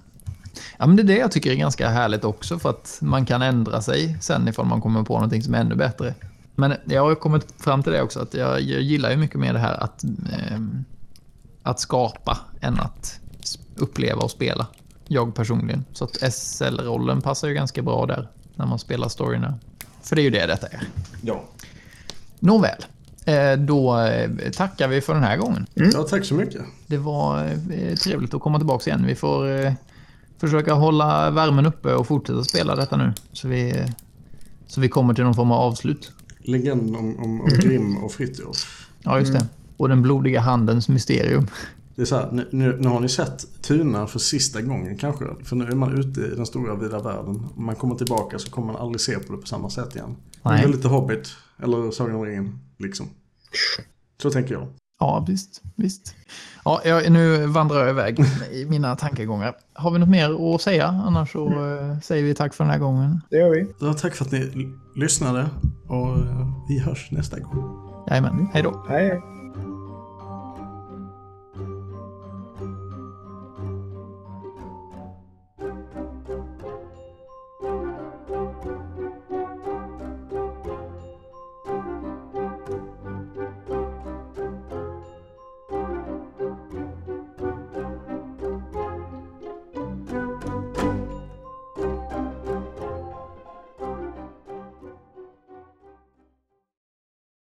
[0.78, 3.42] Ja, men det är det jag tycker är ganska härligt också, för att man kan
[3.42, 6.14] ändra sig sen ifall man kommer på någonting som är ännu bättre.
[6.56, 9.54] Men jag har kommit fram till det också, att jag, jag gillar ju mycket mer
[9.54, 10.86] det här att, ehm,
[11.64, 13.20] att skapa än att
[13.76, 14.68] uppleva och spela.
[15.08, 15.86] Jag personligen.
[15.94, 19.60] Så att SL-rollen passar ju ganska bra där, när man spelar storyna.
[20.02, 20.82] För det är ju det detta är.
[21.22, 21.44] Ja.
[22.40, 22.86] Nåväl,
[23.26, 25.66] eh, då eh, tackar vi för den här gången.
[25.74, 26.62] Ja, tack så mycket.
[26.88, 29.06] Det var eh, trevligt att komma tillbaka igen.
[29.06, 29.74] Vi får eh,
[30.40, 33.14] försöka hålla värmen uppe och fortsätta spela detta nu.
[33.34, 33.86] Så vi,
[34.68, 36.12] så vi kommer till någon form av avslut.
[36.40, 38.88] Legenden om, om, om Grim och Fritiof.
[39.04, 39.48] Ja, just det.
[39.78, 41.48] Och den blodiga handens mysterium.
[41.96, 45.26] Det är så här, nu, nu, nu har ni sett Tuna för sista gången kanske.
[45.44, 47.50] För nu är man ute i den stora vida världen.
[47.56, 50.16] Om man kommer tillbaka så kommer man aldrig se på det på samma sätt igen.
[50.44, 50.62] Nej.
[50.62, 51.30] Det är lite Hobbit,
[51.64, 53.10] eller Sagan om ringen, liksom.
[54.22, 54.68] Så tänker jag.
[55.00, 55.62] Ja, visst.
[55.76, 56.16] visst.
[56.68, 58.20] Ja, jag, nu vandrar jag iväg
[58.52, 59.56] i mina tankegångar.
[59.74, 60.88] Har vi något mer att säga?
[60.88, 63.22] Annars så eh, säger vi tack för den här gången.
[63.30, 63.68] Det gör vi.
[63.80, 65.46] Ja, tack för att ni lyssnade
[65.88, 67.78] och eh, vi hörs nästa gång.
[68.10, 68.86] Jajamän, hej då.
[68.90, 69.22] Hej.